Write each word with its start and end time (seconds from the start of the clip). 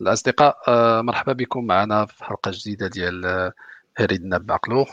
الأصدقاء 0.00 0.56
آه، 0.68 1.02
مرحبا 1.02 1.32
بكم 1.32 1.66
معنا 1.66 2.06
في 2.06 2.24
حلقة 2.24 2.50
جديدة 2.54 2.86
ديال 2.88 3.52
هريدنا 3.98 4.38
بعقلو 4.38 4.86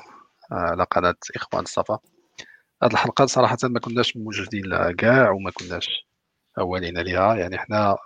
على 0.52 0.84
قناة 0.84 1.16
إخوان 1.36 1.64
الصفا 1.64 2.00
هذه 2.84 2.92
الحلقة 2.92 3.26
صراحة 3.26 3.58
ما 3.64 3.80
كناش 3.80 4.18
موجودين 4.18 4.66
لها 4.66 4.92
كاع 4.92 5.32
وما 5.32 5.52
كناش 5.52 6.08
أولين 6.60 6.98
لها 6.98 7.36
يعني 7.36 7.58
حنا 7.58 7.98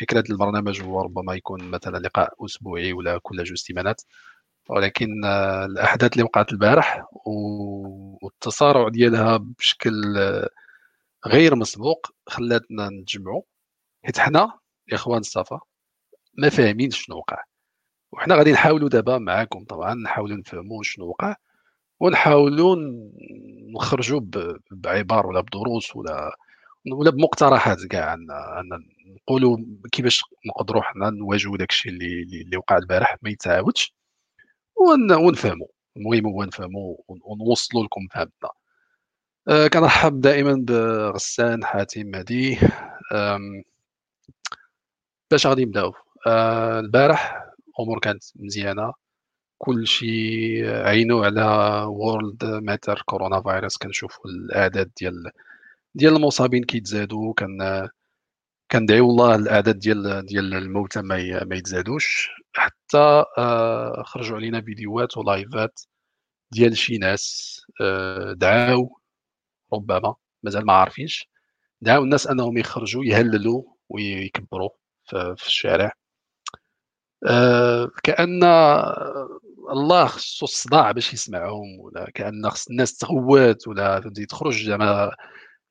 فكرة 0.00 0.24
البرنامج 0.30 0.82
هو 0.82 1.02
ربما 1.02 1.34
يكون 1.34 1.70
مثلا 1.70 1.98
لقاء 1.98 2.34
أسبوعي 2.44 2.92
ولا 2.92 3.18
كل 3.22 3.44
جوج 3.44 3.56
سيمانات. 3.58 4.02
ولكن 4.70 5.24
آه، 5.24 5.64
الأحداث 5.64 6.12
اللي 6.12 6.24
وقعت 6.24 6.52
البارح 6.52 7.04
والتسارع 8.22 8.88
ديالها 8.88 9.36
بشكل 9.36 10.18
آه، 10.18 10.48
غير 11.26 11.56
مسبوق 11.56 12.06
خلاتنا 12.28 12.88
نتجمعوا 12.90 13.42
حيت 14.04 14.18
حنا 14.18 14.52
إخوان 14.92 15.20
الصفا 15.20 15.60
ما 16.38 16.48
فاهمين 16.48 16.90
شنو 16.90 17.16
وقع. 17.16 17.44
وحنا 18.12 18.34
غادي 18.36 18.52
نحاولوا 18.52 18.88
دابا 18.88 19.18
معاكم 19.18 19.64
طبعا 19.64 19.94
نحاولوا 19.94 20.36
نفهموا 20.36 20.82
شنو 20.82 21.06
وقع 21.06 21.36
ونحاولوا 22.00 22.76
نخرجوا 23.74 24.20
بعبار 24.70 25.26
ولا 25.26 25.40
بدروس 25.40 25.96
ولا 25.96 26.36
ولا 26.92 27.10
بمقترحات 27.10 27.86
كاع 27.90 28.14
ان 28.14 28.26
نقولوا 29.06 29.58
كيفاش 29.92 30.22
نقدروا 30.46 30.82
حنا 30.82 31.10
نواجهوا 31.10 31.56
داك 31.56 31.70
الشيء 31.70 31.92
اللي 31.92 32.22
اللي 32.42 32.56
وقع 32.56 32.76
البارح 32.76 33.16
ما 33.22 33.30
يتعاودش 33.30 33.94
ونفهموا 35.10 35.66
المهم 35.96 36.26
هو 36.26 36.44
نفهموا 36.44 36.96
ونوصلوا 37.08 37.84
لكم 37.84 38.06
فهمتنا. 38.12 38.50
أه 39.48 39.66
كنرحب 39.68 40.20
دائما 40.20 40.54
بغسان 40.68 41.64
حاتم 41.64 42.06
مهدي 42.06 42.58
باش 45.30 45.46
غادي 45.46 45.64
نبداو؟ 45.64 45.94
البارح 46.28 47.44
الأمور 47.68 47.98
كانت 48.00 48.24
مزيانة. 48.36 48.92
كلشي 49.58 50.08
عينو 50.70 51.24
على 51.24 51.42
وورلد 51.88 52.44
ماتر 52.44 53.02
كورونا 53.06 53.42
فيروس 53.42 53.76
كنشوفوا 53.78 54.30
الأعداد 54.30 54.90
ديال 55.00 55.30
ديال 55.94 56.16
المصابين 56.16 56.64
كيتزادوا 56.64 57.34
كان 57.34 57.88
كندعيو 58.72 59.10
الله 59.10 59.34
الأعداد 59.34 59.78
ديال 59.78 60.26
ديال 60.26 60.54
الموتى 60.54 61.02
ما 61.02 61.44
ما 61.44 61.56
يتزادوش. 61.56 62.30
حتى 62.54 63.24
آه، 63.38 64.02
خرجوا 64.06 64.36
علينا 64.36 64.60
فيديوهات 64.62 65.16
ولايفات 65.18 65.80
ديال 66.52 66.76
شي 66.78 66.98
ناس 66.98 67.56
آه، 67.82 68.32
دعاو. 68.32 69.00
ربما 69.72 70.14
مازال 70.42 70.66
ما 70.66 70.72
عارفينش. 70.72 71.28
دعاو 71.80 72.04
الناس 72.04 72.26
أنهم 72.26 72.58
يخرجوا 72.58 73.04
يهللوا 73.04 73.62
ويكبروا 73.88 74.70
في 75.36 75.46
الشارع. 75.46 75.92
آه، 77.26 77.90
كأن 78.02 78.44
الله 79.72 80.06
خصو 80.06 80.44
الصداع 80.46 80.92
باش 80.92 81.14
يسمعهم 81.14 81.80
ولا 81.80 82.10
كأن 82.14 82.50
خص 82.50 82.68
الناس 82.70 82.96
تغوات 82.96 83.68
ولا 83.68 84.00
فهمتي 84.00 84.26
تخرج 84.26 84.70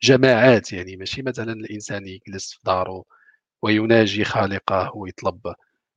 جماعات 0.04 0.74
يعني. 0.74 0.96
ماشي 0.98 1.22
مثلا 1.22 1.54
الإنسان 1.54 2.08
يجلس 2.08 2.54
في 2.54 2.60
داره 2.66 3.04
ويناجي 3.64 4.26
خالقه 4.26 4.92
ويطلب 4.98 5.42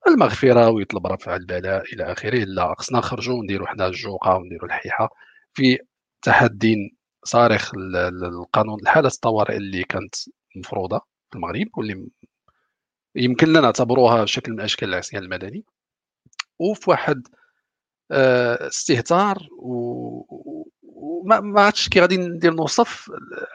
المغفرة 0.08 0.70
ويطلب 0.70 1.06
رفع 1.06 1.36
البلاء 1.36 1.84
إلى 1.94 2.12
آخره. 2.12 2.44
لا 2.44 2.74
خصنا 2.78 2.98
نخرجوا 2.98 3.38
ونديروا 3.38 3.66
حنا 3.68 3.86
الجوقة 3.86 4.36
ونديروا 4.36 4.66
الحيحة. 4.68 5.08
في 5.54 5.78
تحدي 6.22 6.96
صارخ 7.24 7.72
القانون 8.24 8.80
الحالة 8.82 9.08
الطوارئ 9.08 9.56
اللي 9.56 9.84
كانت 9.84 10.14
مفروضة 10.56 11.00
في 11.30 11.36
المغرب 11.36 11.66
واللي 11.78 12.08
يمكن 13.16 13.52
نعتبروها 13.52 14.26
شكل 14.26 14.52
من 14.52 14.60
أشكال 14.60 14.88
العصيان 14.88 15.22
المدني. 15.22 15.64
وفي 16.58 16.90
واحد 16.90 17.28
آه، 18.12 18.68
استهتار 18.68 19.48
وما 20.82 21.40
ما 21.40 21.60
عرفتش 21.60 21.88
كي 21.88 22.00
غادي 22.00 22.16
ندير 22.16 22.54
نوصف 22.54 23.10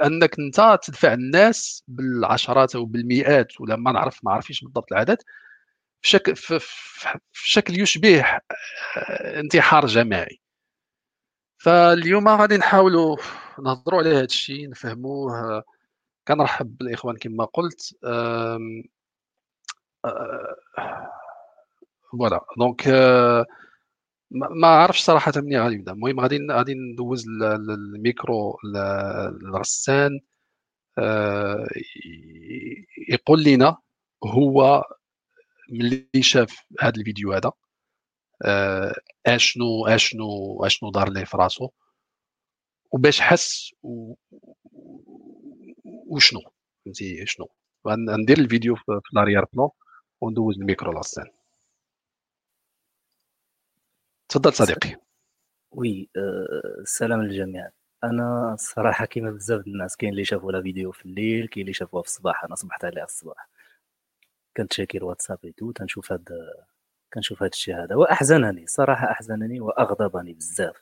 أنك 0.05 0.39
أنت 0.39 0.79
تدفع 0.83 1.13
الناس 1.13 1.83
بالعشرات 1.87 2.75
أو 2.75 2.85
بالمئات 2.85 3.61
ولا 3.61 3.75
ما 3.75 3.91
نعرف 3.91 4.19
ما 4.25 4.31
عرفيش 4.31 4.61
بالضبط 4.63 4.91
العدد 4.93 5.17
في 6.01 6.09
شكل 6.09 6.35
في 6.35 6.59
شكل 7.33 7.79
يشبه 7.81 8.21
آه، 8.97 9.39
انتحار 9.39 9.85
جماعي. 9.87 10.41
فاليوم 11.57 12.27
غادي 12.27 12.57
نحاولوا 12.57 13.17
نهضروا 13.59 13.99
على 13.99 14.09
هذا 14.09 14.23
الشيء 14.23 14.69
نفهموه. 14.69 15.63
كنرحب 16.27 16.77
بالإخوان 16.77 17.17
كما 17.17 17.45
قلت. 17.45 17.95
voilà. 22.11 22.39
donc 22.57 22.87
ما 24.31 24.67
عرفش 24.67 25.01
صراحة 25.01 25.33
منين 25.35 25.61
غادي 25.61 25.75
نبدا 25.75 25.91
المهم 25.91 26.19
غادي 26.19 26.47
غادي 26.51 26.73
ندوز 26.73 27.25
الميكرو 27.69 28.57
لغسان 29.41 30.19
آه، 30.97 31.67
يقول 33.09 33.43
لنا 33.43 33.77
هو 34.25 34.83
ملي 35.69 36.09
شاف 36.21 36.57
هذا 36.81 36.95
الفيديو 36.97 37.33
هذا 37.33 37.51
آه، 38.45 38.95
اشنو 39.27 39.87
اشنو 39.87 40.59
أشنو 40.65 40.91
دار 40.91 41.09
ليه 41.09 41.23
في 41.23 41.37
راسو 41.37 41.69
وباش 42.91 43.21
حس 43.21 43.71
وشنو؟ 46.07 46.39
فهمتي 46.85 47.25
شنو؟ 47.25 47.47
غندير 47.87 48.37
الفيديو 48.37 48.75
في 48.75 49.01
l'arrière-plan 49.13 49.69
وندوز 50.25 50.57
الميكرو 50.57 50.91
لغسان 50.91 51.25
تفضل 54.29 54.53
صديقي. 54.53 54.95
oui 55.71 56.09
آه، 56.17 56.81
السلام 56.81 57.21
للجميع. 57.23 57.71
أنا 58.03 58.53
الصراحه 58.53 59.05
كيما 59.05 59.31
بزاف 59.31 59.67
الناس 59.67 59.97
كاين 59.97 60.11
اللي 60.11 60.25
شافوا 60.25 60.51
la 60.51 60.61
vidéo 60.61 60.91
في 60.91 61.05
الليل 61.05 61.47
كاين 61.47 61.61
اللي 61.63 61.73
شافوها 61.73 62.03
في 62.03 62.07
الصباح. 62.09 62.43
أنا 62.45 62.55
صبحت 62.55 62.85
عليها 62.85 63.03
الصباح. 63.03 63.49
كنت 64.57 64.73
شاكي 64.73 64.97
الواتساب 64.97 65.39
تو 65.57 65.71
تنشوف 65.71 66.11
هاد 66.11 66.29
كنشوف 67.13 67.43
هاد 67.43 67.51
الشيء 67.53 67.75
هذا. 67.83 67.95
واحزنني 67.95 68.67
صراحة 68.67 69.11
احزنني 69.11 69.59
وأغضبني 69.61 70.33
بزاف 70.33 70.75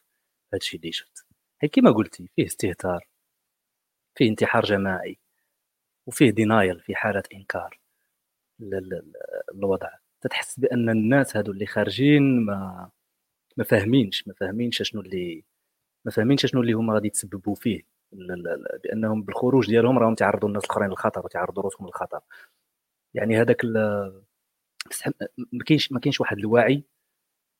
هاد 0.53 0.61
الشيء 0.61 0.79
اللي 0.79 0.91
شفت. 0.91 1.25
هي 1.61 1.69
كيما 1.69 1.91
قلتي 1.91 2.29
فيه 2.35 2.45
استهتار 2.45 3.07
فيه 4.15 4.29
انتحار 4.29 4.65
جماعي 4.65 5.19
وفيه 6.07 6.31
denial 6.31 6.79
في 6.79 6.95
حالة 6.95 7.23
إنكار. 7.33 7.82
للوضع 8.59 9.89
تتحس 10.21 10.59
بأن 10.59 10.89
الناس 10.89 11.37
هادو 11.37 11.51
اللي 11.51 11.65
خارجين 11.65 12.45
ما 12.45 12.89
ما 13.57 13.63
فاهمينش 13.63 14.27
ما 14.27 14.33
فاهمينش 14.33 14.81
شنو 14.83 15.01
اللي 15.01 15.43
ما 16.05 16.11
فاهمينش 16.11 16.45
شنو 16.45 16.61
اللي 16.61 16.73
هما 16.73 16.93
غادي 16.93 17.07
يتسببوا 17.07 17.55
فيه. 17.55 17.81
بأنهم 18.83 19.23
بالخروج 19.23 19.67
ديالهم 19.67 19.99
راهم 19.99 20.15
تعرضوا 20.15 20.49
الناس 20.49 20.65
الأخرين 20.65 20.89
للخطر 20.89 21.25
وتعرضوا 21.25 21.63
روسهم 21.63 21.87
للخطر. 21.87 22.19
يعني 23.13 23.41
هذاك 23.41 23.65
ما 23.65 25.63
كاينش 25.65 25.91
ما 25.91 25.99
كاينش 25.99 26.21
واحد 26.21 26.37
الوعي 26.37 26.83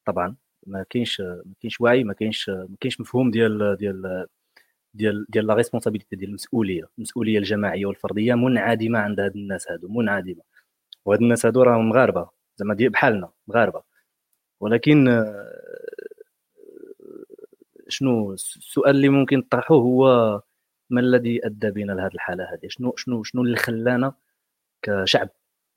طبعا 0.06 0.36
ما 0.68 0.84
كاينش 0.90 1.22
ما 1.22 1.54
كاينش 1.62 1.82
وعي 1.82 2.04
ما 2.04 2.14
كاينش 2.14 2.50
ما 2.50 2.76
كاينش 2.82 3.02
مفهوم 3.02 3.32
ديال 3.32 3.78
ديال 3.78 4.28
ديال 4.94 5.26
ديال 5.30 5.48
la 5.48 5.54
responsabilité 5.56 6.16
ديال 6.16 6.30
المسؤولية. 6.30 6.84
المسؤولية 6.98 7.38
الجماعية 7.40 7.86
والفردية 7.86 8.36
منعدمة 8.36 9.00
عند 9.00 9.20
هاد 9.20 9.36
الناس 9.36 9.72
هادو 9.72 9.88
منعدمة. 9.90 10.42
وهاد 11.06 11.22
الناس 11.22 11.46
هادو 11.46 11.64
راهم 11.64 11.90
مغاربة 11.90 12.30
زعما 12.58 12.76
بحالنا 12.80 13.32
مغاربة. 13.48 13.84
ولكن 14.60 15.26
شنو 17.88 18.34
السؤال 18.34 18.96
اللي 18.96 19.10
ممكن 19.10 19.38
نطرحوه 19.38 19.78
هو 19.78 20.42
ما 20.90 21.02
الذي 21.02 21.46
أدى 21.46 21.72
بنا 21.72 21.94
لهذه 21.94 22.14
الحالة 22.14 22.44
هذه 22.44 22.68
شنو 22.68 22.96
شنو 22.98 23.24
شنو 23.24 23.42
اللي 23.42 23.58
خلانا 23.58 24.14
كشعب؟ 24.82 25.30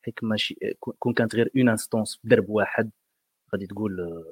حيت 0.04 0.25
ماشي 0.25 0.76
كون 0.98 1.12
كانت 1.15 1.34
غير 1.36 1.50
une 1.56 1.68
instance 1.68 2.16
في 2.16 2.28
درب 2.28 2.48
واحد 2.51 2.91
غادي 3.54 3.66
تقول 3.66 4.24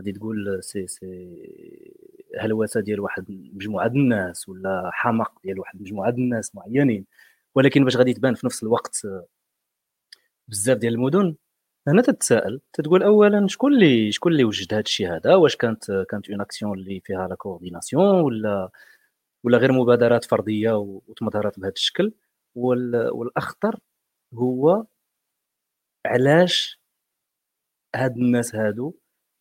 غادي 0.00 0.12
تقول 0.12 0.62
سي 0.62 0.86
سي 0.86 1.36
هلوسة 2.38 2.80
ديال 2.80 3.00
واحد 3.00 3.24
مجموعة 3.30 3.86
الناس 3.86 4.48
ولا 4.48 4.90
حمق 4.92 5.42
ديال 5.44 5.60
واحد 5.60 5.82
مجموعة 5.82 6.10
الناس 6.10 6.54
معينين. 6.56 7.06
ولكن 7.54 7.84
باش 7.84 7.96
غادي 7.96 8.14
تبان 8.14 8.34
في 8.34 8.46
نفس 8.46 8.62
الوقت 8.62 9.06
بزاف 10.48 10.78
ديال 10.78 10.94
المدن. 10.94 11.36
هنا 11.88 12.02
تتساءل 12.02 12.60
تتقول 12.72 13.02
اولا 13.02 13.46
شكون 13.48 13.74
اللي 13.74 14.12
شكون 14.12 14.32
اللي 14.32 14.44
وجد 14.44 14.74
هذا 14.74 14.80
الشيء 14.82 15.16
هذا؟ 15.16 15.34
واش 15.34 15.56
كانت 15.56 15.90
كانت 16.10 16.30
une 16.30 16.40
action 16.40 16.78
اللي 16.78 17.00
فيها 17.00 17.28
la 17.28 17.34
coordination 17.34 18.20
ولا 18.20 18.70
ولا 19.44 19.58
غير 19.58 19.72
مبادرات 19.72 20.24
فردية 20.24 20.72
وتمظهرات 20.78 21.60
بهذا 21.60 21.72
الشكل؟ 21.72 22.12
والأخطر 22.54 23.80
هو 24.34 24.86
علاش 26.06 26.80
هاد 27.96 28.16
الناس 28.16 28.54
هادو 28.54 28.94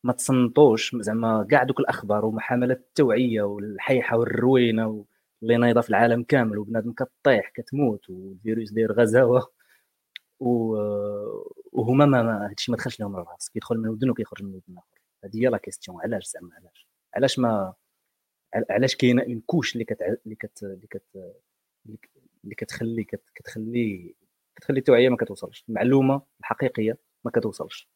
ما 0.03 0.13
تصنطوش 0.13 0.95
زعما 0.95 1.47
كاع 1.51 1.63
دوك 1.63 1.79
الأخبار 1.79 2.25
وحملات 2.25 2.77
التوعية 2.79 3.41
والحيحة 3.41 4.17
والروينة 4.17 5.05
اللي 5.43 5.57
نايضة 5.57 5.81
في 5.81 5.89
العالم 5.89 6.23
كامل 6.23 6.57
وبنادم 6.57 6.93
كطيح 6.93 7.49
كتموت 7.55 8.09
والفيروس 8.09 8.71
داير 8.71 8.91
غزاوة. 8.93 9.54
وهما 10.39 12.05
ما, 12.05 12.49
هادشي 12.49 12.71
ما 12.71 12.77
دخلش 12.77 12.99
لهم 12.99 13.15
الراس 13.15 13.49
كيدخل 13.49 13.77
من 13.77 13.89
ودن 13.89 14.09
وكيخرج 14.09 14.43
من 14.43 14.55
ودن 14.55 14.77
آخر. 14.77 15.01
هذه 15.23 15.37
هي 15.43 15.47
لا 15.49 15.57
كيستيون 15.57 16.01
علاش 16.01 16.25
زعما 16.27 16.55
علاش؟ 16.55 16.87
علاش 17.15 17.39
ما 17.39 17.73
علاش 18.69 18.95
كاينة 18.95 19.23
une 19.23 19.41
couche 19.45 19.73
اللي 19.73 19.85
كت 19.85 20.01
اللي 20.01 20.35
كت 20.35 20.63
اللي 20.63 20.87
كت 20.87 21.03
اللي 22.43 22.55
كتخلي 22.57 23.03
كتخلي 23.35 24.15
كتخلي 24.55 24.79
التوعية 24.79 25.09
ما 25.09 25.17
كتوصلش. 25.17 25.65
المعلومة 25.69 26.21
الحقيقية 26.39 26.97
ما 27.25 27.31
كتوصلش. 27.31 27.89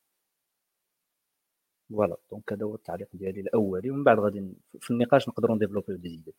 voilà 1.89 2.18
donc 2.31 2.54
هذا 2.53 2.65
هو 2.65 2.75
التعليق 2.75 3.09
ديالي 3.13 3.42
الأولي 3.42 3.92
ومن 3.92 4.03
بعد 4.03 4.19
غادي 4.19 4.53
في 4.81 4.92
النقاش 4.92 5.30
نقدروا 5.30 5.56
نديفلوبيو 5.56 5.95
دي 5.97 6.24
أه، 6.27 6.33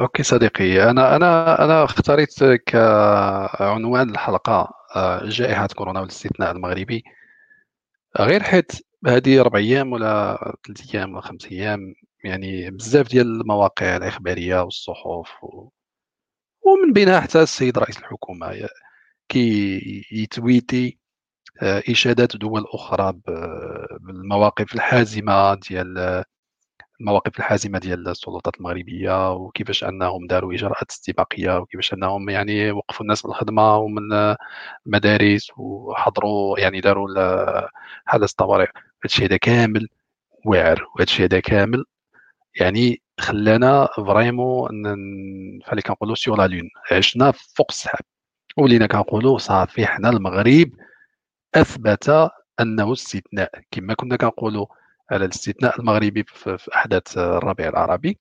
ok 0.00 0.22
صديقي 0.22 0.90
أنا 0.90 1.16
أنا 1.16 1.64
أنا 1.64 1.84
اختاريت 1.84 2.44
كعنوان 2.66 4.10
الحلقة 4.10 4.68
أه، 4.96 5.20
جائحة 5.24 5.66
كورونا 5.66 6.00
والاستثناء 6.00 6.50
المغربي. 6.52 7.04
غير 8.20 8.42
حيت 8.42 8.72
هذه 9.06 9.42
ربع 9.42 9.58
أيام 9.58 9.92
ولا 9.92 10.38
ثلاث 10.66 10.94
أيام 10.94 11.12
ولا 11.12 11.20
خمس 11.22 11.46
أيام 11.46 11.94
يعني 12.24 12.70
بزاف 12.70 13.08
ديال 13.08 13.40
المواقع 13.40 13.96
الإخبارية 13.96 14.60
والصحف 14.62 15.44
و... 15.44 15.70
ومن 16.62 16.92
بينها 16.92 17.20
حتى 17.20 17.42
السيد 17.42 17.78
رئيس 17.78 17.98
الحكومة 17.98 18.68
كي 19.28 20.06
يتويتي 20.12 20.98
أه، 21.62 21.82
إشادات 21.90 22.36
دول 22.36 22.64
أخرى 22.74 23.12
بالمواقف 24.00 24.74
الحازمة 24.74 25.54
ديال 25.54 26.24
المواقف 27.00 27.38
الحازمة 27.38 27.78
ديال 27.78 28.08
السلطات 28.08 28.56
المغربية 28.56 29.32
وكيفاش 29.32 29.84
أنهم 29.84 30.26
داروا 30.26 30.54
إجراءات 30.54 30.90
استباقية 30.90 31.58
وكيفاش 31.58 31.92
أنهم 31.94 32.28
يعني 32.28 32.70
وقفوا 32.70 33.02
الناس 33.02 33.26
من 33.26 33.30
الخدمة 33.30 33.76
ومن 33.76 34.34
المدارس 34.86 35.50
وحضروا 35.56 36.60
يعني 36.60 36.80
داروا 36.80 37.08
حدث 38.06 38.32
طوارئ 38.32 38.68
هادشي 39.04 39.24
هذا 39.24 39.36
كامل 39.36 39.88
واعر 40.46 40.86
وهادشي 40.96 41.24
هذا 41.24 41.40
كامل 41.40 41.84
يعني 42.60 43.02
خلانا 43.20 43.88
فريمون 43.96 44.70
فالي 45.66 45.82
كنقولوا 45.82 46.14
سيغ 46.14 46.34
لا 46.36 46.46
لون 46.46 46.70
عشنا 46.92 47.30
فوق 47.30 47.66
السحاب. 47.70 48.00
ولينا 48.56 48.86
كنقولوا 48.86 49.38
صافي 49.38 49.86
حنا 49.86 50.10
المغرب 50.10 50.70
أثبت 51.54 52.30
أنه 52.60 52.92
استثناء. 52.92 53.50
كما 53.70 53.94
كنا 53.94 54.16
كنقولوا 54.16 54.66
على 55.10 55.24
الاستثناء 55.24 55.80
المغربي 55.80 56.24
في 56.24 56.68
أحداث 56.74 57.18
الربيع 57.18 57.68
العربي. 57.68 58.18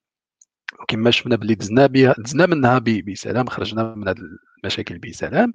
كما 0.87 1.11
شفنا 1.11 1.35
باللي 1.35 1.55
دزنا 1.55 1.85
بها 1.85 2.15
دزنا 2.17 2.45
منها 2.45 2.79
بسلام 2.79 3.47
خرجنا 3.47 3.95
من 3.95 4.07
هذه 4.07 4.17
المشاكل 4.63 4.97
بسلام. 4.97 5.53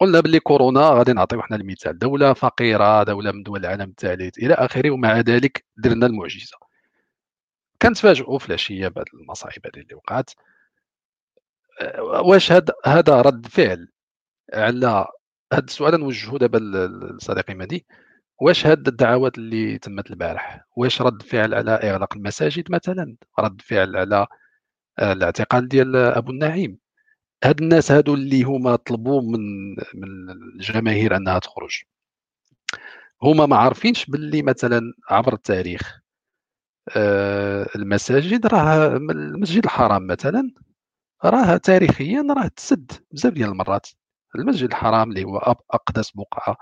قلنا 0.00 0.20
باللي 0.20 0.40
كورونا 0.40 0.80
غادي 0.80 1.12
نعطيو 1.12 1.42
حنا 1.42 1.56
المثال 1.56 1.98
دولة 1.98 2.32
فقيرة 2.32 3.02
دولة 3.02 3.32
من 3.32 3.42
دول 3.42 3.60
العالم 3.60 3.90
الثالث 3.90 4.38
إلى 4.38 4.54
آخره 4.54 4.90
ومع 4.90 5.20
ذلك 5.20 5.64
درنا 5.76 6.06
المعجزة. 6.06 6.56
كنتفاجئوا 7.82 8.38
في 8.38 8.48
العشية 8.48 8.88
بعد 8.88 9.04
المصايب 9.14 9.66
هذه 9.66 9.82
اللي 9.82 9.94
وقعت. 9.94 10.30
واش 12.00 12.52
هذا 12.52 12.74
هذا 12.86 13.20
رد 13.22 13.46
فعل 13.46 13.88
على 14.54 15.06
هذا 15.52 15.64
السؤال 15.64 16.00
نوجهه 16.00 16.38
دابا 16.38 16.58
لصديقي 16.58 17.54
مهدي. 17.54 17.86
واش 18.40 18.66
هاد 18.66 18.88
الدعوات 18.88 19.38
اللي 19.38 19.78
تمت 19.78 20.10
البارح؟ 20.10 20.66
واش 20.76 21.02
رد 21.02 21.22
فعل 21.22 21.54
على 21.54 21.70
إغلاق 21.70 22.16
المساجد 22.16 22.72
مثلا؟ 22.72 23.16
رد 23.38 23.60
فعل 23.60 23.96
على 23.96 24.26
آه، 24.98 25.12
الاعتقال 25.12 25.68
ديال 25.68 25.96
أبو 25.96 26.30
النعيم. 26.30 26.78
هاد 27.44 27.62
الناس 27.62 27.92
هادو 27.92 28.14
اللي 28.14 28.42
هما 28.42 28.76
طلبوا 28.76 29.22
من 29.22 29.70
من 29.94 30.30
الجماهير 30.30 31.16
أنها 31.16 31.38
تخرج. 31.38 31.82
هما 33.22 33.46
ما 33.46 33.56
عارفينش 33.56 34.06
باللي 34.06 34.42
مثلا 34.42 34.80
عبر 35.10 35.32
التاريخ 35.34 36.00
آه، 36.96 37.68
المساجد 37.76 38.46
راه 38.46 38.96
المسجد 38.96 39.64
الحرام 39.64 40.06
مثلا 40.06 40.50
راه 41.24 41.56
تاريخيا 41.56 42.26
راه 42.36 42.48
تسد 42.48 42.92
بزاف 43.12 43.32
ديال 43.32 43.48
المرات. 43.48 43.86
المسجد 44.36 44.68
الحرام 44.68 45.10
اللي 45.10 45.24
هو 45.24 45.38
أقدس 45.70 46.10
بقعة 46.10 46.56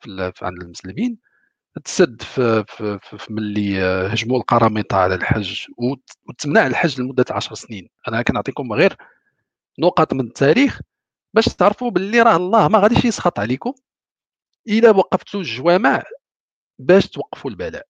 في 0.00 0.32
عند 0.42 0.62
المسلمين 0.62 1.18
تسد 1.84 2.22
في, 2.22 2.64
في, 2.68 2.98
في, 3.18 3.32
ملي 3.32 3.82
هجموا 3.82 4.38
القرامطه 4.38 4.96
على 4.96 5.14
الحج 5.14 5.66
وتمنع 6.28 6.66
الحج 6.66 7.00
لمدة 7.00 7.24
10 7.30 7.54
سنين. 7.54 7.88
أنا 8.08 8.22
كنعطيكم 8.22 8.72
غير 8.72 8.96
نقط 9.78 10.14
من 10.14 10.20
التاريخ 10.20 10.80
باش 11.34 11.44
تعرفوا 11.44 11.90
باللي 11.90 12.22
راه 12.22 12.36
الله 12.36 12.68
ما 12.68 12.78
غاديش 12.78 13.04
يسخط 13.04 13.38
عليكم 13.38 13.74
إلا 14.68 14.90
وقفتوا 14.90 15.40
الجوامع 15.40 16.02
باش 16.78 17.08
توقفوا 17.08 17.50
البلاء. 17.50 17.86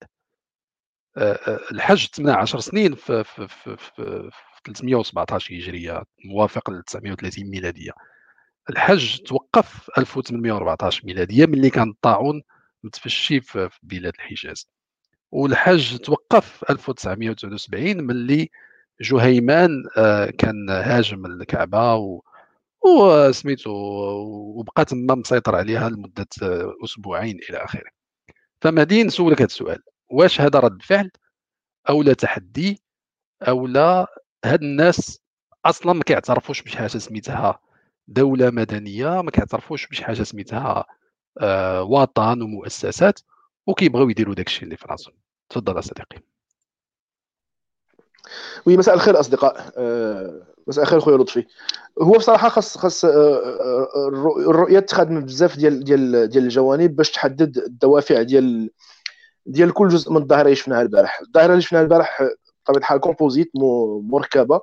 الحج 1.72 2.06
تمنع 2.06 2.40
10 2.40 2.60
سنين 2.60 2.94
في, 2.94 3.24
في, 3.24 3.48
في, 3.48 3.76
في 3.76 4.30
317 4.64 5.54
هجرية 5.54 6.02
موافق 6.24 6.70
ل 6.70 6.82
930 6.82 7.44
ميلادية. 7.50 7.92
الحج 8.70 9.18
توقف 9.18 9.90
1814 9.98 11.06
ميلادية 11.06 11.46
ملي 11.46 11.70
كان 11.70 11.90
الطاعون 11.90 12.42
متفشي 12.84 13.40
في 13.40 13.70
بلاد 13.82 14.12
الحجاز. 14.14 14.68
والحج 15.32 15.96
توقف 15.98 16.64
1979 16.70 18.02
ملي 18.02 18.50
جهيمان 19.00 19.84
آه، 19.96 20.26
كان 20.30 20.70
هاجم 20.70 21.26
الكعبة 21.26 22.20
وسميتو 22.84 23.70
وبقى 24.56 24.84
تما 24.84 25.14
مسيطر 25.14 25.56
عليها 25.56 25.88
لمدة 25.88 26.26
آه، 26.42 26.74
أسبوعين 26.84 27.38
إلى 27.50 27.58
آخره. 27.64 27.90
فمهدي 28.60 29.04
نسولك 29.04 29.36
هذا 29.36 29.44
السؤال. 29.46 29.82
واش 30.08 30.40
هذا 30.40 30.58
رد 30.58 30.82
فعل 30.82 31.10
أو 31.88 32.02
لا 32.02 32.12
تحدي؟ 32.12 32.82
أو 33.42 33.66
لا 33.66 34.06
هاد 34.44 34.62
الناس 34.62 35.20
أصلا 35.64 35.92
ما 35.92 36.02
كيعترفوش 36.04 36.62
بشي 36.62 36.78
حاجة 36.78 36.88
سميتها 36.98 37.60
دولة 38.08 38.50
مدنية 38.50 39.22
ما 39.22 39.30
كيعترفوش 39.30 39.86
بشي 39.86 40.04
حاجة 40.04 40.22
سميتها 40.22 40.84
آه 41.40 41.82
وطن 41.82 42.42
ومؤسسات 42.42 43.20
وكيبغيو 43.66 44.08
يديروا 44.10 44.34
داك 44.34 44.46
الشيء 44.46 44.64
اللي 44.64 44.76
في 44.76 44.84
راسهم. 44.88 45.14
تفضل 45.48 45.84
صديقي 45.84 46.22
oui 48.66 48.76
مساء 48.76 48.94
الخير 48.94 49.20
أصدقاء. 49.20 49.72
آه 49.76 50.42
مساء 50.66 50.84
الخير 50.84 51.00
خويا 51.00 51.16
لطفي. 51.16 51.44
هو 52.02 52.12
بصراحة 52.12 52.48
خاص 52.48 52.78
خاص 52.78 53.04
آه, 53.04 53.10
آه، 53.10 54.08
الرؤية 54.38 54.78
تخدم 54.78 55.20
بزاف 55.24 55.56
ديال 55.56 55.84
ديال 55.84 56.28
ديال 56.28 56.44
الجوانب 56.44 56.96
باش 56.96 57.10
تحدد 57.10 57.58
الدوافع 57.58 58.22
ديال 58.22 58.70
ديال 59.46 59.72
كل 59.72 59.88
جزء 59.88 60.12
من 60.12 60.22
الظاهرة 60.22 60.42
اللي 60.44 60.56
شفناها 60.56 60.82
البارح. 60.82 61.20
الظاهرة 61.20 61.50
اللي 61.50 61.62
شفناها 61.62 61.82
البارح 61.82 62.22
بطبيعة 62.22 62.78
الحال 62.78 63.00
composite 63.00 63.50
مركبه 64.02 64.60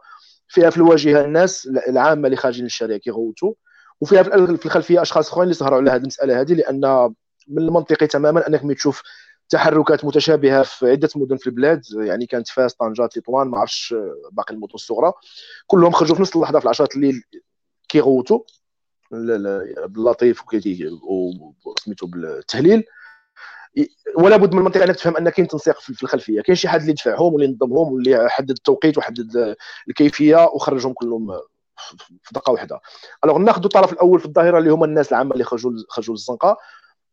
فيها 0.53 0.69
في 0.69 0.77
الواجهة 0.77 1.25
الناس 1.25 1.67
العامة 1.67 2.25
اللي 2.25 2.37
خارجين 2.37 2.63
للشارع 2.63 2.97
كيغوتوا 2.97 3.53
وفيها 4.01 4.23
في 4.23 4.65
الخلفية 4.65 5.01
أشخاص 5.01 5.29
أخرين 5.29 5.43
اللي 5.43 5.53
سهروا 5.53 5.77
على 5.77 5.91
هذه 5.91 6.01
المسألة 6.01 6.41
هذه 6.41 6.53
لأن 6.53 7.13
من 7.47 7.63
المنطقي 7.63 8.07
تماما 8.07 8.47
أنك 8.47 8.63
ملي 8.65 8.75
تشوف 8.75 9.01
تحركات 9.49 10.05
متشابهة 10.05 10.63
في 10.63 10.91
عدة 10.91 11.09
مدن 11.15 11.37
في 11.37 11.47
البلاد 11.47 11.81
يعني 11.93 12.25
كانت 12.25 12.47
فاس 12.47 12.73
طنجة 12.73 13.05
تطوان 13.05 13.47
ما 13.47 13.57
عرفتش 13.59 13.95
باقي 14.31 14.53
المدن 14.53 14.73
الصغرى. 14.73 15.13
كلهم 15.67 15.91
خرجوا 15.91 16.15
في 16.15 16.21
نفس 16.21 16.35
اللحظة 16.35 16.59
في 16.59 16.65
العشرات 16.65 16.95
الليل 16.95 17.23
كيغوتوا 17.89 18.39
باللطيف 19.11 20.43
وسميتو 21.65 22.07
بالتهليل. 22.07 22.83
ولا 24.17 24.37
بد 24.37 24.53
من 24.53 24.59
المنطقة 24.59 24.83
أنك 24.83 24.95
تفهم 24.95 25.17
ان 25.17 25.29
كاين 25.29 25.47
تنسيق 25.47 25.79
في 25.79 26.03
الخلفية. 26.03 26.41
كاين 26.41 26.55
شي 26.55 26.67
حد 26.67 26.81
اللي 26.81 26.93
دفعهم 26.93 27.33
واللي 27.33 27.47
نظمهم 27.47 27.93
واللي 27.93 28.29
حدد 28.29 28.49
التوقيت 28.49 28.97
وحدد 28.97 29.55
الكيفية 29.87 30.49
وخرجهم 30.53 30.93
كلهم 30.93 31.39
في 32.23 32.33
دقة 32.33 32.51
واحدة. 32.51 32.79
الوغ 33.23 33.37
ناخذ 33.37 33.63
الطرف 33.63 33.93
الأول 33.93 34.19
في 34.19 34.25
الظاهرة 34.25 34.57
اللي 34.57 34.69
هما 34.69 34.85
الناس 34.85 35.11
العامة 35.11 35.33
اللي 35.33 35.43
خرجوا 35.43 35.71
خرجوا 35.89 36.15
للزنقة. 36.15 36.57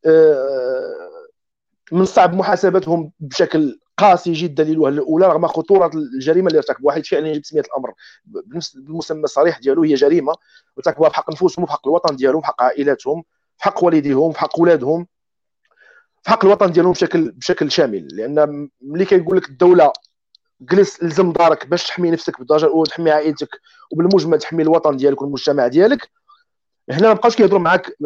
آه، 0.06 1.10
من 1.92 2.00
الصعب 2.00 2.34
محاسبتهم 2.34 3.12
بشكل 3.20 3.80
قاسي 3.96 4.32
جدا 4.32 4.64
للوهلة 4.64 5.02
الأولى 5.02 5.26
رغم 5.26 5.46
خطورة 5.46 5.90
الجريمة 5.94 6.48
اللي 6.48 6.58
ارتكبوها. 6.58 6.94
حيث 6.94 7.08
فعلا 7.08 7.28
يجب 7.28 7.42
تسمية 7.42 7.60
الأمر 7.62 7.92
بالمسمى 8.24 9.24
الصريح 9.24 9.58
ديالو 9.58 9.82
هي 9.82 9.94
جريمة 9.94 10.34
ارتكبوها 10.78 11.08
بحق 11.10 11.30
نفوسهم 11.30 11.62
وبحق 11.62 11.88
الوطن 11.88 12.16
ديالهم 12.16 12.40
بحق 12.40 12.62
عائلاتهم 12.62 13.24
بحق 13.58 13.84
والديهم 13.84 14.32
بحق 14.32 14.58
اولادهم 14.58 15.06
في 16.22 16.30
حق 16.30 16.44
الوطن 16.44 16.72
ديالهم 16.72 16.92
بشكل 16.92 17.30
بشكل 17.30 17.70
شامل. 17.70 18.08
لأن 18.12 18.68
ملي 18.80 19.04
كيقول 19.04 19.36
لك 19.36 19.48
الدولة 19.48 19.92
جلس 20.60 21.02
الزم 21.02 21.32
دارك 21.32 21.66
باش 21.66 21.86
تحمي 21.86 22.10
نفسك 22.10 22.38
بالدرجه 22.38 22.66
الاولى 22.66 22.90
تحمي 22.90 23.10
عائلتك 23.10 23.48
وبالمجمل 23.90 24.38
تحمي 24.38 24.62
الوطن 24.62 24.96
ديالك 24.96 25.22
والمجتمع 25.22 25.66
ديالك 25.66 26.10
هنا 26.90 27.08
ما 27.08 27.12
بقاوش 27.12 27.36
كيهضروا 27.36 27.60
معاك 27.60 27.96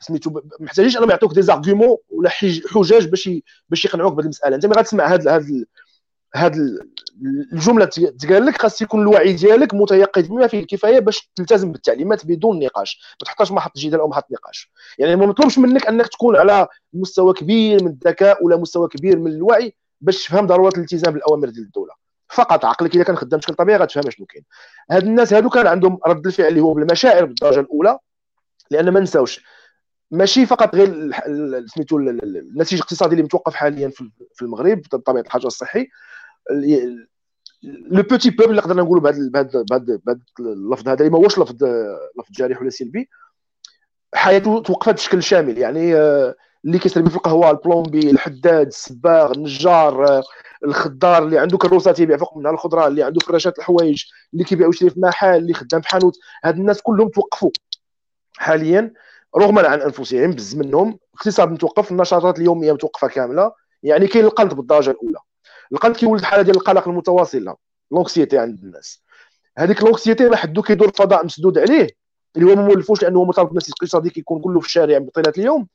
سميتو 0.00 0.40
محتاجينش 0.60 0.96
أنهم 0.96 1.10
يعطوك 1.10 1.34
دي 1.34 1.42
زارغيومون 1.42 1.96
ولا 2.10 2.30
حجاج 2.30 3.08
باش 3.08 3.30
باش 3.68 3.84
يقنعوك 3.84 4.12
بهذه 4.12 4.24
المسألة. 4.24 4.56
أنت 4.56 4.66
ملي 4.66 4.80
غتسمع 4.80 5.06
هذا 5.06 5.36
هذا 5.36 5.64
هاد 6.34 6.56
الجملة 7.52 7.84
تقال 7.84 8.46
لك 8.46 8.62
خاص 8.62 8.82
يكون 8.82 9.00
الوعي 9.02 9.32
ديالك 9.32 9.74
متيقظ 9.74 10.26
بما 10.26 10.46
فيه 10.46 10.60
الكفاية 10.60 10.98
باش 10.98 11.30
تلتزم 11.34 11.72
بالتعليمات 11.72 12.26
بدون 12.26 12.58
نقاش 12.58 13.16
ما 13.20 13.24
تحطهاش 13.24 13.52
محط 13.52 13.78
جدال 13.78 14.00
أو 14.00 14.08
محط 14.08 14.32
نقاش. 14.32 14.72
يعني 14.98 15.16
ما 15.16 15.26
مطلوبش 15.26 15.58
منك 15.58 15.86
أنك 15.86 16.08
تكون 16.08 16.36
على 16.36 16.68
مستوى 16.92 17.32
كبير 17.32 17.84
من 17.84 17.90
الذكاء 17.90 18.44
ولا 18.44 18.56
مستوى 18.56 18.88
كبير 18.88 19.18
من 19.18 19.30
الوعي 19.30 19.74
باش 20.00 20.24
تفهم 20.24 20.46
ضرورة 20.46 20.72
الالتزام 20.76 21.12
بالأوامر 21.12 21.48
ديال 21.48 21.64
الدولة. 21.64 21.92
فقط 22.28 22.64
عقلك 22.64 22.94
إذا 22.94 23.04
كان 23.04 23.16
خدام 23.16 23.40
بشكل 23.40 23.54
طبيعي 23.54 23.78
غتفهم 23.78 24.10
شنو 24.10 24.26
كاين. 24.26 24.44
هاد 24.90 25.02
الناس 25.02 25.32
هادو 25.32 25.48
كان 25.48 25.66
عندهم 25.66 25.98
رد 26.06 26.26
الفعل 26.26 26.48
اللي 26.48 26.60
هو 26.60 26.74
بالمشاعر 26.74 27.24
بالدرجة 27.24 27.60
الأولى 27.60 27.98
لأن 28.70 28.88
ما 28.88 29.00
نساوش. 29.00 29.44
ماشي 30.10 30.46
فقط 30.46 30.74
غير 30.74 31.10
سميتو 31.66 31.98
النسيج 31.98 32.78
الاقتصادي 32.78 33.12
اللي 33.12 33.22
متوقف 33.22 33.54
حاليا 33.54 33.90
في 34.34 34.42
المغرب 34.42 34.82
بطبيعة 34.92 35.22
الحجر 35.22 35.46
الصحي. 35.46 35.88
le 37.62 38.02
petit 38.02 38.30
peuple 38.30 38.50
اللي 38.50 38.60
قدرنا 38.60 38.82
نقولوا 38.82 39.02
بهذا 39.02 39.28
بهذا 39.30 39.62
بهذا 40.06 40.20
اللفظ 40.40 40.88
هذا 40.88 40.98
اللي 41.00 41.10
ما 41.10 41.18
هوش 41.18 41.38
لفظ 41.38 41.64
لفظ 42.18 42.30
جارح 42.30 42.60
ولا 42.60 42.70
سلبي 42.70 43.08
حياته 44.14 44.62
توقفت 44.62 44.94
بشكل 44.94 45.22
شامل 45.22 45.58
يعني 45.58 45.94
آه، 45.96 46.34
اللي 46.64 46.78
كيسربي 46.78 47.10
في 47.10 47.16
القهوه 47.16 47.50
ال 47.50 47.57
plombier 47.57 48.10
الحداد 48.10 48.66
السباغ 48.66 49.32
النجار 49.32 50.08
آه، 50.08 50.22
الخضار 50.64 51.22
اللي 51.22 51.38
عنده 51.38 51.58
كروسات 51.58 52.00
يبيع 52.00 52.16
فوق 52.16 52.36
منها 52.36 52.50
الخضره 52.50 52.86
اللي 52.86 53.02
عنده 53.02 53.20
فراشات 53.26 53.58
الحوايج 53.58 54.04
اللي 54.32 54.44
كيبيع 54.44 54.66
ويشري 54.66 54.90
في 54.90 55.00
محل 55.00 55.36
اللي 55.36 55.54
خدام 55.54 55.80
في 55.80 55.88
حانوت 55.88 56.18
هاد 56.44 56.58
الناس 56.58 56.82
كلهم 56.82 57.08
توقفوا 57.08 57.50
حاليا 58.36 58.92
رغما 59.36 59.68
عن 59.68 59.80
انفسهم 59.80 60.30
بز 60.30 60.56
منهم 60.56 60.98
الاقتصاد 61.14 61.50
متوقف 61.50 61.90
النشاطات 61.92 62.38
اليوميه 62.38 62.72
متوقفه 62.72 63.08
كامله 63.08 63.52
يعني 63.82 64.06
كاين 64.06 64.24
القلق 64.24 64.54
بالدرجه 64.54 64.90
الاولى 64.90 65.18
القلق 65.72 65.96
كيولد 65.96 66.22
حاله 66.22 66.42
ديال 66.42 66.56
القلق 66.56 66.88
المتواصل 66.88 67.54
l'anxiété 67.90 68.38
عند 68.38 68.58
الناس. 68.62 69.02
هذيك 69.58 69.82
l'anxiété 69.82 70.28
ما 70.28 70.36
حدو 70.36 70.62
كيدور 70.62 70.92
فضاء 70.92 71.24
مسدود 71.24 71.58
عليه 71.58 71.88
اللي 72.36 72.50
هو 72.50 72.56
ما 72.56 72.62
مولفوش 72.62 73.02
لأنه 73.02 73.24
مرتبط 73.24 73.48
بالنسيج 73.48 73.74
الاقتصادي 73.74 74.10
كيكون 74.10 74.40
كله 74.40 74.60
في 74.60 74.66
الشارع 74.66 74.98
بطيلة 74.98 75.32
اليوم. 75.38 75.66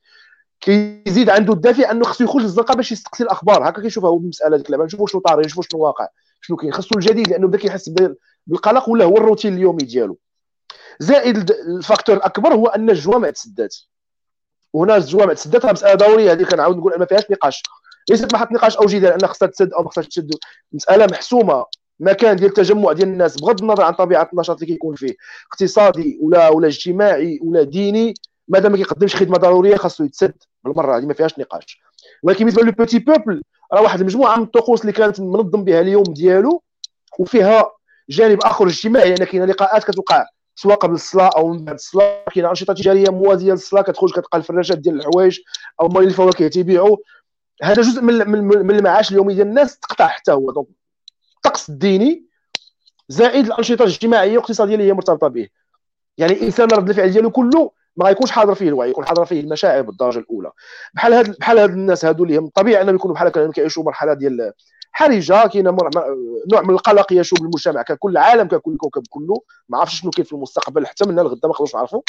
كيزيد 0.61 1.29
عنده 1.29 1.53
الدافع 1.53 1.91
أنه 1.91 2.03
خصو 2.03 2.23
يخرج 2.23 2.41
للزنقة 2.41 2.75
باش 2.75 2.91
يستقصي 2.91 3.23
الأخبار. 3.23 3.69
هكا 3.69 3.81
كيشوفها 3.81 4.09
هو 4.09 4.17
المسألة 4.17 4.57
ديك 4.57 4.65
اللعبه 4.65 4.85
نشوفوا 4.85 5.07
شنو 5.07 5.21
طاري 5.21 5.45
نشوفوا 5.45 5.63
شنو 5.63 5.81
واقع 5.81 6.07
شنو 6.41 6.57
كاين. 6.57 6.73
خصو 6.73 6.89
الجديد 6.95 7.27
لأنه 7.27 7.47
بدا 7.47 7.57
كيحس 7.57 7.89
بالقلق 8.47 8.89
ولا 8.89 9.05
هو 9.05 9.17
الروتين 9.17 9.53
اليومي 9.53 9.83
ديالو. 9.83 10.17
زائد 10.99 11.51
الـ 11.51 11.59
facteur 11.59 12.15
الأكبر 12.15 12.53
هو 12.53 12.67
أن 12.67 12.89
الجوامع 12.89 13.29
تسدات. 13.29 13.75
وهنا 14.73 14.95
الجوامع 14.95 15.33
تسدات 15.33 15.65
مسألة 15.65 15.95
ضرورية 15.95 16.31
هذه 16.31 16.43
كنعاود 16.43 16.77
نقول 16.77 16.99
ما 16.99 17.05
فيهاش 17.05 17.31
نقاش. 17.31 17.63
ليست 18.09 18.33
محط 18.33 18.51
نقاش 18.51 18.77
أو 18.77 18.85
جدال 18.85 19.11
أن 19.11 19.27
خصها 19.27 19.47
تسد 19.47 19.73
أو 19.73 19.83
ما 19.83 19.89
خصهاش 19.89 20.07
تسد. 20.07 20.31
مسألة 20.73 21.05
محسومة. 21.05 21.65
مكان 21.99 22.35
ديال 22.35 22.49
التجمع 22.49 22.91
ديال 22.91 23.07
الناس 23.07 23.41
بغض 23.41 23.61
النظر 23.61 23.83
عن 23.83 23.93
طبيعة 23.93 24.29
النشاط 24.33 24.55
اللي 24.61 24.73
كيكون 24.73 24.95
فيه. 24.95 25.15
اقتصادي 25.51 26.19
ولا 26.21 26.49
ولا 26.49 26.67
اجتماعي 26.67 27.39
ولا 27.43 27.63
ديني 27.63 28.13
مادام 28.47 28.71
ما 28.71 28.77
كيقدمش 28.77 29.15
خدمة 29.15 29.37
ضرورية 29.37 29.75
خاصو 29.75 30.03
يتسد 30.03 30.33
بالمرة. 30.63 30.97
هذه 30.97 31.05
ما 31.05 31.13
فيهاش 31.13 31.39
نقاش. 31.39 31.81
ولكن 32.23 32.39
بالنسبة 32.39 32.63
le 32.63 32.71
petit 32.71 32.99
peuple 32.99 33.41
راه 33.73 33.81
واحد 33.81 33.99
المجموعة 33.99 34.37
من 34.37 34.43
الطقوس 34.43 34.81
اللي 34.81 34.91
كانت 34.91 35.19
منظم 35.19 35.63
بها 35.63 35.81
اليوم 35.81 36.03
ديالو 36.03 36.63
وفيها 37.19 37.71
جانب 38.09 38.39
آخر 38.43 38.67
اجتماعي. 38.67 39.09
يعني 39.09 39.25
كاين 39.25 39.45
لقاءات 39.45 39.83
كتوقع 39.83 40.25
سواء 40.55 40.75
قبل 40.75 40.93
الصلاة 40.93 41.29
أو 41.37 41.47
من 41.47 41.65
بعد 41.65 41.75
الصلاة. 41.75 42.23
كاين 42.33 42.45
أنشطة 42.45 42.73
تجارية 42.73 43.09
موازية 43.09 43.51
للصلاة 43.51 43.81
كتخرج 43.81 44.11
كتلقى 44.11 44.37
الفراشات 44.37 44.77
ديال 44.77 44.95
الحوايج 44.95 45.39
أو 45.81 45.87
مال 45.87 46.03
الفواكه 46.03 46.47
تيبيعوا 46.47 46.97
هذا 47.63 47.81
جزء 47.81 48.01
من 48.01 48.27
من 48.43 48.75
المعاش 48.75 49.11
اليومي 49.11 49.33
ديال 49.33 49.47
الناس 49.47 49.79
تقطع 49.79 50.07
حتى 50.07 50.31
هو. 50.31 50.51
دونك 50.51 50.67
الطقس 51.35 51.69
الديني 51.69 52.25
زائد 53.09 53.45
الأنشطة 53.45 53.83
الاجتماعية 53.83 54.31
والاقتصادية 54.31 54.73
اللي 54.73 54.87
هي 54.87 54.93
مرتبطة 54.93 55.27
به. 55.27 55.47
يعني 56.17 56.33
الإنسان 56.33 56.67
رد 56.67 56.89
الفعل 56.89 57.11
ديالو 57.11 57.31
كله 57.31 57.71
ما 57.97 58.05
غيكونش 58.05 58.31
حاضر 58.31 58.55
فيه 58.55 58.67
الوعي 58.67 58.89
يكون 58.89 59.05
حاضر 59.05 59.25
فيه 59.25 59.41
المشاعر 59.41 59.81
بالدرجة 59.81 60.19
الأولى. 60.19 60.51
بحال 60.93 61.13
هاد 61.13 61.37
بحال 61.39 61.59
هاد 61.59 61.69
الناس 61.69 62.05
هادو 62.05 62.23
اللي 62.23 62.37
هم 62.37 62.47
طبيعي 62.47 62.81
أنهم 62.81 62.95
يكونوا 62.95 63.15
بحال 63.15 63.27
هكا 63.27 63.51
كيعيشوا 63.51 63.83
مرحلة 63.83 64.13
ديال 64.13 64.53
حرجة 64.91 65.47
كاين 65.47 65.65
نوع 65.65 66.61
من 66.61 66.69
القلق 66.69 67.13
يشوب 67.13 67.41
المجتمع 67.41 67.81
ككل 67.81 68.11
العالم 68.11 68.47
ككل 68.47 68.71
الكوكب 68.71 69.03
كله. 69.09 69.41
ما 69.69 69.77
عرفتش 69.77 70.01
شنو 70.01 70.11
كاين 70.11 70.25
في 70.25 70.33
المستقبل 70.33 70.87
حتى 70.87 71.05
من 71.05 71.19
الغدا 71.19 71.47
ما 71.47 71.49
نقدروش 71.49 71.75
نعرفوا 71.75 72.01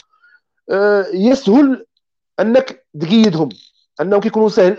أه 0.70 1.06
يسهل 1.12 1.86
أنك 2.40 2.86
تقيدهم. 3.00 3.48
انهم 4.00 4.20
كيكونوا 4.20 4.48
سهل 4.48 4.78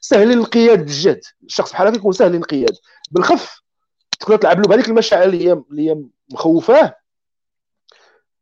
سهلين 0.00 0.38
القياد 0.38 0.78
بالجهد 0.78 1.20
الشخص 1.44 1.72
بحال 1.72 1.86
هكا 1.88 1.96
يكون 1.96 2.12
سهل 2.12 2.30
الانقياد. 2.30 2.76
بالخف 3.10 3.60
تقدر 4.20 4.36
تلعب 4.36 4.60
له 4.60 4.68
بهذيك 4.68 4.88
المشاعر 4.88 5.22
اللي 5.22 5.48
هي 5.48 5.52
اللي 5.70 5.90
هي 5.90 6.02
مخوفاه 6.32 6.96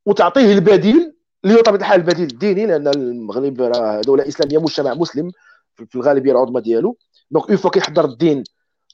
وتعطيه 0.07 0.53
البديل 0.53 1.15
اللي 1.45 1.57
هو 1.57 1.61
طبيعة 1.61 1.81
الحال 1.81 2.01
البديل 2.01 2.31
الديني 2.31 2.67
لأن 2.67 2.89
المغرب 2.89 3.61
راه 3.61 4.01
دولة 4.01 4.29
إسلامية 4.29 4.59
مجتمع 4.59 4.95
مسلم 4.95 5.31
في 5.75 5.95
الغالبيه 5.95 6.33
العظمى 6.33 6.61
ديالو. 6.61 6.97
donc 7.31 7.49
une 7.49 7.57
fois 7.57 7.71
كيحضر 7.71 8.05
الدين 8.05 8.45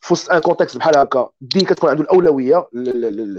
في 0.02 0.12
وسط 0.12 0.30
un 0.30 0.40
contexte 0.40 0.76
بحال 0.76 0.98
هكا 0.98 1.30
الدين 1.42 1.62
كتكون 1.62 1.90
عنده 1.90 2.02
الأولوية 2.02 2.68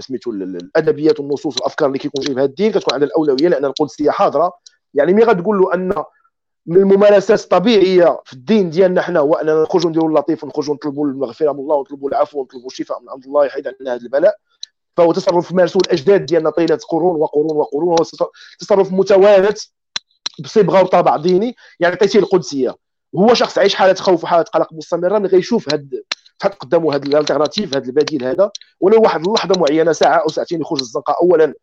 سميتو 0.00 0.30
الأدبيات 0.30 1.20
والنصوص 1.20 1.56
والأفكار 1.56 1.88
اللي 1.88 1.98
كيكون 1.98 2.24
جايبها 2.24 2.44
الدين 2.44 2.72
كتكون 2.72 2.94
عندها 2.94 3.08
الأولوية 3.08 3.48
لأن 3.48 3.64
القدسية 3.64 4.10
حاضرة. 4.10 4.52
يعني 4.94 5.12
ملي 5.12 5.24
غتقول 5.24 5.58
له 5.58 5.74
أن 5.74 6.04
من 6.66 6.76
الممارسات 6.76 7.40
الطبيعية 7.40 8.20
في 8.24 8.32
الدين 8.32 8.70
ديالنا 8.70 9.02
حنا 9.02 9.20
هو 9.20 9.34
أننا 9.34 9.62
نخرجوا 9.62 9.90
نديروا 9.90 10.08
اللطيف 10.08 10.44
ونخرجوا 10.44 10.74
نطلبوا 10.74 11.06
المغفرة 11.06 11.52
من 11.52 11.58
الله 11.60 11.76
ونطلبوا 11.76 12.08
العفو 12.08 12.40
ونطلبوا 12.40 12.66
الشفاء 12.66 13.00
من 13.00 13.08
عند 13.08 13.24
الله 13.24 13.44
يحيد 13.44 13.66
عنا 13.66 13.94
هذا 13.94 14.02
البلاء. 14.02 14.36
فهو 14.96 15.12
تصرف 15.12 15.52
مارسه 15.52 15.78
الأجداد 15.86 16.26
ديالنا 16.26 16.50
طيلة 16.50 16.78
قرون 16.88 17.16
وقرون 17.16 17.56
وقرون 17.56 17.88
وهو 17.88 18.04
تصرف 18.58 18.92
متوارث 18.92 19.64
بصبغة 20.44 20.82
وطابع 20.82 21.16
ديني 21.16 21.56
يعني 21.80 21.94
عطيتيه 21.94 22.18
القدسية. 22.18 22.76
هو 23.16 23.34
شخص 23.34 23.58
عايش 23.58 23.74
حالة 23.74 23.94
خوف 23.94 24.24
وحالة 24.24 24.42
قلق 24.42 24.72
مستمرة 24.72 25.18
ملي 25.18 25.28
غيشوف 25.28 25.72
هاد 25.72 26.02
تحط 26.38 26.54
قدامه 26.54 26.94
هذا 26.94 27.04
الألتيرناتيف 27.06 27.76
هذا 27.76 27.86
البديل 27.86 28.24
هذا 28.24 28.50
ولو 28.80 29.02
واحد 29.02 29.26
اللحظة 29.26 29.60
معينة 29.60 29.92
ساعة 29.92 30.16
أو 30.16 30.28
ساعتين 30.28 30.60
يخرج 30.60 30.80
الزنقة 30.80 31.16
اولا 31.22 31.54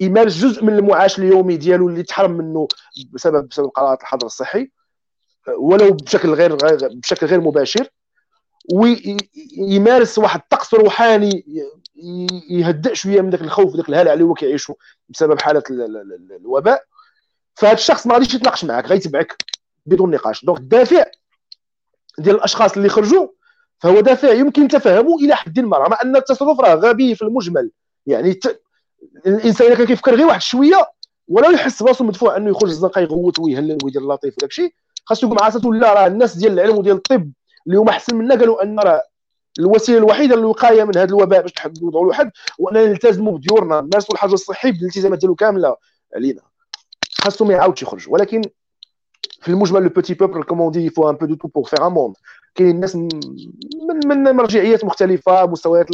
يمارس 0.00 0.36
جزء 0.36 0.64
من 0.64 0.74
المعاش 0.74 1.18
اليومي 1.18 1.56
ديالو 1.56 1.88
اللي 1.88 2.02
تحرم 2.02 2.30
منه 2.30 2.68
بسبب 3.12 3.48
بسبب 3.48 3.68
قرارات 3.68 4.00
الحظر 4.00 4.26
الصحي 4.26 4.70
ولو 5.58 5.92
بشكل 5.92 6.34
غير 6.34 6.56
بشكل 6.92 7.26
غير 7.26 7.40
مباشر 7.40 7.88
ويمارس 8.74 10.18
واحد 10.18 10.40
الطقس 10.40 10.74
روحاني 10.74 11.44
يهدئ 12.50 12.94
شوية 12.94 13.20
من 13.20 13.30
ذاك 13.30 13.40
الخوف 13.40 13.76
ذاك 13.76 13.88
الهلع 13.88 14.12
اللي 14.12 14.24
هو 14.24 14.34
كيعيشه 14.34 14.76
بسبب 15.08 15.40
حالة 15.40 15.62
الوباء. 16.40 16.84
فهذا 17.54 17.74
الشخص 17.74 18.06
ما 18.06 18.14
غاديش 18.14 18.34
يتناقش 18.34 18.64
معك 18.64 18.86
غيتبعك 18.86 19.36
بدون 19.86 20.10
نقاش. 20.10 20.44
دونك 20.44 20.58
الدافع 20.58 21.04
ديال 22.18 22.36
الأشخاص 22.36 22.76
اللي 22.76 22.88
خرجوا 22.88 23.28
فهو 23.78 24.00
دافع 24.00 24.32
يمكن 24.32 24.68
تفهمه 24.68 25.16
إلى 25.16 25.36
حد 25.36 25.60
ما 25.60 25.78
رغم 25.78 25.94
أن 26.04 26.16
التصرف 26.16 26.60
راه 26.60 26.74
غبي 26.74 27.14
في 27.14 27.22
المجمل. 27.22 27.70
يعني 28.06 28.40
الإنسان 29.26 29.66
إذا 29.66 29.76
كان 29.76 29.86
كيفكر 29.86 30.14
غير 30.14 30.26
واحد 30.26 30.40
شوية 30.40 30.90
ولو 31.28 31.50
يحس 31.50 31.82
براسو 31.82 32.04
مدفوع 32.04 32.36
إنه 32.36 32.50
يخرج 32.50 32.70
الزنقة 32.70 33.00
يغوت 33.00 33.38
ويهلل 33.38 33.78
ويدير 33.84 34.02
اللطيف 34.02 34.34
وداك 34.38 34.50
الشيء. 34.50 34.74
خاصو 35.04 35.26
يقول 35.26 35.42
راسو 35.42 35.72
لا 35.72 35.94
راه 35.94 36.06
الناس 36.06 36.36
ديال 36.36 36.52
العلم 36.52 36.78
وديال 36.78 36.96
الطب 36.96 37.32
اللي 37.66 37.78
هما 37.78 37.90
أحسن 37.90 38.16
منا 38.16 38.34
قالوا 38.34 38.62
أن 38.62 38.80
راه 38.80 39.02
الوسيلة 39.58 39.98
الوحيدة 39.98 40.36
للوقاية 40.36 40.84
من 40.84 40.96
هذا 40.96 41.08
الوباء 41.08 41.42
باش 41.42 41.52
نوضعوا 41.82 42.06
له 42.06 42.12
حد 42.12 42.30
اننا 42.70 42.86
نلتزموا 42.86 43.38
بديورنا. 43.38 43.80
نمارسوا 43.80 44.14
الحاجة 44.14 44.32
الصحي 44.32 44.72
بالالتزامات 44.72 45.18
ديالو 45.18 45.34
كاملة 45.34 45.76
علينا. 46.16 46.40
خاصو 47.20 47.44
ما 47.44 47.54
يعاودش 47.54 47.82
يخرج. 47.82 48.04
ولكن 48.08 48.42
في 49.40 49.48
المجمل 49.48 49.82
le 49.82 49.88
petit 49.88 50.14
peuple 50.14 50.42
comme 50.42 50.63
on 50.63 50.72
dit 50.72 50.90
faut 50.90 51.10
un 51.10 51.16
peu 51.16 51.26
de 51.26 51.34
tout 51.34 51.48
pour 51.48 51.64
faire 51.64 51.86
un 51.86 51.92
monde 51.92 52.14
كاين 52.54 52.80
ناس 52.80 52.96
من 52.96 53.08
من 54.06 54.22
مرجعيات 54.22 54.84
مختلفة 54.84 55.46
مستويات 55.46 55.86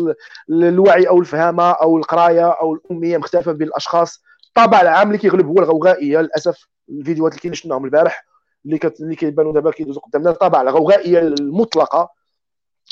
الوعي 0.50 1.08
أو 1.08 1.18
الفهامة 1.20 1.70
أو 1.70 1.98
القراية 1.98 2.50
أو 2.50 2.74
الأمية 2.74 3.18
مختلفة 3.18 3.52
بين 3.52 3.68
الأشخاص. 3.68 4.22
الطابع 4.48 4.80
العام 4.80 5.06
اللي 5.06 5.18
كيغلب 5.18 5.46
هو 5.46 5.58
الغوغائيه 5.58 6.20
للأسف 6.20 6.68
الفيديوهات 6.88 7.32
اللي 7.32 7.42
كنا 7.42 7.53
شفناهم 7.53 7.84
البارح 7.84 8.26
اللي 8.66 8.78
كت... 8.78 9.00
اللي 9.00 9.16
كيبانوا 9.16 9.52
دابا 9.52 9.70
كيدوزوا 9.70 10.02
قدامنا. 10.02 10.30
الطابع 10.30 10.60
الغوغائيه 10.60 11.18
المطلقة. 11.18 12.10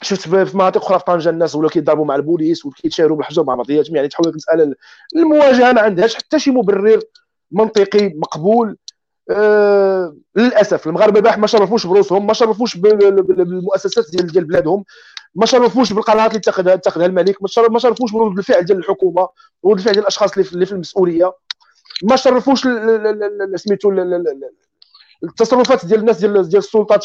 شفت 0.03 0.29
في 0.29 0.57
مناطق 0.57 0.85
أخرى 0.85 0.99
في 0.99 1.05
طنجة 1.05 1.31
الناس 1.31 1.55
ولاو 1.55 1.71
كيضربوا 1.71 2.05
مع 2.05 2.17
البوليس 2.17 2.67
وكيتشاروا 2.67 3.17
بالحجر 3.17 3.45
مع 3.45 3.55
بعضياتهم. 3.55 3.97
يعني 3.97 4.09
تحول 4.09 4.29
المساله 4.29 4.75
المواجهة 5.17 5.73
ما 5.73 5.81
عندهاش 5.81 6.15
حتى 6.15 6.39
شي 6.39 6.51
مبرر 6.51 7.01
منطقي 7.51 8.09
مقبول. 8.09 8.77
آه 9.31 10.17
للأسف 10.37 10.87
المغاربة 10.87 11.17
البارح 11.19 11.39
ما 11.39 11.47
شرفوش 11.47 11.87
بروسهم 11.87 12.27
ما 12.27 12.33
شرفوش 12.33 12.77
بالمؤسسات 12.77 14.05
ديال 14.11 14.27
ديال 14.27 14.45
بلادهم 14.45 14.85
ما 15.35 15.47
شرفوش 15.47 15.93
بالقرارات 15.93 16.31
اللي 16.31 16.39
اتخذها 16.39 16.75
اتخذها 16.75 17.07
الملك 17.07 17.43
ما 17.43 17.79
شرفوش 17.79 18.13
برد 18.13 18.39
الفعل 18.39 18.65
ديال 18.65 18.79
الحكومة 18.79 19.29
ورد 19.63 19.79
الفعل 19.79 19.93
ديال 19.93 20.03
الأشخاص 20.03 20.33
اللي 20.33 20.67
في 20.67 20.73
المسؤولية 20.73 21.33
ما 22.03 22.17
شرفوش 22.17 22.61
سميتو 23.55 23.93
التصرفات 25.25 25.87
ديال 25.87 26.01
الناس 26.01 26.19
ديال 26.19 26.49
ديال 26.49 26.59
السلطات 26.59 27.05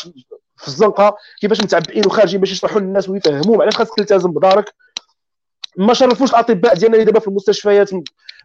في 0.57 0.67
الزنقة 0.67 1.15
كيفاش 1.41 1.61
متعبئين 1.61 2.05
وخارجين 2.05 2.39
باش 2.39 2.51
يشرحوا 2.51 2.79
للناس 2.79 3.09
ويفهموهم 3.09 3.61
علاش 3.61 3.77
خاصك 3.77 3.95
تلتزم 3.95 4.31
بدارك 4.31 4.73
ما 5.77 5.93
شرفوش 5.93 6.29
الأطباء 6.29 6.75
ديالنا 6.75 6.95
اللي 6.95 7.05
دابا 7.05 7.19
في 7.19 7.27
المستشفيات 7.27 7.89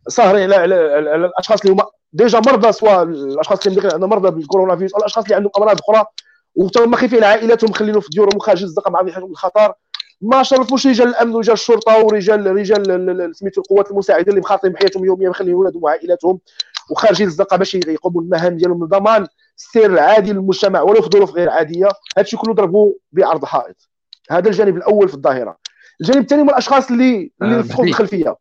ساهرين 0.08 0.52
على 0.52 0.56
على, 0.56 0.74
على 1.10 1.26
الأشخاص 1.26 1.60
اللي 1.60 1.72
هما 1.72 1.86
ديجا 2.12 2.40
مرضى 2.40 2.72
سواء 2.72 3.02
الأشخاص 3.02 3.66
اللي 3.66 3.90
عندهم 3.92 4.10
مرضى 4.10 4.30
بالكورونا 4.30 4.76
فيروس 4.76 4.92
أو 4.92 4.98
الأشخاص 5.00 5.24
اللي 5.24 5.36
عندهم 5.36 5.52
أمراض 5.58 5.78
أخرى 5.80 6.04
وحتى 6.54 6.96
خايفين 6.96 7.24
عائلاتهم 7.24 7.70
مخلينهم 7.70 8.00
في 8.00 8.08
ديورهم 8.08 8.36
وخارجين 8.36 8.66
الزنقه 8.66 8.90
مع 8.90 9.12
حاجة 9.12 9.24
الخطر. 9.24 9.72
ما 10.20 10.42
شرفوش 10.42 10.86
رجال 10.86 11.08
الأمن 11.08 11.34
ورجال 11.34 11.52
الشرطة 11.52 12.04
ورجال 12.04 12.46
رجال 12.46 13.36
سميتو 13.36 13.60
القوات 13.60 13.90
المساعدة 13.90 14.30
اللي 14.30 14.40
مخاطرين 14.40 14.72
بحياتهم 14.72 15.04
يوميا 15.04 15.30
مخليين 15.30 15.54
ولادهم 15.54 15.82
وعائلاتهم 15.84 16.40
وخارجين 16.90 17.26
الزنقه 17.26 17.56
باش 17.56 17.74
يقوموا 17.74 18.20
بالمهام 18.20 18.56
ديالهم 18.56 18.84
لضمان 18.84 19.26
السير 19.56 19.92
العادي 19.92 20.32
للمجتمع 20.32 20.82
ولو 20.82 21.02
في 21.02 21.08
ظروف 21.08 21.32
غير 21.32 21.50
عادية. 21.50 21.88
هادشي 22.18 22.36
كله 22.36 22.54
ضربوه 22.54 22.96
بعرض 23.12 23.44
حائط 23.44 23.88
هذا 24.30 24.48
الجانب 24.48 24.76
الأول 24.76 25.08
في 25.08 25.14
الظاهرة. 25.14 25.56
الجانب 26.00 26.20
الثاني 26.20 26.42
هما 26.42 26.50
الأشخاص 26.50 26.90
اللي 26.90 27.32
اللي 27.42 27.62
في 27.62 27.82
الخلفية. 27.82 28.36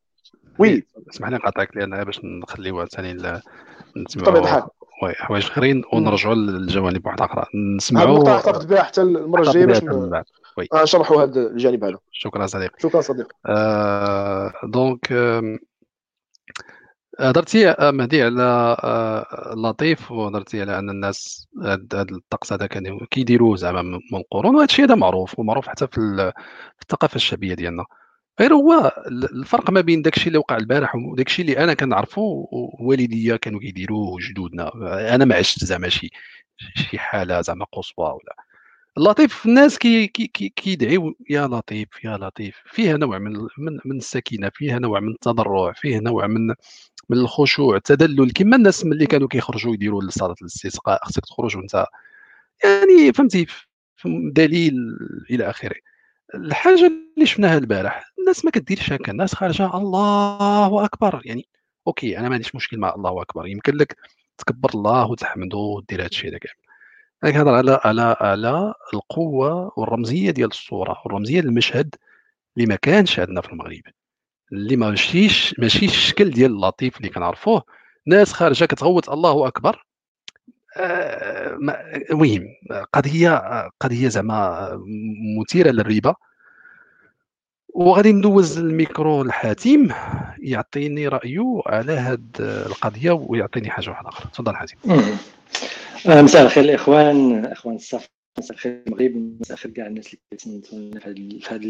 وي. 0.59 0.83
اسمح 1.09 1.29
لي 1.29 1.35
نقاطعك 1.35 1.77
لأن 1.77 2.03
باش 2.03 2.21
نخليوها 2.23 2.85
ثاني 2.85 3.11
الحال. 3.11 4.63
oui 5.03 5.13
حوايج 5.13 5.45
آخرين 5.45 5.83
ونرجعوا 5.93 6.35
للجوانب 6.35 7.05
واحدة 7.05 7.25
أخرى 7.25 7.45
نسمعوا 7.77 8.07
هذه 8.07 8.13
النقطه 8.13 8.35
احتفظ 8.35 8.65
بها 8.65 8.83
حتى 8.83 9.01
المرة 9.01 9.41
الجاية 9.41 9.65
باش 9.65 9.83
نشرحوا 10.73 11.23
هذا 11.23 11.41
الجانب 11.41 11.83
هذا. 11.83 11.97
شكرا 12.11 12.45
صديقي. 12.45 12.79
شكرا 12.79 13.01
صديقي. 13.01 13.35
آه 13.45 14.53
donc 14.63 15.11
آه 15.11 15.57
هضرتي 17.19 17.69
آه، 17.69 17.91
مهدي 17.91 18.23
على 18.23 18.77
آه، 18.83 19.53
لطيف 19.55 20.11
وهضرتي 20.11 20.61
على 20.61 20.79
أن 20.79 20.89
الناس 20.89 21.47
هذا 21.63 22.01
الطقس 22.01 22.53
هذا 22.53 22.67
كانوا 22.67 22.99
كيديروه 23.11 23.55
زعما 23.55 23.81
من 23.81 24.23
قرون 24.31 24.55
وهذا 24.55 24.65
الشيء 24.65 24.85
هذا 24.85 24.95
معروف 24.95 25.39
ومعروف 25.39 25.67
حتى 25.67 25.87
في 25.87 26.31
الثقافة 26.81 27.15
الشعبية 27.15 27.53
ديالنا. 27.53 27.85
غير 28.39 28.53
هو 28.53 28.91
الفرق 29.07 29.69
ما 29.71 29.81
بين 29.81 30.01
داكشي 30.01 30.27
اللي 30.27 30.37
وقع 30.37 30.57
البارح 30.57 30.95
وداكشي 30.95 31.41
اللي 31.41 31.57
أنا 31.57 31.73
كنعرفو 31.73 32.47
والديا 32.79 33.35
كانوا 33.37 33.59
كيديروه 33.59 34.09
وجدودنا 34.09 34.71
أنا 35.15 35.25
ما 35.25 35.35
عشت 35.35 35.63
زعما 35.63 35.89
شي 35.89 36.09
شي 36.75 36.99
حالة 36.99 37.41
زعما 37.41 37.65
قصوى 37.65 38.05
ولا. 38.05 38.35
اللطيف 38.97 39.45
الناس 39.45 39.77
كي 39.77 40.07
كي 40.07 40.27
كيدعيو 40.49 41.15
يا 41.29 41.47
لطيف 41.47 41.87
يا 42.03 42.17
لطيف. 42.17 42.55
فيها 42.65 42.97
نوع 42.97 43.17
من 43.19 43.33
من, 43.57 43.79
من 43.85 43.97
السكينة 43.97 44.49
فيها 44.53 44.79
نوع 44.79 44.99
من 44.99 45.11
التضرع 45.11 45.73
فيه 45.73 45.99
نوع 45.99 46.27
من 46.27 46.47
من 47.09 47.17
الخشوع 47.17 47.75
التدلل 47.75 48.31
كما 48.31 48.55
الناس 48.55 48.85
ملي 48.85 49.05
كانوا 49.05 49.27
كيخرجوا 49.27 49.73
يديروا 49.73 50.03
لصلاه 50.03 50.35
الاستسقاء 50.41 51.05
خصك 51.05 51.25
تخرج 51.25 51.57
وانت 51.57 51.85
يعني 52.63 53.13
فهمتي 53.13 53.45
دليل 54.33 54.73
إلى 55.31 55.49
آخره. 55.49 55.75
الحاجة 56.35 56.91
اللي 57.15 57.25
شفناها 57.25 57.57
البارح 57.57 58.13
الناس 58.19 58.45
ما 58.45 58.51
كديرش 58.51 58.93
هكا 58.93 59.11
الناس 59.11 59.35
خارجة 59.35 59.77
الله 59.77 60.85
أكبر. 60.85 61.21
يعني 61.25 61.47
أوكي 61.87 62.17
أنا 62.17 62.29
ما 62.29 62.35
عنديش 62.35 62.55
مشكل 62.55 62.77
مع 62.77 62.93
الله 62.95 63.21
أكبر 63.21 63.47
يمكن 63.47 63.75
لك 63.75 63.97
تكبر 64.37 64.69
الله 64.75 65.05
وتحمده 65.11 65.57
ودير 65.57 65.99
هذا 66.01 66.07
الشيء 66.07 66.29
كامل 66.37 66.53
أنا 67.23 67.31
كنهضر 67.31 67.53
على 67.53 67.79
على 67.85 68.15
على 68.19 68.73
القوة 68.93 69.71
والرمزية 69.77 70.31
ديال 70.31 70.49
الصورة 70.49 71.01
والرمزية 71.05 71.39
المشهد 71.39 71.95
اللي 72.57 72.67
ما 72.67 72.75
كانش 72.75 73.19
عندنا 73.19 73.41
في 73.41 73.49
المغرب. 73.49 73.81
اللي 74.53 74.75
ماشيش 74.75 75.59
ماشي 75.59 75.85
الشكل 75.85 76.29
ديال 76.29 76.51
اللطيف 76.51 76.97
اللي 76.97 77.09
كنعرفوه. 77.09 77.63
ناس 78.07 78.33
خارجة 78.33 78.65
كتغوت 78.65 79.09
الله 79.09 79.47
أكبر 79.47 79.86
المهم 82.09 82.47
قضيه 82.93 83.41
قضيه 83.79 84.07
زعما 84.07 84.69
مثيرة 85.39 85.71
للريبه 85.71 86.15
وغادي 87.77 88.11
ندوز 88.11 88.57
الميكرو 88.57 89.23
لحاتم 89.23 89.89
يعطيني 90.39 91.07
رايه 91.07 91.61
على 91.65 91.93
هاد 91.93 92.35
القضية 92.41 93.11
ويعطيني 93.11 93.69
حاجة 93.69 93.89
واحدة 93.89 94.09
أخرى. 94.09 94.31
تفضل 94.33 94.55
حاتم. 94.55 94.77
آه، 96.09 96.21
مساء 96.21 96.45
الخير 96.45 96.63
الاخوان 96.63 97.45
إخوان 97.45 97.75
الصف. 97.75 98.09
مساء 98.37 98.51
الخير 98.51 98.81
المغرب. 98.87 99.37
مساء 99.41 99.57
الخير 99.57 99.71
كاع 99.71 99.87
الناس 99.87 100.05
اللي 100.07 100.19
كيتسنتونا 100.31 100.99
في 100.99 101.41
هذا 101.49 101.61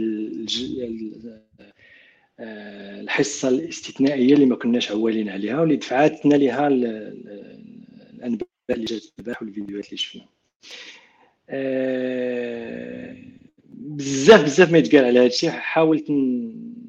آه، 2.40 3.02
الحصة 3.02 3.50
الاستثنائية 3.50 4.34
اللي 4.34 4.46
ما 4.46 4.56
كناش 4.56 4.92
عوالين 4.92 5.30
عليها 5.30 5.60
واللي 5.60 5.76
دفعتنا 5.76 6.36
لها 6.36 6.68
الانباء 6.68 8.48
اللي 8.76 8.86
جات 8.86 9.04
البارح 9.20 9.42
والفيديوهات 9.42 9.86
اللي 9.86 9.98
شفنا. 9.98 10.26
آه، 11.50 13.16
بزاف 13.70 14.44
بزاف 14.44 14.72
ما 14.72 14.78
يتقال 14.78 15.06
على 15.06 15.20
هذا 15.20 15.26
الشيء 15.26 15.50
حاولت 15.50 16.12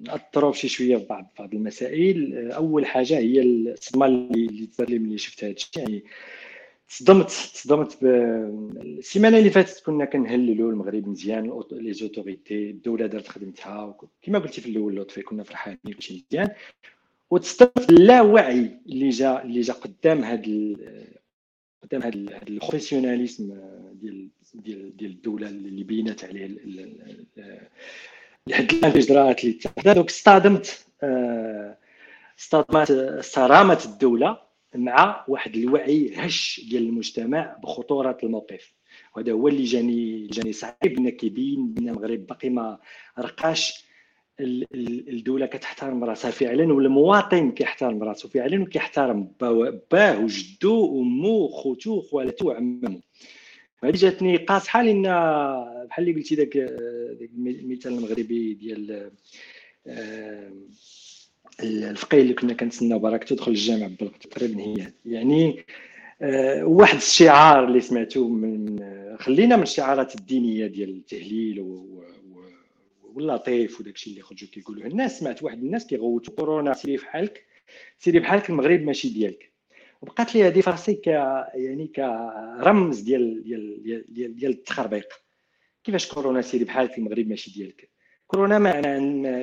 ناثروا 0.06 0.52
شي 0.52 0.68
شوية 0.68 0.96
في 0.96 1.04
بعض 1.04 1.32
بعض 1.38 1.54
المسائل. 1.54 2.50
أول 2.52 2.86
حاجة 2.86 3.18
هي 3.18 3.42
الصدمة 3.42 4.06
اللي 4.06 4.68
اللي 4.80 4.98
ملي 4.98 5.18
شفت 5.18 5.44
هذا 5.44 5.52
الشيء 5.52 5.78
يعني 5.78 6.04
تصدمت 6.88 7.26
تصدمت 7.26 7.98
السيمانة 8.02 9.38
اللي 9.38 9.50
فاتت 9.50 9.82
كنا 9.86 10.04
كنهللوا 10.04 10.72
المغرب 10.72 11.08
مزيان 11.08 11.62
لي 11.72 11.92
زوتوريتي 11.92 12.70
الدولة 12.70 13.06
دارت 13.06 13.28
خدمتها 13.28 13.96
كما 14.22 14.38
قلتي 14.38 14.60
في 14.60 14.70
الأول 14.70 14.96
لطفي 14.96 15.22
كنا 15.22 15.42
فرحانين 15.42 15.78
كلشي 15.84 16.24
مزيان. 16.30 16.54
وتصدمت 17.30 17.90
اللاوعي 17.90 18.70
اللي 18.86 19.08
جا 19.08 19.42
اللي 19.42 19.60
جا 19.60 19.72
قدام 19.72 20.24
هاد 20.24 20.46
قدام 21.82 22.02
هاد 22.02 22.14
الـ 22.48 22.54
professionnalisme 22.54 23.54
ديال 23.92 24.28
ديال 24.54 24.96
ديال 24.96 25.10
الدولة 25.10 25.48
اللي 25.48 25.82
بينات 25.84 26.24
عليه 26.24 26.46
لحد 28.46 28.72
الان 28.72 28.90
الاجراءات 28.90 29.44
اللي 29.44 29.56
اتخذت 29.56 29.88
donc 29.94 30.08
اصطدمت 30.10 30.86
اصطدمت 32.38 32.92
صرامة 33.20 33.78
الدولة 33.84 34.38
مع 34.74 35.24
واحد 35.28 35.56
الوعي 35.56 36.12
هش 36.16 36.66
ديال 36.70 36.82
المجتمع 36.82 37.56
بخطورة 37.62 38.18
الموقف. 38.22 38.74
وهذا 39.16 39.32
هو 39.32 39.48
اللي 39.48 39.64
جاني 39.64 40.26
جاني 40.26 40.52
صعيب. 40.52 40.98
ان 40.98 41.08
كيبين 41.08 41.74
ان 41.78 41.88
المغرب 41.88 42.26
باقي 42.26 42.48
ما 42.50 42.78
رقاش 43.18 43.84
الدولة 44.40 45.46
كتحترم 45.46 46.04
راسها 46.04 46.30
فعلا 46.30 46.72
والمواطن 46.72 47.50
كيحترم 47.50 48.02
راسو 48.02 48.28
فعلا 48.28 48.62
وكيحترم 48.62 49.28
باه 49.90 50.20
وجدو 50.24 50.86
وامو 50.86 51.48
خوتو 51.48 52.00
خوالاتو 52.00 52.48
وعمامو. 52.48 53.00
هذه 53.84 53.96
جاتني 53.96 54.36
قاصحة 54.36 54.82
لأن 54.82 55.02
بحال 55.86 56.08
اللي 56.08 56.20
قلتي 56.20 56.34
داك 56.34 56.56
المثال 57.46 57.92
المغربي 57.92 58.54
ديال 58.54 59.10
آه، 59.86 60.52
الفقيه 61.62 62.22
اللي 62.22 62.34
كنا 62.34 62.52
كنتسناو 62.52 62.98
برك 62.98 63.24
تدخل 63.24 63.50
الجامع 63.50 63.86
بالوقت 63.86 64.26
تقريبا 64.26 64.60
هي 64.60 64.92
يعني 65.06 65.64
آه، 66.22 66.64
واحد 66.64 66.96
الشعار 66.96 67.64
اللي 67.64 67.80
سمعته 67.80 68.28
من 68.28 68.78
خلينا 69.18 69.56
من 69.56 69.62
الشعارات 69.62 70.14
الدينية 70.14 70.66
ديال 70.66 70.90
التهليل 70.90 71.60
واللطيف 73.18 73.80
وداك 73.80 73.94
الشيء 73.94 74.12
اللي 74.12 74.22
خرجوا 74.22 74.48
كيقولوه 74.48 74.86
الناس 74.86 75.18
سمعت 75.18 75.42
واحد 75.42 75.62
الناس 75.62 75.86
كيغوتوا 75.86 76.34
كورونا 76.34 76.74
سيري 76.74 76.96
بحالك 76.96 77.44
سيري 77.98 78.18
بحالك 78.18 78.50
المغرب 78.50 78.80
ماشي 78.80 79.08
ديالك. 79.08 79.52
وبقات 80.02 80.34
لي 80.34 80.46
هذه 80.46 80.60
فراسي 80.60 80.94
ك 80.94 81.06
يعني 81.06 81.86
كرمز 81.86 83.00
ديال 83.00 83.42
ديال 83.42 83.82
ديال 84.12 84.36
ديال 84.36 84.50
التخربيق. 84.50 85.08
كيفاش 85.84 86.12
كورونا 86.12 86.42
سيري 86.42 86.64
بحالك 86.64 86.98
المغرب 86.98 87.28
ماشي 87.28 87.50
ديالك؟ 87.50 87.90
كورونا 88.26 88.58
ما 88.58 88.72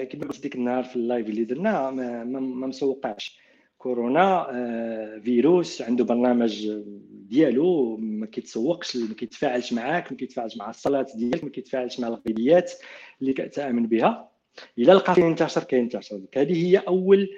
كما 0.04 0.28
قلت 0.28 0.42
ديك 0.42 0.56
النهار 0.56 0.84
في 0.84 0.96
الـ 0.96 1.02
live 1.02 1.28
اللي 1.28 1.44
درنا 1.44 1.92
ما, 1.92 2.24
ما 2.24 2.68
مسوقاش. 2.68 3.40
كورونا 3.78 4.48
آه، 4.52 5.20
فيروس 5.20 5.82
عنده 5.82 6.04
برنامج 6.04 6.68
ديالو 7.30 7.98
ما 7.98 8.26
كيتسوقش 8.26 8.98
ما 8.98 9.14
كيتفاعلش 9.14 9.74
معاك 9.74 10.12
ما 10.12 10.18
كيتفاعلش 10.18 10.58
مع 10.58 10.70
الصلاة 10.70 11.08
ديالك 11.16 11.44
ما 11.44 11.50
كيتفاعلش 11.50 12.00
مع 12.00 12.08
القضيات 12.08 12.72
اللي 13.22 13.34
كتأمن 13.34 13.88
بها. 13.88 14.30
إلا 14.78 14.92
لقى 14.92 15.16
فيه 15.16 15.24
ينتشر 15.24 15.64
كينتشر 15.64 16.22
هذه 16.36 16.68
هي 16.68 16.78
أول 16.78 17.30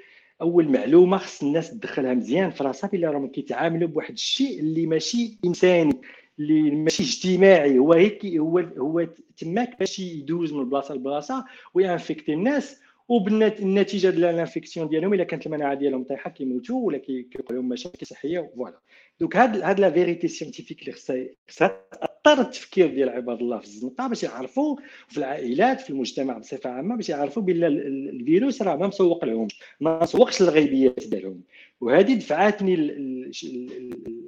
أول 0.41 0.69
معلومة 0.71 1.17
خص 1.17 1.43
الناس 1.43 1.71
تدخلها 1.71 2.13
مزيان 2.13 2.51
في 2.51 2.63
راسها 2.63 2.89
بلي 2.89 3.07
راهم 3.07 3.27
كيتعاملوا 3.27 3.89
بواحد 3.89 4.13
الشيء 4.13 4.59
اللي 4.59 4.85
ماشي 4.85 5.37
إنساني 5.45 6.01
اللي 6.39 6.71
ماشي 6.71 7.03
اجتماعي. 7.03 7.79
هو 7.79 7.93
هيك 7.93 8.25
هو 8.25 8.59
هو 8.59 9.07
تماك 9.37 9.79
باش 9.79 9.99
يدوز 9.99 10.53
من 10.53 10.69
بلاصة 10.69 10.95
لبلاصة 10.95 11.45
و 11.73 11.80
infecter 11.80 12.33
الناس. 12.33 12.81
وبالنتيجه 13.09 14.09
ديال 14.09 14.25
الـ 14.25 14.32
infection 14.32 14.89
ديالهم 14.89 15.13
إلا 15.13 15.23
كانت 15.23 15.45
المناعة 15.45 15.73
ديالهم 15.73 16.03
طايحة 16.03 16.29
كيموتوا 16.29 16.87
ولا 16.87 16.97
كيوقع 16.97 17.55
لهم 17.55 17.69
مشاكل 17.69 18.05
صحية 18.05 18.51
voilà 18.55 18.79
donc 19.19 19.35
هاد 19.35 19.61
هاد 19.61 19.79
la 19.79 19.91
vérité 19.91 20.27
scientifique 20.27 20.81
اللي 20.81 20.91
خصها 20.91 21.27
خصها 21.49 21.83
تأثر 22.27 22.41
التفكير 22.41 22.87
ديال 22.87 23.09
عباد 23.09 23.39
الله 23.39 23.57
في 23.57 23.65
الزنقة 23.65 24.07
باش 24.07 24.23
يعرفوا 24.23 24.77
في 25.07 25.17
العائلات 25.17 25.81
في 25.81 25.89
المجتمع 25.89 26.37
بصفة 26.37 26.69
عامة 26.69 26.95
باش 26.95 27.09
يعرفوا 27.09 27.43
بان 27.43 27.63
الفيروس 27.63 28.61
راه 28.61 28.75
ما 28.75 28.87
مسوق 28.87 29.25
لهم 29.25 29.47
ما 29.81 30.05
مسوقش 30.05 30.41
الغيبيات 30.41 31.07
ديالهم. 31.07 31.41
وهذه 31.81 32.13
دفعتني 32.13 32.75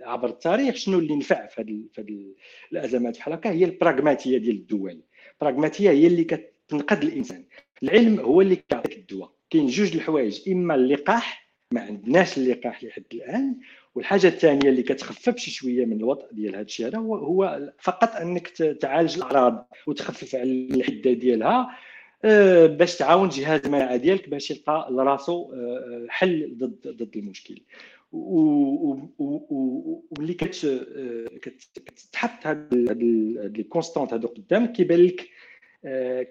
عبر 0.02 0.30
التاريخ 0.30 0.76
شنو 0.76 1.00
اللي 1.00 1.15
نفع 1.15 1.48
في 1.48 1.62
هذه 1.98 2.34
الأزمات 2.72 3.18
بحال 3.18 3.34
هكا 3.34 3.52
هي 3.52 3.65
البراغماتيه 3.65 4.38
ديال 4.38 4.56
الدول. 4.56 5.02
البراغماتيه 5.34 5.89
هي 5.89 6.08
اللي 6.08 6.24
كتنقذ 6.24 7.02
الإنسان. 7.02 7.46
العلم 7.84 8.20
هو 8.20 8.42
اللي 8.42 8.56
كيعطيك 8.56 8.98
الدواء. 8.98 9.32
كاين 9.50 9.68
جوج 9.68 9.96
الحوايج 9.96 10.50
إما 10.50 10.76
اللقاح 10.76 11.50
ما 11.72 11.82
عندناش 11.82 12.38
اللقاح 12.38 12.84
لحد 12.84 13.04
الآن 13.13 13.58
والحاجة 13.96 14.28
الثانية 14.28 14.70
اللي 14.70 14.84
كتخفف 14.84 15.38
شي 15.38 15.52
شوية 15.52 15.86
من 15.86 15.98
الوضع 15.98 16.26
ديال 16.32 16.56
هذا 16.56 16.65
الشيء 16.65 16.88
هذا 16.88 16.98
هو 16.98 17.72
فقط 17.80 18.15
أنك 18.15 18.48
تعالج 18.82 19.18
الأعراض 19.18 19.70
وتخفف 19.88 20.36
على 20.36 20.52
الحدة 20.52 21.13
ديالها 21.13 21.78
آه، 22.26 22.65
باش 22.65 22.98
تعاون 22.98 23.30
جهاز 23.30 23.62
المناعة 23.65 23.96
ديالك 23.96 24.30
باش 24.30 24.52
يلقى 24.52 24.88
لراسو 24.92 25.54
آه، 25.54 26.06
حل 26.10 26.58
ضد 26.58 26.88
ضد 26.88 27.18
المشكل. 27.18 27.62
واللي 28.12 29.08
كتحط 31.42 32.48
هاد 32.48 32.74
لي 33.58 33.63
كونستانت 33.63 34.13
هادو 34.13 34.28
قدامك 34.28 34.72
كيبان 34.72 35.00
لك 35.00 35.22
آه، 35.22 35.26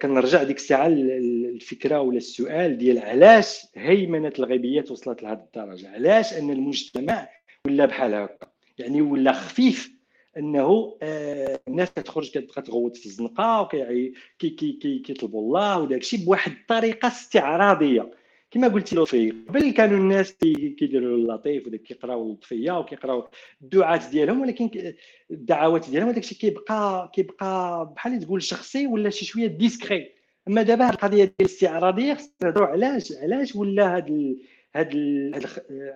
كنرجع 0.01 0.43
ديك 0.43 0.57
الساعة 0.57 0.87
الفكرة 0.87 2.01
ولا 2.01 2.17
السؤال 2.17 2.77
ديال 2.77 2.99
علاش 2.99 3.61
هيمنة 3.75 4.33
الغيبيات 4.39 4.91
وصلت 4.91 5.23
لهذه 5.23 5.43
الدرجة؟ 5.55 5.89
علاش 5.89 6.33
أن 6.33 6.49
المجتمع 6.49 7.29
ولا 7.65 7.85
بحال 7.85 8.13
هكا؟ 8.13 8.47
يعني 8.77 9.01
ولا 9.01 9.31
خفيف 9.33 9.91
أنه 10.37 10.97
آه 11.03 11.59
الناس 11.67 11.91
كتخرج 11.91 12.29
كتبقى 12.29 12.61
تغوت 12.61 12.97
في 12.97 13.05
الزنقة 13.05 13.61
وكيطلبوا 13.61 14.11
كي 14.39 14.49
كي 14.49 14.71
كي 14.71 14.99
كيطلبوا 14.99 15.41
الله 15.41 15.79
وداك 15.79 16.01
الشيء 16.01 16.25
بواحد 16.25 16.51
الطريقة 16.51 17.07
استعراضية. 17.07 18.11
كما 18.51 18.67
قلتي 18.67 18.95
لطفي 18.95 19.31
قبل 19.31 19.71
كانوا 19.71 19.97
الناس 19.97 20.33
كيديروا 20.33 21.17
اللطيف 21.17 21.67
وداك 21.67 21.81
كيقراو 21.81 22.23
اللطفيه 22.23 22.79
وكيقراو 22.79 23.27
الدعاءات 23.61 24.09
ديالهم 24.11 24.41
ولكن 24.41 24.93
الدعوات 25.31 25.89
ديالهم 25.89 26.09
هذاك 26.09 26.23
الشيء 26.23 26.37
كيبقى 26.37 27.11
كيبقى 27.15 27.85
بحال 27.95 28.19
تقول 28.19 28.43
شخصي 28.43 28.87
ولا 28.87 29.09
شي 29.09 29.25
شوية 29.25 29.47
discret 29.47 30.11
أما 30.47 30.61
دابا 30.61 30.89
القضية 30.89 31.23
ديال 31.23 31.33
الاستعراضية 31.41 32.13
خصنا 32.13 32.31
نهضروا 32.43 32.67
علاش 32.67 33.13
علاش 33.21 33.55
ولا 33.55 33.97
هاد 33.97 34.37
هاد 34.75 34.95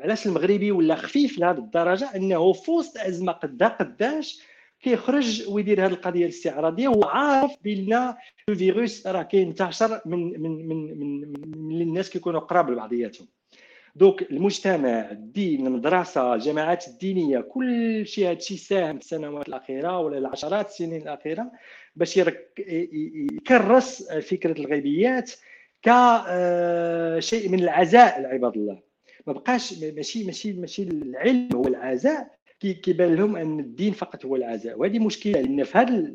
علاش 0.02 0.26
المغربي 0.26 0.72
ولا 0.72 0.96
خفيف 0.96 1.40
لهذه 1.40 1.58
الدرجة؟ 1.58 2.16
أنه 2.16 2.54
في 2.54 2.72
وسط 2.72 2.98
أزمة 2.98 3.32
قدا 3.32 3.68
قداش 3.68 4.40
كيخرج 4.84 5.50
ويدير 5.50 5.86
هذه 5.86 5.92
القضية 5.92 6.24
الاستعراضية 6.26 6.88
وعارف 6.88 7.52
بأن 7.64 8.14
الفيروس 8.50 9.08
راه 9.08 9.24
كينتشر 9.24 10.02
من 10.06 10.42
من 10.42 10.68
من 10.68 11.00
من, 11.00 11.34
من 11.58 11.82
الناس 11.82 12.10
كيكونوا 12.10 12.40
قراب 12.40 12.70
لبعضياتهم. 12.70 13.28
دوك 13.96 14.22
المجتمع 14.32 15.12
الدين 15.12 15.68
المدرسة 15.68 16.34
الجماعات 16.36 16.88
الدينية 16.88 17.40
كل 17.40 18.08
شيء 18.08 18.26
هذا 18.26 18.38
الشيء 18.38 18.58
ساهم 18.58 18.98
في 18.98 19.04
السنوات 19.04 19.48
الأخيرة 19.48 20.00
ولا 20.00 20.18
العشرات 20.18 20.70
السنين 20.70 21.02
الأخيرة 21.02 21.52
باش 21.96 22.18
يكرس 22.58 24.12
فكرة 24.12 24.62
الغيبيات 24.62 25.32
كشيء 25.82 27.50
من 27.50 27.60
العزاء 27.60 28.22
لعباد 28.22 28.58
الله. 28.58 28.80
ما 29.28 29.34
بقاش 29.34 29.74
ماشي 29.84 30.24
ماشي 30.24 30.54
ماشي 30.54 30.84
العلم 30.84 31.50
هو 31.56 31.68
العزاء 31.68 32.43
كيبان 32.72 33.16
لهم 33.16 33.36
أن 33.36 33.60
الدين 33.60 33.94
فقط 33.94 34.26
هو 34.26 34.36
العزاء 34.36 34.80
وهذه 34.80 35.00
مشكلة 35.00 35.42
لأن 35.42 35.64
في 35.64 35.78
هذه 35.78 36.14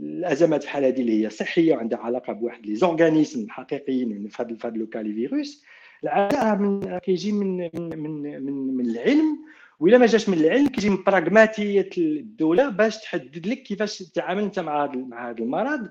الأزمات 0.00 0.64
بحال 0.64 0.84
هذه 0.84 1.00
اللي 1.00 1.24
هي 1.24 1.30
صحية 1.30 1.74
وعندها 1.74 1.98
علاقة 1.98 2.32
بواحد 2.32 2.66
لي 2.66 2.74
زورغانيزم 2.74 3.46
حقيقيين 3.50 4.28
في 4.28 4.42
هذا 4.42 4.54
في 4.54 4.66
هذا 4.68 4.86
فيروس. 4.88 5.64
العزاء 6.04 6.56
من 6.58 6.98
كيجي 6.98 7.32
من 7.32 7.56
من 7.74 7.98
من 7.98 8.42
من, 8.44 8.76
من 8.76 8.90
العلم 8.90 9.38
وإلا 9.80 9.98
ما 9.98 10.06
جاش 10.06 10.28
من 10.28 10.38
العلم 10.38 10.68
كيجي 10.68 10.90
من 10.90 11.02
براغماتيه 11.06 11.90
الدولة 11.98 12.68
باش 12.68 13.00
تحدد 13.02 13.46
لك 13.46 13.62
كيفاش 13.62 13.98
تتعامل 13.98 14.42
أنت 14.42 14.58
مع 14.58 14.84
هذا 14.84 14.96
مع 14.96 15.30
هذا 15.30 15.38
المرض. 15.38 15.88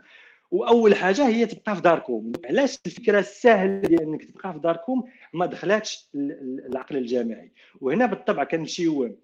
وأول 0.52 0.96
حاجة 0.96 1.28
هي 1.28 1.46
تبقى 1.46 1.76
في 1.76 1.82
داركم. 1.82 2.32
علاش 2.46 2.78
الفكرة 2.86 3.20
السهلة 3.20 3.80
ديال 3.82 4.02
إنك 4.02 4.24
تبقى 4.24 4.54
في 4.54 4.60
داركم؟ 4.60 5.04
ما 5.34 5.46
دخلاتش 5.46 6.10
العقل 6.16 6.98
الجماعي 6.98 7.52
وهنا 7.82 8.06
بالطبع 8.06 8.44
كنمشيو 8.44 9.16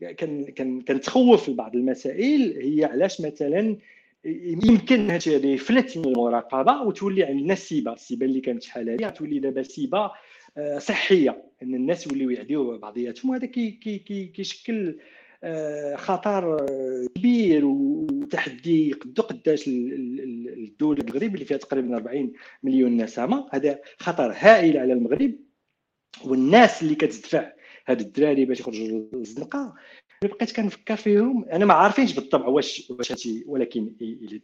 كان 0.00 0.50
كنتخوف 0.80 1.44
في 1.44 1.52
بعض 1.52 1.76
المسائل. 1.76 2.58
هي 2.62 2.84
علاش 2.84 3.20
مثلا 3.20 3.76
يمكن 4.24 5.10
هادشي 5.10 5.36
هذا 5.36 5.46
يفلت 5.46 5.98
من 5.98 6.04
المراقبة 6.04 6.82
وتولي 6.82 7.24
عندنا 7.24 7.52
السيبه 7.52 7.92
السيبه 7.92 8.26
اللي 8.26 8.40
كانت 8.40 8.62
شحال 8.62 8.90
هذه 8.90 9.08
تولي 9.08 9.38
دابا 9.38 9.62
سيبه 9.62 10.10
آه، 10.56 10.78
صحية 10.78 11.44
إن 11.62 11.74
الناس 11.74 12.06
يوليو 12.06 12.30
يعديو 12.30 12.78
بعضياتهم. 12.78 13.30
وهذا 13.30 13.46
كي 13.46 13.70
كي 13.70 13.98
كي 13.98 14.26
كيشكل 14.26 14.98
آه، 15.44 15.96
خطر 15.96 16.54
آه، 16.54 17.06
كبير 17.14 17.64
وتحدي 17.64 18.92
قدو 18.92 19.22
قداش 19.22 19.68
الدولة 19.68 21.00
المغرب 21.00 21.34
اللي 21.34 21.44
فيها 21.44 21.56
تقريبا 21.56 21.96
40 21.96 22.32
مليون 22.62 22.96
نسمة 22.96 23.48
هذا 23.52 23.80
خطر 23.98 24.32
هائل 24.36 24.76
على 24.78 24.92
المغرب. 24.92 25.34
والناس 26.24 26.82
اللي 26.82 26.94
كتدفع 26.94 27.52
هاد 27.88 28.00
الدراري 28.00 28.44
باش 28.44 28.60
يخرجوا 28.60 29.08
للزنقه 29.12 29.74
بقيت 30.22 30.56
كنفكر 30.56 30.96
فيهم. 30.96 31.44
أنا 31.44 31.64
ما 31.64 31.74
عارفينش 31.74 32.14
بالطبع 32.14 32.46
واش 32.46 32.90
واش 32.90 33.12
هادشي 33.12 33.44
ولكن 33.46 33.92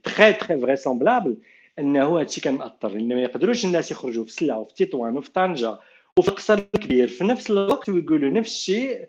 تخي 0.02 0.32
تخي 0.32 0.60
فريسامبلابل 0.60 1.36
أنه 1.78 2.20
هادشي 2.20 2.40
كان 2.40 2.54
مأثر 2.54 2.88
لأن 2.88 3.08
ما 3.08 3.22
يقدروش 3.22 3.64
الناس 3.64 3.90
يخرجوا 3.90 4.24
في 4.24 4.32
سلا 4.32 4.56
وفي 4.56 4.86
تطوان 4.86 5.16
وفي 5.16 5.30
طنجة 5.30 5.78
وفي 6.18 6.28
القصر 6.28 6.54
الكبير 6.74 7.08
في 7.08 7.24
نفس 7.24 7.50
الوقت 7.50 7.88
ويقولوا 7.88 8.30
نفس 8.30 8.52
الشيء 8.52 9.08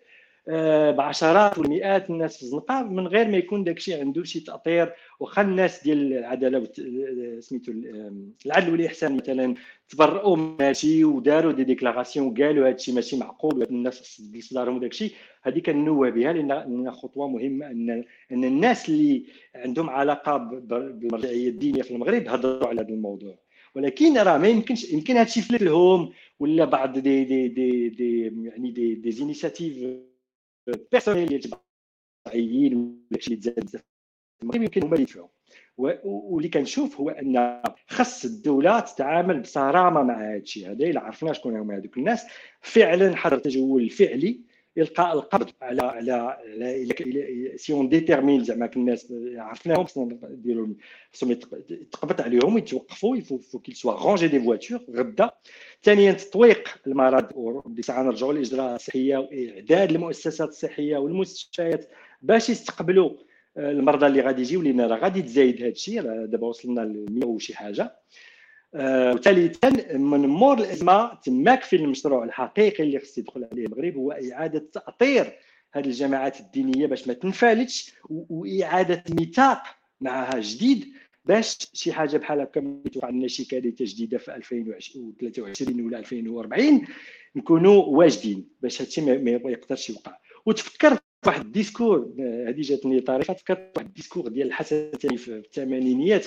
بعشرات 0.97 1.57
والمئات 1.57 2.09
الناس 2.09 2.37
في 2.37 2.43
الزنقة 2.43 2.83
من 2.83 3.07
غير 3.07 3.27
ما 3.27 3.37
يكون 3.37 3.63
داك 3.63 3.77
الشيء 3.77 3.99
عنده 3.99 4.23
شي 4.23 4.39
تأطير. 4.39 4.93
واخا 5.19 5.41
الناس 5.41 5.83
ديال 5.83 6.13
العدالة 6.13 6.69
سميتو 7.39 7.71
العدل 8.45 8.71
والإحسان 8.71 9.17
مثلا 9.17 9.55
تبرؤوا 9.89 10.35
من 10.35 10.61
هادشي 10.61 11.03
وداروا 11.03 11.51
des 11.51 11.63
déclarations 11.63 12.27
وقالوا 12.27 12.67
هادشي 12.67 12.91
ماشي 12.91 13.17
معقول 13.17 13.63
الناس 13.63 14.17
تجلس 14.17 14.53
دارهم 14.53 14.77
وداك 14.77 14.91
الشيء. 14.91 15.11
هذه 15.43 15.59
كنوه 15.59 16.09
بها 16.09 16.33
لأن 16.33 16.91
خطوة 16.91 17.27
مهمة 17.27 17.71
ان 17.71 18.03
أن 18.31 18.43
الناس 18.43 18.89
اللي 18.89 19.23
عندهم 19.55 19.89
علاقة 19.89 20.37
بالمرجعية 20.37 21.49
الدينية 21.49 21.81
في 21.81 21.91
المغرب 21.91 22.27
هضروا 22.27 22.67
على 22.67 22.81
هذا 22.81 22.89
الموضوع. 22.89 23.35
ولكن 23.75 24.17
راه 24.17 24.37
ما 24.37 24.47
يمكنش 24.47 24.93
يمكن 24.93 25.17
هادشي 25.17 25.41
فلت 25.41 25.61
لهم 25.63 26.11
ولا 26.39 26.65
بعض 26.65 26.97
دي 26.99 27.23
دي 27.23 27.47
دي, 27.47 27.89
دي 27.89 28.21
يعني 28.23 28.71
دي 28.71 28.95
دي 28.95 29.11
زينيسياتيف 29.11 29.73
personnelles 30.91 31.27
ديال 31.27 31.51
اللي 32.33 33.35
تزاد 33.35 33.65
بزاف 33.65 33.81
يمكن 34.43 34.83
هما 34.83 34.93
اللي 34.93 35.03
يدفعوا 35.03 35.27
واللي 35.77 36.49
كنشوف 36.49 36.99
هو 36.99 37.09
ان 37.09 37.61
خص 37.87 38.25
الدولة 38.25 38.79
تتعامل 38.79 39.39
بصرامه 39.39 40.03
مع 40.03 40.21
هذا 40.21 40.37
الشيء 40.37 40.71
هذا 40.71 40.85
الا 40.85 41.01
عرفنا 41.01 41.33
شكون 41.33 41.55
هما 41.55 41.77
هذوك 41.77 41.97
الناس 41.97 42.25
فعلا 42.61 43.15
حضر 43.15 43.39
تجول 43.39 43.89
فعلي 43.89 44.41
القاء 44.77 45.13
القبض 45.13 45.49
على 45.61 45.81
على 45.81 46.11
على 46.11 47.53
si 47.55 47.73
on 47.73 47.89
détermine 47.89 48.43
زعما 48.43 48.69
الناس 48.75 49.13
عرفناهم 49.35 49.85
خصنا 49.85 50.19
نديروا 50.23 50.67
خصهم 51.13 51.31
يتقبض 51.31 52.21
عليهم 52.21 52.57
يتوقفوا 52.57 53.17
faut 53.17 53.59
qu'ils 53.59 53.75
soient 53.75 53.93
rangés 53.93 54.27
دي 54.27 54.39
فواتور 54.39 54.79
غدا 54.89 55.31
ثانيا 55.85 56.11
تطويق 56.11 56.69
المرض 56.87 57.25
وديك 57.35 57.79
الساعة 57.79 58.03
نرجعوا 58.03 58.33
للاجراءات 58.33 58.79
الصحيه 58.79 59.17
وإعداد 59.17 59.91
المؤسسات 59.91 60.49
الصحية 60.49 60.97
والمستشفيات 60.97 61.89
باش 62.21 62.49
يستقبلوا 62.49 63.09
آه، 63.57 63.71
المرضى 63.71 64.07
اللي 64.07 64.21
غادي 64.21 64.41
يجيو 64.41 64.61
لأن 64.61 64.81
راه 64.81 64.97
غادي 64.97 65.21
تزايد 65.21 65.61
هذا 65.61 65.71
الشيء 65.71 66.01
دابا 66.01 66.47
وصلنا 66.47 66.81
ل 66.81 67.05
100 67.09 67.25
وشي 67.25 67.57
حاجة. 67.57 67.95
آه، 68.75 69.13
وثالثا 69.13 69.69
من 69.97 70.19
مور 70.19 70.57
الأزمة 70.57 71.13
تماك 71.13 71.63
في 71.63 71.75
المشروع 71.75 72.23
الحقيقي 72.23 72.83
اللي 72.83 72.99
خص 72.99 73.17
يدخل 73.17 73.47
عليه 73.51 73.65
المغرب 73.65 73.95
هو 73.95 74.11
إعادة 74.11 74.65
تأطير 74.73 75.33
هذه 75.73 75.85
الجماعات 75.85 76.39
الدينية 76.39 76.87
باش 76.87 77.07
ما 77.07 77.13
تنفلتش 77.13 77.93
وإعادة 78.09 79.03
ميثاق 79.09 79.63
معها 80.01 80.39
جديد. 80.39 80.93
باش 81.25 81.57
شي 81.73 81.93
حاجة 81.93 82.17
بحال 82.17 82.39
هكا 82.39 82.81
توقع 82.93 83.09
لنا 83.09 83.27
شي 83.27 83.45
كارثه 83.45 83.85
جديدة 83.85 84.17
في 84.17 84.35
2023 84.35 85.81
ولا 85.81 85.99
2040 85.99 86.87
نكونوا 87.35 87.83
واجدين 87.83 88.47
باش 88.61 88.81
هادشي 88.81 89.01
ما 89.01 89.51
يقدرش 89.51 89.89
يوقع. 89.89 90.17
وتفكرت 90.45 91.03
واحد 91.25 91.41
ال 91.45 91.53
discours 91.53 92.13
هذه 92.19 92.61
جاتني 92.61 92.99
طريقة 92.99 93.33
تفكرت 93.33 93.71
واحد 93.75 93.87
ال 93.87 93.92
discours 93.92 94.27
ديال 94.27 94.47
الحسن 94.47 94.91
في 95.17 95.31
الثمانينيات. 95.31 96.25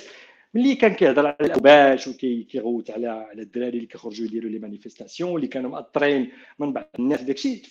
ملي 0.55 0.75
كان 0.75 0.95
كيهضر 0.95 1.27
على 1.27 1.37
الأوباش 1.41 2.09
وكيغوت 2.09 2.91
على 2.91 3.09
على 3.09 3.43
الدراري 3.43 3.77
اللي 3.77 3.87
كيخرجوا 3.87 4.27
يديروا 4.27 4.51
les 4.51 4.59
manifestations 4.59 5.37
اللي 5.37 5.47
كانوا 5.47 5.71
مأطرين 5.71 6.31
من 6.59 6.73
بعض 6.73 6.89
الناس 6.99 7.23
داكشي 7.23 7.63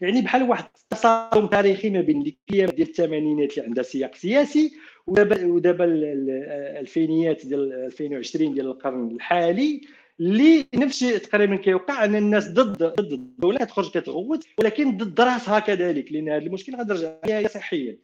يعني 0.00 0.22
بحال 0.22 0.42
واحد 0.42 0.64
التصادم 0.82 1.46
تاريخي 1.46 1.90
ما 1.90 2.00
بين 2.00 2.16
القيم 2.16 2.68
ديال 2.68 2.88
الثمانينات 2.88 3.52
اللي 3.52 3.66
عندها 3.68 3.84
سياق 3.84 4.14
سياسي 4.14 4.72
ودابا 5.06 5.46
ودابا 5.46 5.84
الألفينيات 5.84 7.46
ديال 7.46 7.72
2020 7.72 8.54
ديال 8.54 8.66
القرن 8.66 9.10
الحالي 9.10 9.80
اللي 10.20 10.66
نفس 10.74 11.02
الشيء 11.02 11.18
تقريبا 11.18 11.56
كيوقع 11.56 12.04
أن 12.04 12.16
الناس 12.16 12.48
ضد 12.48 12.82
ضد 12.82 13.12
الدولة 13.12 13.58
تخرج 13.64 13.90
كتغوت 13.90 14.46
ولكن 14.58 14.96
ضد 14.96 15.20
راسها 15.20 15.58
كذلك 15.58 16.12
لأن 16.12 16.28
هذا 16.28 16.42
المشكل 16.42 16.76
غادي 16.76 16.92
نرجع 16.92 17.46
صحيا. 17.48 17.98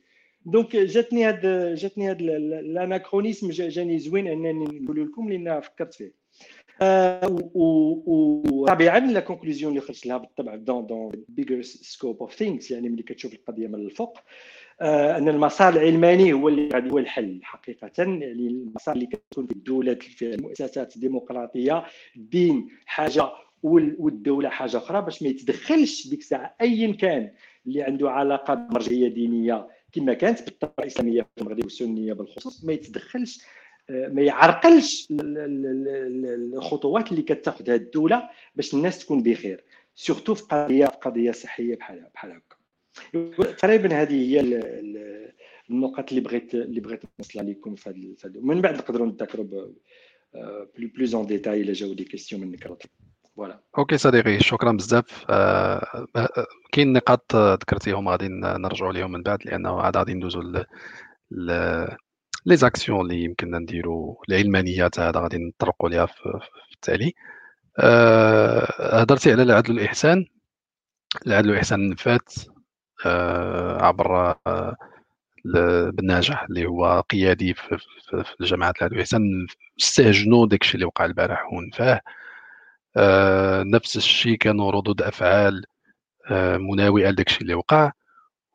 donc 0.46 0.76
جاتني 0.76 1.24
هاد 1.24 1.74
جاتني 1.74 2.10
هاد 2.10 2.20
ال 2.22 2.32
anachronisme 2.32 3.50
جاني 3.50 3.98
زوين 3.98 4.26
انني 4.26 4.80
نقول 4.80 5.02
لكم 5.06 5.28
لأن 5.32 5.60
فكرت 5.60 5.94
فيه 5.94 6.20
ورابعا 7.54 8.98
la 8.98 9.20
conclusion 9.20 9.70
اللي 9.72 9.80
خرجت 9.80 10.06
لها 10.06 10.16
بالطبع 10.16 10.54
dans 10.56 10.86
dans 10.86 11.12
bigger 11.28 11.62
scope 11.62 12.20
of 12.20 12.34
things 12.34 12.70
يعني 12.70 12.88
ملي 12.88 13.02
كتشوف 13.02 13.34
القضية 13.34 13.66
من 13.66 13.74
الفوق 13.74 14.18
ان 14.82 15.28
المسار 15.28 15.72
العلماني 15.72 16.32
هو 16.32 16.48
اللي 16.48 16.68
غادي 16.68 16.90
هو 16.90 16.98
الحل 16.98 17.40
حقيقه 17.42 17.90
يعني 17.98 18.32
المسار 18.32 18.94
اللي 18.94 19.06
كتكون 19.06 19.46
في 19.46 19.52
الدولات 19.52 20.02
في 20.02 20.34
المؤسسات 20.34 20.96
الديمقراطيه 20.96 21.84
الدين 22.16 22.68
حاجة 22.86 23.22
والدولة 23.62 24.48
حاجة 24.48 24.76
أخرى 24.76 25.02
باش 25.02 25.22
ما 25.22 25.28
يتدخلش 25.28 26.08
ديك 26.08 26.20
الساعة 26.20 26.54
ايا 26.60 26.92
كان 26.92 27.30
اللي 27.66 27.82
عنده 27.82 28.10
علاقه 28.10 28.54
بمرجعيه 28.54 29.08
دينيه 29.08 29.68
كما 29.92 30.14
كانت 30.14 30.42
بالطبع 30.42 30.72
الإسلامية 30.78 31.22
في 31.22 31.28
المغرب 31.40 31.64
والسنية 31.64 32.12
بالخصوص 32.12 32.64
ما 32.64 32.72
يتدخلش 32.72 33.40
آه، 33.90 34.08
ما 34.08 34.22
يعرقلش 34.22 35.08
الخطوات 36.54 37.10
اللي 37.10 37.22
كتاخذها 37.22 37.74
الدولة 37.74 38.30
باش 38.54 38.74
الناس 38.74 38.98
تكون 38.98 39.22
بخير 39.22 39.64
سورتو 39.94 40.34
في 40.34 40.42
قضية 40.42 40.86
في 40.86 40.96
قضية 40.96 41.32
صحية 41.32 41.76
بحال 41.76 42.10
بحال 42.14 42.30
هكا. 42.32 42.56
تقريبا 43.52 44.02
هذه 44.02 44.30
هي 44.30 44.40
النقط 45.70 46.08
اللي 46.08 46.20
بغيت 46.20 46.54
اللي 46.54 46.80
بغيت 46.80 47.00
نوصلها 47.18 47.44
لكم 47.44 47.74
في 47.74 48.16
هذا 48.24 48.40
من 48.40 48.60
بعد 48.60 48.74
نقدروا 48.74 49.06
نذكروا 49.06 49.72
plus 50.74 51.14
en 51.14 51.26
détail 51.26 51.60
الا 51.60 51.72
جاو 51.72 51.92
des 51.92 52.04
questions 52.04 52.40
منك 52.40 52.66
voilà 53.40 53.60
OK 53.78 53.98
صديقي 53.98 54.40
شكرا 54.40 54.72
بزاف. 54.72 55.24
آه، 55.30 56.06
آه، 56.16 56.46
كاين 56.72 56.92
نقاط 56.92 57.36
ذكرتيهم 57.36 58.08
غادي 58.08 58.28
نرجعوا 58.28 58.92
لهم 58.92 59.12
من 59.12 59.22
بعد 59.22 59.38
لأنه 59.44 59.80
عاد 59.80 59.96
غادي 59.96 60.14
ندوزوا 60.14 60.42
les 62.46 62.56
actions 62.56 63.00
اللي 63.00 63.24
يمكننا 63.24 63.58
نديروا 63.58 64.16
العلمانيات 64.28 65.00
هذا 65.00 65.20
غادي 65.20 65.38
نطرقوا 65.38 65.88
ليها 65.88 66.06
في 66.06 66.40
التالي. 66.72 67.12
آه، 67.78 69.00
هضرتي 69.00 69.32
على 69.32 69.42
العدل 69.42 69.74
والإحسان. 69.74 70.26
العدل 71.26 71.50
والإحسان 71.50 71.94
فات 71.94 72.34
عبر 73.80 74.36
بالناجح 75.94 76.42
اللي 76.42 76.66
هو 76.66 77.00
قيادي 77.10 77.54
في, 77.54 77.78
في, 78.10 78.34
الجماعه 78.40 78.74
العدل 78.78 78.94
والإحسان. 78.94 79.46
استهجنوا 79.80 80.46
داكشي 80.46 80.74
اللي 80.74 80.86
وقع 80.86 81.04
البارح 81.04 81.52
ونفاه. 81.52 81.92
آه، 81.94 82.19
نفس 83.74 83.96
الشيء 83.96 84.36
كانوا 84.36 84.70
ردود 84.70 85.02
أفعال 85.02 85.64
آه، 86.30 86.56
مناوئه 86.56 87.10
لداكشي 87.10 87.40
اللي 87.40 87.54
وقع 87.54 87.92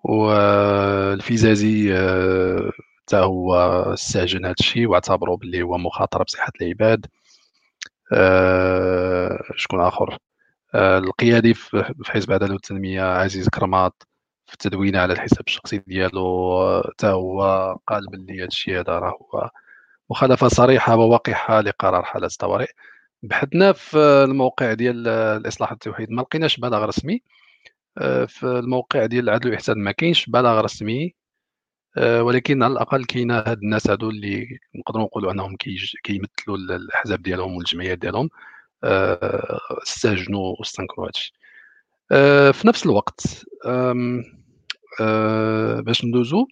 والفيزازي 0.03 1.93
حتى 3.01 3.17
آه، 3.17 3.23
هو 3.23 3.55
استهجن 3.93 4.45
هذا 4.45 4.55
الشيء 4.59 4.87
واعتبره 4.87 5.35
باللي 5.35 5.61
هو 5.61 5.77
مخاطرة 5.77 6.23
بصحة 6.23 6.51
العباد. 6.61 7.05
شكون 9.55 9.81
آخر؟ 9.81 10.17
القيادي 10.75 11.53
في 11.53 11.93
حزب 12.05 12.29
العداله 12.29 12.53
والتنمية 12.53 13.01
عزيز 13.01 13.49
كرماط 13.49 14.07
في 14.47 14.53
التدوينه 14.53 14.99
على 14.99 15.13
الحساب 15.13 15.43
الشخصي 15.47 15.77
ديالو. 15.87 16.83
حتى 16.91 17.07
هو 17.07 17.41
قال 17.87 18.05
باللي 18.11 18.39
هذا 18.39 18.47
الشيء 18.47 18.79
هذا 18.79 18.99
راه 18.99 19.09
هو 19.09 19.49
مخالفة 20.09 20.47
صريحة 20.47 20.95
ووقحه 20.95 21.61
لقرار 21.61 22.03
حالة 22.03 22.27
الطوارئ 22.27 22.71
بحثنا 23.25 23.73
في 23.73 23.97
الموقع 23.97 24.73
ديال 24.73 25.07
الإصلاح 25.07 25.71
التوحيد. 25.71 26.11
ما 26.11 26.21
لقيناش 26.21 26.57
بلاغ 26.57 26.85
رسمي. 26.85 27.21
آه، 27.97 28.25
في 28.25 28.43
الموقع 28.45 29.05
ديال 29.05 29.23
العدل 29.23 29.47
والاحسان 29.47 29.77
ما 29.79 29.91
كاينش 29.91 30.29
بلاغ 30.29 30.61
رسمي. 30.61 31.15
آه، 31.97 32.23
ولكن 32.23 32.63
على 32.63 32.73
الأقل 32.73 33.05
كاين 33.05 33.31
هاد 33.31 33.57
الناس 33.63 33.89
هادو 33.89 34.09
اللي 34.09 34.59
نقدروا 34.75 35.05
نقولوا 35.05 35.31
أنهم 35.31 35.55
كيمثلوا 36.03 36.57
الأحزاب 36.57 37.21
ديالهم 37.23 37.55
والجمعيات 37.57 37.97
ديالهم. 37.97 38.29
آه، 38.83 39.59
استهجنوا 39.83 40.55
واستنكروا 40.59 41.07
هادشي. 41.07 41.33
في 42.53 42.61
نفس 42.67 42.85
الوقت 42.85 43.45
باش 45.85 46.05
ندوزو 46.05 46.47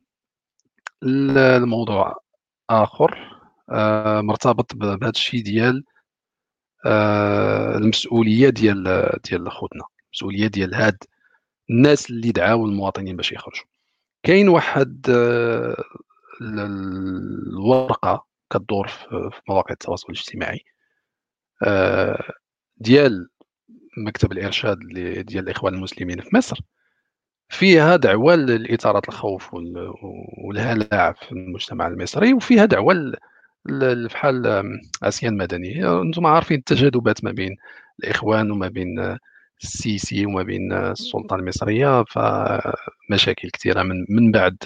الموضوع 1.04 2.16
آخر. 2.70 3.40
مرتبط 4.22 4.76
بهذا 4.76 5.10
الشيء 5.10 5.44
ديال 5.44 5.84
المسؤولية 6.86 8.50
ديال 8.50 9.10
ديال 9.30 9.52
خوتنا 9.52 9.84
المسؤولية 10.14 10.48
ديال 10.48 10.76
هاد 10.76 11.04
الناس 11.70 12.10
اللي 12.10 12.32
دعاو 12.32 12.66
المواطنين 12.66 13.16
باش 13.16 13.32
يخرجوا. 13.32 13.66
كاين 14.24 14.50
واحد 14.50 15.06
آه، 15.10 15.84
الورقة 16.42 18.26
كدور 18.54 18.88
في 18.88 19.42
مواقع 19.50 19.74
التواصل 19.74 20.06
الاجتماعي 20.14 20.62
آه، 21.64 22.34
ديال 22.78 23.30
مكتب 23.98 24.32
الإرشاد 24.32 24.80
ديال 25.26 25.44
الإخوان 25.44 25.74
المسلمين 25.74 26.22
في 26.22 26.36
مصر. 26.36 26.60
فيها 27.50 27.96
دعوة 27.96 28.36
لاثاره 28.36 29.02
الخوف 29.10 29.54
والهلع 30.46 31.12
في 31.12 31.32
المجتمع 31.32 31.88
المصري 31.88 32.34
وفيها 32.34 32.66
دعوة 32.66 33.14
بحال 33.66 34.64
عصيان 35.04 35.38
مدني 35.38 35.88
أنتم 36.02 36.26
عارفين 36.28 36.58
التجاذبات 36.58 37.24
ما 37.24 37.32
بين 37.32 37.58
الإخوان 38.04 38.52
وما 38.52 38.68
بين 38.68 39.18
السيسي 39.64 40.26
وما 40.26 40.44
بين 40.44 40.74
السلطة 40.74 41.36
المصرية 41.36 42.04
فمشاكل 42.04 43.50
كثيرة 43.50 43.84
من 43.84 44.06
من 44.10 44.32
بعد 44.32 44.58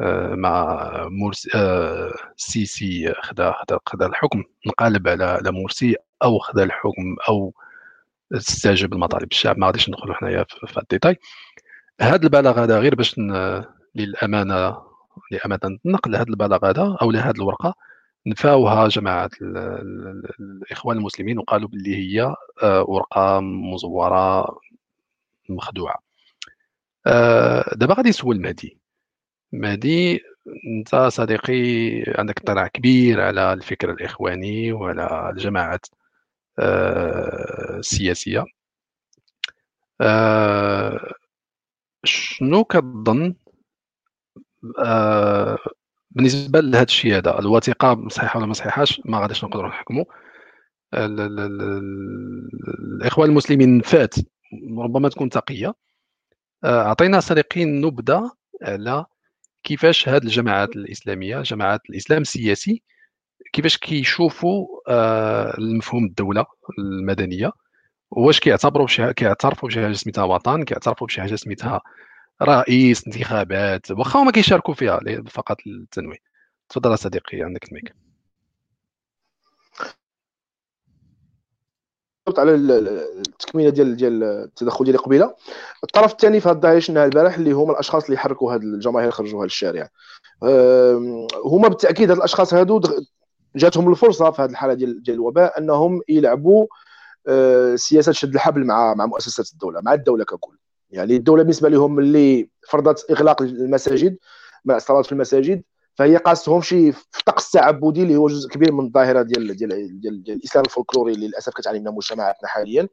آه، 0.00 0.34
مع 0.34 0.78
مرسي 1.10 1.50
السيسي 2.38 3.12
خدا 3.22 3.52
خدا 3.52 3.78
خدا 3.86 4.06
الحكم 4.06 4.44
انقلب 4.66 5.08
على 5.08 5.24
على 5.24 5.52
مرسي 5.52 5.96
أو 6.22 6.38
خدا 6.38 6.64
الحكم 6.64 7.16
أو 7.28 7.54
استجاب 8.34 8.94
لمطالب 8.94 9.32
الشعب. 9.32 9.58
ما 9.58 9.66
غاديش 9.66 9.88
ندخلوا 9.88 10.14
حنايا 10.14 10.44
في 10.66 10.78
الديتاي. 10.80 11.16
هذا 12.00 12.22
البلاغ 12.24 12.64
هذا 12.64 12.78
غير 12.80 12.94
باش 12.94 13.20
للأمانة 13.94 14.76
لأمانة 15.30 15.78
النقل 15.86 16.16
هذا 16.16 16.30
البلاغ 16.30 16.66
هذا 16.70 16.96
أو 17.02 17.10
لهذه 17.10 17.34
الورقة. 17.36 17.74
نفاوها 18.26 18.88
جماعة 18.88 19.30
الإخوان 19.40 20.96
المسلمين 20.96 21.38
وقالوا 21.38 21.68
باللي 21.68 21.96
هي 21.96 22.34
آه، 22.62 22.84
ورقه 22.88 23.40
مزورة 23.40 24.58
مخدوعة. 25.48 25.98
آه، 27.06 27.74
دابا 27.76 27.94
غادي 27.94 28.08
نسول 28.08 28.40
مهدي. 28.40 28.78
مهدي 29.52 30.20
أنت 30.66 30.96
صديقي 30.96 31.54
عندك 32.18 32.40
اطلاع 32.40 32.66
كبير 32.68 33.20
على 33.20 33.52
الفكر 33.52 33.90
الإخواني 33.92 34.72
وعلى 34.72 35.30
الجماعات 35.30 35.86
آه، 36.58 37.78
السياسية. 37.78 38.44
شنو 42.04 42.64
كتظن؟ 42.64 43.34
بالنسبة 46.14 46.60
لهذا 46.60 46.82
الشيء 46.82 47.16
هذا 47.16 47.38
الوثيقة 47.38 48.08
صحيحة 48.08 48.38
ولا 48.38 48.46
ما 48.46 48.54
صحيحاش 48.54 49.00
ما 49.04 49.20
غاديش 49.20 49.44
نقدروا 49.44 49.68
نحكموا 49.68 50.04
الاخوان 52.94 53.30
المسلمين 53.30 53.80
فات 53.80 54.14
ربما 54.78 55.08
تكون 55.08 55.28
تقية. 55.28 55.74
آه، 56.64 56.82
أعطينا 56.82 57.20
صديقين 57.20 57.80
نبذه 57.80 58.32
على 58.62 59.04
كيفاش 59.64 60.08
هذه 60.08 60.22
الجماعات 60.22 60.76
الإسلامية 60.76 61.42
جماعات 61.42 61.80
الإسلام 61.90 62.22
السياسي 62.22 62.82
كيفاش 63.52 63.76
كيشوفوا 63.78 64.66
آه، 64.88 65.58
المفهوم 65.58 66.04
الدولة 66.04 66.46
المدنية. 66.78 67.52
واش 68.10 68.40
كيعتبروا 68.40 68.86
بشي 68.86 69.12
كيعترفوا 69.14 69.68
بشي 69.68 69.82
حاجة 69.82 69.92
سميتها 69.92 70.24
وطن 70.24 70.64
كيعترفوا 70.64 71.06
بشي 71.06 71.20
حاجة 71.20 71.34
سميتها 71.34 71.80
رئيس 72.42 73.06
انتخابات 73.06 73.90
واخا 73.90 74.22
هما 74.22 74.30
كيشاركوا 74.32 74.74
فيها 74.74 75.00
فقط 75.30 75.56
للتنويه 75.66 76.18
تفضل 76.68 76.98
صديقي 76.98 77.42
عندك 77.42 77.68
الميك 77.68 77.94
على 82.38 82.54
التكميله 82.54 83.70
ديال 83.70 83.96
ديال 83.96 84.22
التدخل 84.24 84.84
ديالي 84.84 84.98
قبيلة. 84.98 85.34
الطرف 85.84 86.12
الثاني 86.12 86.40
في 86.40 86.48
هذا 86.48 86.56
الظاهره 86.56 87.04
البارح 87.04 87.34
اللي 87.34 87.52
هما 87.52 87.72
الأشخاص 87.72 88.04
اللي 88.04 88.18
حركوا 88.18 88.54
هذه 88.54 88.62
الجماهير 88.62 89.10
خرجوا 89.10 89.38
هذا 89.38 89.46
الشارع 89.46 89.88
هما 91.44 91.68
بالتأكيد 91.68 92.10
هاد 92.10 92.16
الأشخاص 92.18 92.54
هادو 92.54 92.80
جاتهم 93.56 93.90
الفرصة 93.90 94.30
في 94.30 94.42
هذه 94.42 94.50
الحالة 94.50 94.74
ديال 94.74 95.02
ديال 95.02 95.16
الوباء 95.16 95.58
أنهم 95.58 96.00
يلعبوا 96.08 96.66
آه، 97.28 97.76
سياسة 97.76 98.12
شد 98.12 98.34
الحبل 98.34 98.64
مع 98.66 98.94
مع 98.94 99.06
مؤسسات 99.06 99.52
الدولة 99.52 99.80
مع 99.80 99.94
الدولة 99.94 100.24
ككل. 100.24 100.58
يعني 100.92 101.16
الدولة 101.16 101.42
بالنسبة 101.42 101.68
لهم 101.68 101.98
اللي 101.98 102.48
فرضت 102.68 103.10
إغلاق 103.10 103.42
المساجد 103.42 104.16
الصلاه 104.70 105.02
في 105.02 105.12
المساجد 105.12 105.62
فهي 105.94 106.16
قاستهم 106.16 106.62
شي 106.62 106.92
في 106.92 107.18
الطقس 107.18 107.46
التعبدي 107.46 108.02
اللي 108.02 108.16
هو 108.16 108.28
جزء 108.28 108.48
كبير 108.48 108.72
من 108.72 108.86
الظاهرة 108.86 109.22
ديال 109.22 109.56
ديال 109.56 110.00
ديال, 110.00 110.22
ديال 110.22 110.36
الإسلام 110.36 110.64
الفولكلوري 110.64 111.12
اللي 111.12 111.26
للأسف 111.26 111.52
كتعاني 111.52 111.78
منها 111.80 111.92
مجتمعاتنا 111.92 112.48
حاليا. 112.48 112.88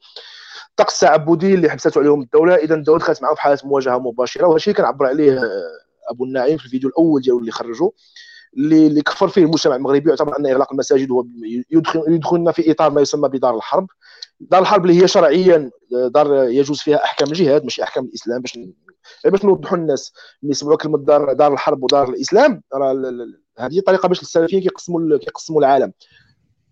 الطقس 0.69 1.03
التعبدي 1.03 1.53
اللي 1.53 1.69
حبسته 1.69 1.99
عليهم 1.99 2.21
الدولة 2.21 2.55
اذا 2.55 2.75
الدولة 2.75 2.99
دخلت 2.99 3.21
معهم 3.21 3.35
في 3.35 3.41
حالة 3.41 3.59
مواجهة 3.63 3.97
مباشرة 3.97 4.45
وهذا 4.45 4.55
الشيء 4.55 4.73
كنعبر 4.73 5.05
عليه 5.05 5.41
أبو 6.09 6.25
النعيم 6.25 6.57
في 6.57 6.65
الفيديو 6.65 6.89
الأول 6.89 7.21
ديالو 7.21 7.39
اللي 7.39 7.51
خرجوا 7.51 7.91
اللي 8.57 8.87
اللي 8.87 9.01
كفر 9.01 9.27
فيه 9.27 9.43
المجتمع 9.43 9.75
المغربي 9.75 10.09
يعتبر 10.09 10.39
أن 10.39 10.45
إغلاق 10.45 10.71
المساجد 10.71 11.11
هو 11.11 11.25
يدخل 11.71 12.03
يدخلنا 12.07 12.51
في 12.51 12.71
إطار 12.71 12.91
ما 12.91 13.01
يسمى 13.01 13.29
بدار 13.29 13.55
الحرب. 13.55 13.87
دار 14.39 14.61
الحرب 14.61 14.85
اللي 14.85 15.03
هي 15.03 15.07
شرعيا 15.07 15.71
دار 15.91 16.43
يجوز 16.43 16.79
فيها 16.79 17.03
أحكام 17.03 17.27
الجهاد 17.27 17.63
ماشي 17.63 17.83
أحكام 17.83 18.05
الإسلام. 18.05 18.41
باش 18.41 18.59
باش 19.25 19.45
نوضحوا 19.45 19.77
للناس 19.77 20.13
ملي 20.43 20.51
يسمعوا 20.51 20.77
كلمة 20.77 20.97
دار 20.97 21.33
دار 21.33 21.53
الحرب 21.53 21.83
ودار 21.83 22.09
الإسلام 22.09 22.61
راه 22.73 23.13
هذه 23.59 23.79
طريقة 23.79 24.07
باش 24.07 24.21
السلفيين 24.21 24.61
كيقسموا 24.61 25.17
كيقسموا 25.17 25.59
العالم. 25.59 25.93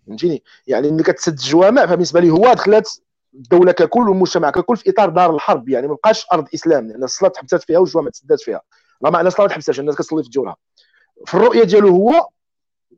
فهمتيني؟ 0.06 0.42
يعني 0.66 0.90
ملي 0.90 1.02
كتسد 1.02 1.32
الجوامع 1.32 1.86
فبالنسبة 1.86 2.20
لي 2.20 2.30
هو 2.30 2.52
دخلت 2.52 3.02
الدولة 3.34 3.72
ككل 3.72 4.08
والمجتمع 4.08 4.50
ككل 4.50 4.76
في 4.76 4.90
إطار 4.90 5.08
دار 5.08 5.34
الحرب. 5.34 5.68
يعني 5.68 5.88
ما 5.88 5.94
بقاش 5.94 6.26
أرض 6.32 6.46
إسلام 6.54 6.80
لأن 6.80 6.90
يعني 6.90 7.04
الصلاة 7.04 7.30
تحبست 7.30 7.62
فيها 7.62 7.78
والجوامع 7.78 8.10
تسدات 8.10 8.40
فيها. 8.40 8.60
راه 9.04 9.10
معنى 9.10 9.28
الصلاة 9.28 9.46
تحبساش 9.46 9.80
الناس 9.80 9.94
كتصلي 9.94 10.22
في 10.22 10.28
جورها 10.28 10.56
في 11.26 11.34
الرؤية 11.34 11.64
ديالو 11.64 11.88
هو 11.88 12.28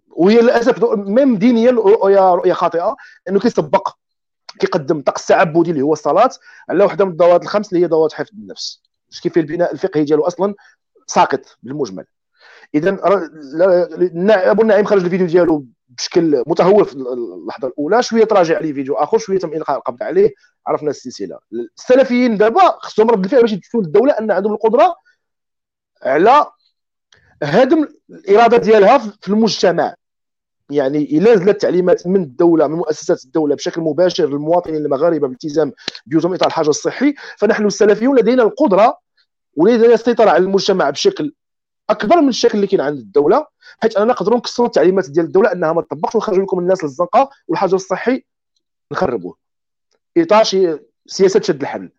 وهي 0.09 0.41
للأسف 0.41 0.85
ميم 0.85 1.37
دينيا 1.37 1.71
رؤيه 1.71 2.35
رؤية 2.35 2.53
خاطئة 2.53 2.97
إنه 3.29 3.41
كيسبق 3.41 3.89
كيقدم 4.59 4.99
الطقس 4.99 5.23
التعبدي 5.23 5.71
اللي 5.71 5.83
هو 5.83 5.93
الصلاة 5.93 6.31
على 6.69 6.85
وحدة 6.85 7.05
من 7.05 7.11
الضوابط 7.11 7.43
الخمس 7.43 7.73
اللي 7.73 7.85
هي 7.85 7.89
ضوابط 7.89 8.13
حفظ 8.13 8.31
النفس. 8.33 8.83
كيف 9.23 9.39
البناء 9.39 9.73
الفقهي 9.73 10.05
ديالو 10.05 10.23
أصلا 10.27 10.55
ساقط 11.07 11.41
بالمجمل. 11.63 12.05
اذا 12.75 12.99
أبو 14.51 14.63
النعيم 14.63 14.85
خرج 14.85 15.05
الفيديو 15.05 15.27
ديالو 15.27 15.67
بشكل 15.89 16.43
متهور 16.47 16.85
في 16.85 16.95
اللحظة 16.95 17.69
الأولى 17.69 18.03
شوية 18.03 18.25
تراجع 18.25 18.57
عليه 18.57 18.73
فيديو 18.73 18.95
آخر 18.95 19.19
شوية 19.19 19.39
تم 19.39 19.53
إلقاء 19.53 19.77
القبض 19.77 20.03
عليه 20.03 20.35
عرفنا 20.67 20.91
السلسلة. 20.91 21.39
السلفيين 21.79 22.37
دابا 22.37 22.79
خصهم 22.79 23.11
رد 23.11 23.25
الفعل 23.25 23.41
باش 23.41 23.53
يثبتوا 23.53 23.83
للدولة 23.83 24.13
أن 24.13 24.31
عندهم 24.31 24.53
القدرة 24.53 24.97
على 26.03 26.47
هدم 27.43 27.89
الإرادة 28.11 28.57
ديالها 28.57 28.99
في 28.99 29.29
المجتمع. 29.29 29.95
يعني 30.71 31.19
إلا 31.19 31.35
نزلت 31.35 31.63
تعليمات 31.63 32.07
من 32.07 32.23
الدولة 32.23 32.67
من 32.67 32.77
مؤسسات 32.77 33.25
الدولة 33.25 33.55
بشكل 33.55 33.81
مباشر 33.81 34.29
للمواطنين 34.29 34.77
المغاربة 34.77 35.19
بالالتزام 35.19 35.73
بيوتهم 36.07 36.35
إطار 36.35 36.49
الحجر 36.49 36.71
الصحي 36.71 37.15
فنحن 37.39 37.67
السلفيون 37.67 38.19
لدينا 38.19 38.43
القدرة 38.43 38.99
ولدينا 39.57 39.95
السيطرة 39.95 40.31
على 40.31 40.45
المجتمع 40.45 40.91
بشكل 40.91 41.35
أكبر 41.91 42.21
من 42.21 42.29
الشكل 42.29 42.55
اللي 42.55 42.67
كاين 42.67 42.81
عند 42.81 42.99
الدولة 42.99 43.47
حيث 43.79 43.97
أننا 43.97 44.13
نقدروا 44.13 44.39
نكسروا 44.39 44.67
التعليمات 44.69 45.11
ديال 45.11 45.25
الدولة 45.27 45.53
أنها 45.53 45.73
ما 45.73 45.83
تطبقش 45.83 46.15
ونخرجوا 46.15 46.43
لكم 46.43 46.59
الناس 46.59 46.85
للزنقة 46.85 47.31
والحجر 47.49 47.77
الصحي 47.77 48.25
نخربوه. 48.93 49.37
إطار 50.17 50.45
شي 50.45 50.79
سياسة 51.07 51.41
شد 51.41 51.61
الحبل. 51.61 51.91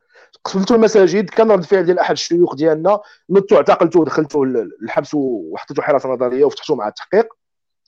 قفلتوا 0.45 0.75
المساجد 0.75 1.29
كان 1.29 1.51
رد 1.51 1.59
الفعل 1.59 1.85
ديال 1.85 1.99
أحد 1.99 2.11
الشيوخ 2.11 2.55
ديالنا 2.55 2.99
نطوا 3.29 3.57
اعتقلتوه 3.57 4.01
ودخلتوه 4.01 4.43
الحبس 4.83 5.13
وحطيتوه 5.13 5.85
حراسه 5.85 6.09
نظرية 6.09 6.45
وفتحتوه 6.45 6.75
مع 6.75 6.87
التحقيق 6.87 7.27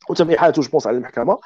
وتم 0.09 0.31
احالته 0.31 0.61
جوبونس 0.61 0.87
على 0.87 0.97
المحكمة. 0.97 1.39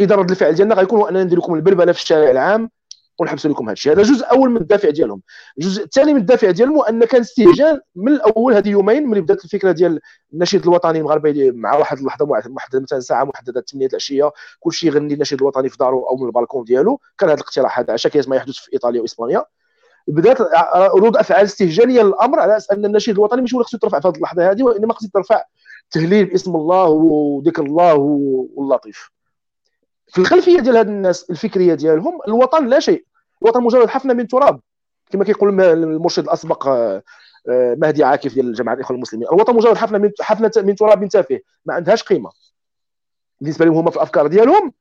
إذا 0.00 0.14
رد 0.14 0.30
الفعل 0.30 0.54
ديالنا 0.54 0.74
غيكون 0.74 1.08
أننا 1.08 1.24
ندير 1.24 1.38
لكم 1.38 1.54
البلبلة 1.54 1.92
في 1.92 2.02
الشارع 2.02 2.30
العام 2.30 2.70
ونحبسوا 3.18 3.50
لكم 3.50 3.64
هذا 3.64 3.72
الشيء 3.72 3.92
هذا 3.92 4.02
جزء 4.02 4.30
أول 4.30 4.50
من 4.50 4.56
الدافع 4.56 4.90
ديالهم. 4.90 5.22
الجزء 5.58 5.84
الثاني 5.84 6.14
من 6.14 6.20
الدافع 6.20 6.50
ديالهم 6.50 6.82
أن 6.82 7.04
كان 7.04 7.20
استهجان 7.20 7.80
من 7.96 8.12
الأول 8.12 8.54
هذه 8.54 8.68
يومين 8.68 9.06
ملي 9.06 9.20
بدات 9.20 9.44
الفكرة 9.44 9.72
ديال 9.72 10.00
النشيد 10.32 10.62
الوطني 10.62 10.98
المغربي 10.98 11.52
مع 11.52 11.76
واحد 11.76 11.98
اللحظه 11.98 12.26
محددة 12.26 12.80
مثلا 12.80 13.00
ساعة 13.00 13.24
محددة 13.24 13.64
8 13.72 13.86
العشية. 13.86 14.32
كل 14.60 14.72
شيء 14.72 14.90
يغني 14.90 15.14
النشيد 15.14 15.40
الوطني 15.40 15.68
في 15.68 15.76
داره 15.76 16.06
أو 16.10 16.16
من 16.16 16.26
البالكون 16.26 16.64
ديالو. 16.64 17.00
كان 17.18 17.28
هذا 17.28 17.40
الاقتراح 17.40 17.78
هذا 17.78 17.92
عشان 17.92 18.10
كما 18.10 18.36
يحدث 18.36 18.54
في 18.54 18.72
إيطاليا 18.72 19.00
وإسبانيا. 19.00 19.44
بدات 20.06 20.40
ردود 20.74 21.16
افعال 21.16 21.44
استهجانيه 21.44 22.02
للامر 22.02 22.40
على 22.40 22.56
أساس 22.56 22.70
أن 22.70 22.84
النشيد 22.84 23.14
الوطني 23.14 23.42
مش 23.42 23.54
هو 23.54 23.58
اللي 23.58 23.66
خصو 23.66 23.76
يترفع 23.76 24.00
في 24.00 24.08
هذه 24.08 24.16
اللحظة 24.16 24.50
هذه 24.50 24.62
وإنما 24.62 24.92
خصو 24.92 25.06
يترفع 25.06 25.42
تهليل 25.90 26.24
باسم 26.24 26.56
الله 26.56 26.88
وذكر 26.88 27.62
الله 27.62 27.94
واللطيف. 27.94 29.10
في 30.08 30.18
الخلفية 30.18 30.60
ديال 30.60 30.76
هاد 30.76 30.88
الناس 30.88 31.30
الفكرية 31.30 31.74
ديالهم 31.74 32.18
الوطن 32.28 32.66
لا 32.66 32.80
شيء. 32.80 33.04
الوطن 33.42 33.62
مجرد 33.62 33.88
حفنة 33.88 34.14
من 34.14 34.28
تراب 34.28 34.60
كما 35.10 35.24
كيقول 35.24 35.60
المرشد 35.60 36.24
الأسبق 36.24 36.66
آه، 36.68 37.02
آه، 37.48 37.76
مهدي 37.78 38.04
عاكف 38.04 38.34
ديال 38.34 38.52
جماعة 38.52 38.74
الاخوان 38.74 38.96
المسلمين. 38.96 39.28
الوطن 39.28 39.56
مجرد 39.56 39.76
حفنة 39.76 39.98
من 39.98 40.10
حفنة 40.20 40.50
من 40.56 40.74
تراب 40.74 41.08
تافه 41.08 41.40
ما 41.66 41.74
عندهاش 41.74 42.02
قيمة. 42.02 42.30
بالنسبة 43.40 43.64
لهم 43.64 43.74
هما 43.74 43.90
في 43.90 43.96
الافكار 43.96 44.26
ديالهم 44.26 44.72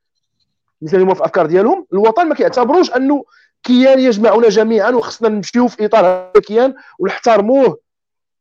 بالنسبة 0.81 0.99
لهم 0.99 1.13
في 1.13 1.19
الافكار 1.19 1.45
ديالهم 1.45 1.87
الوطن 1.93 2.29
ما 2.29 2.35
كيعتبروش 2.35 2.91
أنه 2.91 3.23
كيان 3.65 3.99
يجمعنا 3.99 4.49
جميعا 4.49 4.91
وخصنا 4.91 5.29
نمشيو 5.29 5.67
في 5.67 5.85
إطار 5.85 6.05
هذا 6.05 6.31
الكيان 6.35 6.75
ونحترموه 6.99 7.79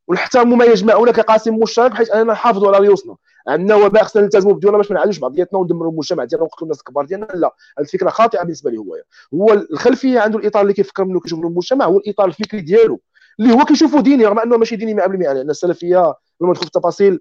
ونحترموا 0.07 0.57
ما 0.57 0.65
يجمعنا 0.65 1.11
كقاسم 1.11 1.55
مشترك 1.55 1.91
بحيث 1.91 2.11
أننا 2.11 2.33
نحافظوا 2.33 2.67
على 2.67 2.77
ريوسنا 2.77 3.15
عندنا 3.47 3.75
وباء 3.75 4.03
خصنا 4.03 4.21
نلتزموا 4.21 4.53
بديورنا 4.53 4.77
باش 4.77 4.91
ما 4.91 4.97
نعادوش 4.97 5.19
بعضياتنا 5.19 5.59
وندمروا 5.59 5.91
المجتمع 5.91 6.23
ديالنا 6.23 6.43
ونقتلوا 6.43 6.63
الناس 6.63 6.79
الكبار 6.79 7.05
ديالنا 7.05 7.25
لا. 7.25 7.55
هذه 7.77 7.85
الفكرة 7.85 8.09
خاطئة 8.09 8.43
بالنسبة 8.43 8.71
لي 8.71 8.77
هو. 8.77 8.95
هو 9.33 9.53
الخلفية 9.53 10.19
عنده 10.19 10.39
الإطار 10.39 10.61
اللي 10.61 10.73
كيفكر 10.73 11.05
منه 11.05 11.19
كيشوف 11.19 11.39
المجتمع 11.39 11.85
هو 11.85 11.97
الإطار 11.97 12.27
الفكري 12.27 12.61
ديالو 12.61 13.01
اللي 13.39 13.53
هو 13.53 13.65
كيشوفه 13.65 14.01
ديني 14.01 14.25
رغم 14.25 14.39
أنه 14.39 14.57
ماشي 14.57 14.75
ديني 14.75 15.01
100% 15.01 15.05
لأن 15.07 15.49
السلفية 15.49 16.15
لما 16.41 16.49
ندخل 16.51 16.61
في 16.61 16.67
التفاصيل 16.67 17.19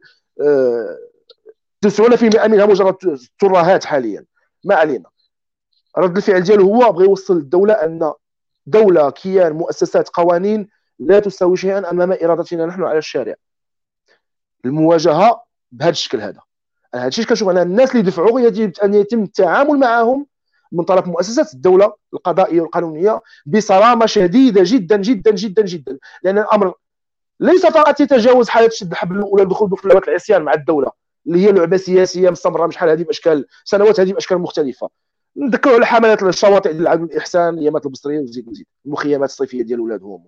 90% 1.87 2.39
آه، 2.39 2.47
منها 2.47 2.67
مجرد 2.67 3.19
ترهات 3.39 3.85
حاليا. 3.85 4.25
ما 4.65 4.75
علينا. 4.75 5.14
رد 5.99 6.17
الفعل 6.17 6.43
ديالو 6.43 6.75
هو 6.75 6.93
بغى 6.93 7.05
يوصل 7.05 7.37
للدولة 7.37 7.75
أن 7.75 8.13
دولة 8.67 9.11
كيان 9.11 9.53
مؤسسات 9.53 10.09
قوانين 10.09 10.69
لا 10.99 11.19
تساوي 11.19 11.57
شيئا 11.57 11.91
أمام 11.91 12.13
إرادتنا 12.13 12.67
نحن 12.67 12.83
على 12.83 12.99
الشارع. 12.99 13.35
المواجهة 14.65 15.45
بهذا 15.73 15.91
الشكل 15.91 16.21
هذا. 16.21 16.41
هذا 16.95 17.07
الشيء 17.07 17.25
كنشوف 17.25 17.49
أنا 17.49 17.63
الناس 17.63 17.91
اللي 17.91 18.03
دفعوا 18.03 18.41
يجب 18.41 18.73
أن 18.85 18.95
يتم 18.95 19.23
التعامل 19.23 19.79
معهم 19.79 20.27
من 20.73 20.85
طرف 20.85 21.07
مؤسسات 21.07 21.55
الدولة 21.55 21.95
القضائية 22.15 22.61
والقانونية 22.61 23.21
بصرامة 23.47 24.07
شديدة 24.07 24.61
جدا 24.65 24.97
جدا 24.97 25.31
جدا 25.31 25.63
جدا. 25.63 25.99
لأن 26.23 26.39
الأمر 26.39 26.75
ليس 27.41 27.67
فقط 27.67 28.01
يتجاوز 28.01 28.49
حالة 28.49 28.69
شد 28.69 28.91
الحبل 28.91 29.21
ولا 29.21 29.43
الدخول 29.43 29.77
في 29.77 30.09
العصيان 30.09 30.43
مع 30.43 30.53
الدولة 30.53 30.91
اللي 31.27 31.47
هي 31.47 31.53
لعبة 31.53 31.77
سياسية 31.77 32.31
مستمرة 32.31 32.71
شحال 32.71 32.89
هذه 32.89 33.03
بأشكال 33.03 33.47
سنوات 33.65 34.01
هذه 34.01 34.13
بأشكال 34.13 34.39
مختلفة. 34.39 34.91
نذكروا 35.37 35.75
على 35.75 35.87
حملات 35.87 36.23
الشواطئ 36.23 36.73
ديال 36.73 36.83
العدل 36.83 37.05
الاحسان 37.05 37.63
يامات 37.63 37.87
البصرية 37.87 38.21
وزيد 38.21 38.49
وزيد. 38.49 38.67
المخيمات 38.87 39.29
الصيفية 39.31 39.63
ديال 39.63 39.81
ولادهم. 39.81 40.25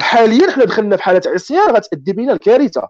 حاليا 0.00 0.50
حنا 0.50 0.64
دخلنا 0.64 0.96
في 0.96 1.02
حالة 1.02 1.22
عصيان 1.26 1.70
غتؤدي 1.70 2.12
بنا 2.12 2.32
الكارثة. 2.32 2.88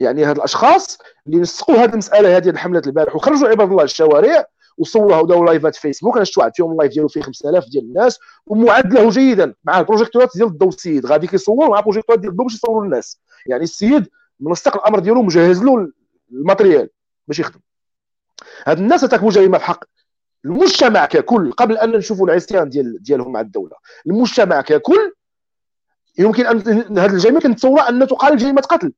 يعني 0.00 0.24
هاد 0.24 0.36
الأشخاص 0.36 0.98
اللي 1.26 1.38
نسقوا 1.38 1.76
هذه 1.76 1.92
المسألة 1.92 2.36
هذه 2.36 2.48
الحمله 2.48 2.82
البارح 2.86 3.16
وخرجوا 3.16 3.48
عباد 3.48 3.70
الله 3.70 3.84
الشوارع 3.84 4.46
وصوروها 4.78 5.20
وداروا 5.20 5.46
لايفات 5.46 5.76
فيسبوك 5.76 6.16
أنا 6.16 6.24
شفت 6.24 6.38
واحد 6.38 6.52
فيهم 6.54 6.72
ال 6.72 6.76
live 6.76 6.92
ديالو 6.92 7.08
فيه 7.08 7.20
5000 7.20 7.64
ديال 7.68 7.84
الناس 7.84 8.18
ومعد 8.46 8.92
له 8.92 9.10
جيدا 9.10 9.54
مع 9.64 9.80
البروجيكتورات 9.80 10.30
ديال 10.36 10.46
الضوء 10.48 10.68
السيد. 10.68 11.06
غادي 11.06 11.26
كيصور 11.26 11.70
مع 11.70 11.78
البروجيكتورات 11.78 12.20
ديال 12.20 12.30
الضوء 12.30 12.46
باش 12.46 12.54
يصوروا 12.54 12.84
الناس. 12.84 13.20
يعني 13.46 13.64
السيد 13.64 14.08
منسق 14.40 14.76
الأمر 14.76 14.98
ديالو 14.98 15.22
مجهز 15.22 15.62
له 15.62 15.92
ال 16.32 16.38
matériel 16.38 16.88
باش 17.28 17.38
يخدم. 17.38 17.60
هاد 18.66 18.78
الناس 18.78 19.04
ارتكبوا 19.04 19.30
جريمه 19.30 19.58
في 19.58 19.64
حق. 19.64 19.84
المجتمع 20.44 21.04
ككل 21.06 21.52
قبل 21.52 21.78
أن 21.78 21.90
نشوفوا 21.90 22.26
العصيان 22.26 22.68
ديال 22.68 23.02
ديالهم 23.02 23.32
مع 23.32 23.40
الدولة 23.40 23.76
المجتمع 24.06 24.60
ككل 24.60 25.12
يمكن 26.18 26.46
ان 26.46 26.98
هذه 26.98 27.12
الجريمه 27.12 27.40
كنتصورها 27.40 27.88
أن 27.88 28.06
تقال 28.06 28.36
جريمه 28.36 28.60
قتل 28.60 28.92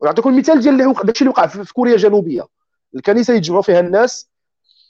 ونعطيكم 0.00 0.30
المثال 0.30 0.60
ديال 0.60 0.80
اللي 0.80 0.94
داكشي 1.04 1.24
اللي 1.24 1.30
وقع 1.30 1.46
في 1.46 1.72
كوريا 1.72 1.94
الجنوبية. 1.94 2.46
الكنيسة 2.94 3.34
يتجمعوا 3.34 3.62
فيها 3.62 3.80
الناس. 3.80 4.28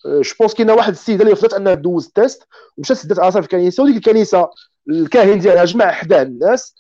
je 0.07 0.35
pense 0.41 0.55
كاينة 0.55 0.75
واحد 0.75 0.93
السيدة 0.93 1.23
اللي 1.23 1.33
رفضت 1.33 1.55
أنها 1.55 1.75
دوز 1.75 2.09
test 2.09 2.43
ومشات 2.77 2.97
سدات 2.97 3.19
راسها 3.19 3.41
في 3.41 3.47
الكنيسة 3.47 3.83
وديك 3.83 3.97
الكنيسة 3.97 4.51
الكاهن 4.91 5.39
ديالها 5.39 5.65
جمع 5.65 5.91
حداه 5.93 6.23
الناس. 6.23 6.75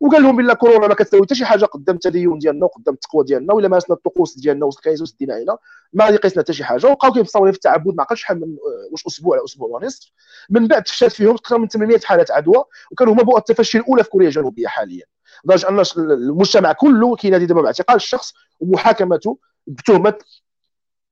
وقال 0.00 0.22
لهم 0.22 0.36
بلا 0.36 0.54
كورونا 0.54 0.86
ما 0.86 0.94
كتساوي 0.94 1.22
حتى 1.22 1.34
شي 1.34 1.44
حاجة 1.44 1.64
قدام 1.64 1.94
التدين 1.94 2.38
ديالنا 2.38 2.64
وقدام 2.64 2.94
التقوى 2.94 3.24
ديالنا 3.24 3.54
ولا 3.54 3.68
مارسنا 3.68 3.96
الطقوس 3.96 4.38
ديالنا 4.38 4.68
الكنيسه 4.68 5.02
وسط 5.02 5.16
علينا 5.22 5.58
ما 5.92 6.04
غادي 6.04 6.14
يقيسنا 6.16 6.42
حتى 6.42 6.52
شي 6.52 6.64
حاجة. 6.64 6.86
وبقاو 6.86 7.12
كيبصاو 7.12 7.44
في 7.44 7.50
التعبد 7.50 7.94
ما 7.94 8.02
عقلش 8.02 8.20
شحال 8.20 8.40
من 8.40 8.56
واش 8.92 9.06
أسبوع 9.06 9.36
ولا 9.36 9.44
أسبوع 9.44 9.68
ونصف. 9.68 10.10
من 10.50 10.68
بعد 10.68 10.82
تفشات 10.82 11.12
فيهم 11.12 11.34
أكثر 11.34 11.58
من 11.58 11.68
800 11.68 12.00
حاله 12.04 12.26
عدوى 12.30 12.64
وكانوا 12.90 13.14
هما 13.14 13.22
بؤره 13.22 13.38
التفشي 13.38 13.78
الأولى 13.78 14.04
في 14.04 14.10
كوريا 14.10 14.28
الجنوبية 14.28 14.66
حاليا. 14.66 15.04
لدرجه 15.44 15.68
أن 15.68 15.82
المجتمع 15.96 16.72
كله 16.72 17.16
كينادي 17.16 17.46
دابا 17.46 17.62
باعتقال 17.62 17.96
الشخص 17.96 18.34
ومحاكمته 18.60 19.38
بتهمة 19.66 20.14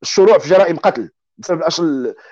الشروع 0.03 0.39
في 0.39 0.49
جرائم 0.49 0.77
قتل 0.77 1.11
بسبب 1.39 1.63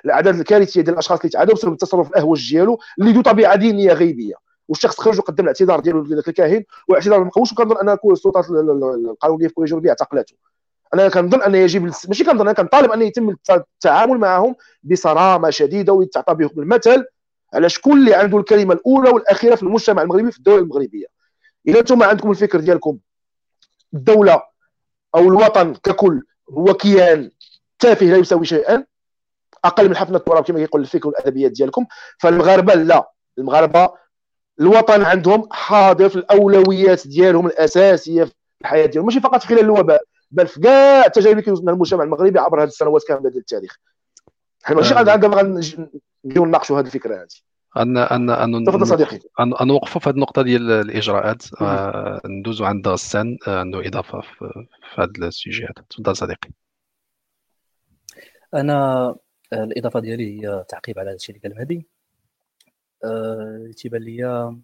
الأعداد 0.05 0.39
الكارثية 0.39 0.81
ديال 0.81 0.95
الأشخاص 0.95 1.19
اللي 1.19 1.31
تعادوا 1.31 1.55
بسبب 1.55 1.73
التصرف 1.73 2.11
الأهوج 2.11 2.51
ديالو 2.51 2.79
اللي 2.99 3.13
ذو 3.13 3.23
طبيعة 3.23 3.57
دينية 3.57 3.93
غيبية. 3.93 4.35
والشخص 4.69 5.01
خرج 5.01 5.19
وقدم 5.19 5.45
الاعتذار 5.45 5.81
ديالو 5.81 6.03
لذاك 6.03 6.29
الكاهن 6.29 6.65
واعتذار 6.89 7.25
مقبولش 7.25 7.53
وكنظن 7.53 7.89
ان 7.89 7.99
السلطات 8.13 8.51
القانونيه 8.51 9.49
في 9.49 9.55
كوريا 9.55 9.67
الجنوبيه 9.67 9.91
اعتقلته 9.91 10.35
أنا 10.95 11.09
كنظن 11.09 11.43
أن 11.43 11.55
يجب 11.55 11.83
ماشي 11.83 12.25
كنظن 12.25 12.41
أنا 12.41 12.53
كنطالب 12.53 12.93
أن 12.93 13.03
يتم 13.03 13.37
التعامل 13.51 14.19
معهم 14.19 14.55
بصرامة 14.83 15.51
شديدة 15.51 15.93
ويتعطى 15.93 16.35
بهم 16.35 16.51
المثل 16.59 17.05
على 17.55 17.69
شكون 17.69 17.99
اللي 17.99 18.15
عنده 18.15 18.39
الكلمة 18.39 18.75
الأولى 18.75 19.11
والأخيرة 19.11 19.55
في 19.55 19.63
المجتمع 19.63 20.03
المغربي 20.03 20.33
في 20.33 20.39
الدولة 20.39 20.63
المغربية. 20.63 21.07
إذا 21.69 21.81
أنتم 21.81 22.03
عندكم 22.03 22.31
الفكر 22.31 22.61
ديالكم 22.61 22.99
الدولة 23.95 24.43
أو 25.15 25.21
الوطن 25.21 25.75
ككل 25.75 26.23
هو 26.51 26.75
كيان 26.75 27.31
تافه 27.79 28.07
لا 28.07 28.17
يساوي 28.17 28.45
شيئا 28.45 28.85
أقل 29.65 29.89
من 29.89 29.97
حفنة 29.97 30.17
التراب 30.17 30.45
كما 30.45 30.59
كيقول 30.59 30.81
الفكر 30.81 31.09
والأدبيات 31.09 31.53
ديالكم 31.53 31.87
فالمغاربة 32.19 32.75
لا. 32.75 33.13
المغاربة 33.39 33.91
الوطن 34.61 35.03
عندهم 35.03 35.49
حاضر 35.51 36.09
في 36.09 36.17
الأولويات 36.17 37.07
ديالهم 37.07 37.47
الأساسية 37.47 38.25
في 38.25 38.33
الحياة 38.61 38.87
ديالهم. 38.87 39.07
ماشي 39.07 39.21
فقط 39.21 39.43
خلال 39.43 39.61
الوباء 39.61 40.03
بل 40.31 40.47
في 40.47 40.61
كاع 40.61 41.07
التجارب 41.07 41.33
اللي 41.33 41.43
كيوصلنا 41.43 41.73
المجتمع 41.73 42.05
المغربي 42.05 42.39
عبر 42.39 42.63
هذه 42.63 42.69
السنوات 42.69 43.03
كاملة 43.09 43.31
ديال 43.31 43.41
التاريخ. 43.41 43.77
حنا 44.63 44.77
ماشي 44.77 44.95
غادي 44.95 45.29
نجيو 46.25 46.45
نناقشوا 46.47 46.81
هذه 46.81 46.87
الفكرة 46.87 47.15
هذه 47.15 47.27
ان 47.77 47.97
ان 47.97 48.31
ان 48.31 48.65
تفضل 48.65 48.87
صديقي. 48.87 49.21
ان 49.41 49.67
نوقفوا 49.67 50.01
في 50.01 50.09
هذه 50.09 50.15
النقطة 50.15 50.43
ديال 50.43 50.71
الإجراءات. 50.71 51.43
آه 51.61 52.21
ندوزوا 52.27 52.67
عند 52.67 52.89
غسان 52.89 53.39
آه 53.49 53.59
عنده 53.59 53.87
إضافة 53.87 54.21
في, 54.21 54.67
في 54.95 55.01
هذا 55.01 55.29
السيجي 55.29 55.65
هذا. 55.65 55.85
تفضل 55.91 56.17
صديقي. 56.17 56.51
أنا 58.55 59.15
الإضافة 59.53 60.01
ديالي 60.01 60.43
هي 60.43 60.65
تعقيب 60.69 60.99
على 60.99 61.13
الشيء 61.13 61.37
اللي 61.37 61.49
قال 61.49 61.59
مهدي 61.59 61.87
تيبان 63.77 64.03
لي 64.03 64.57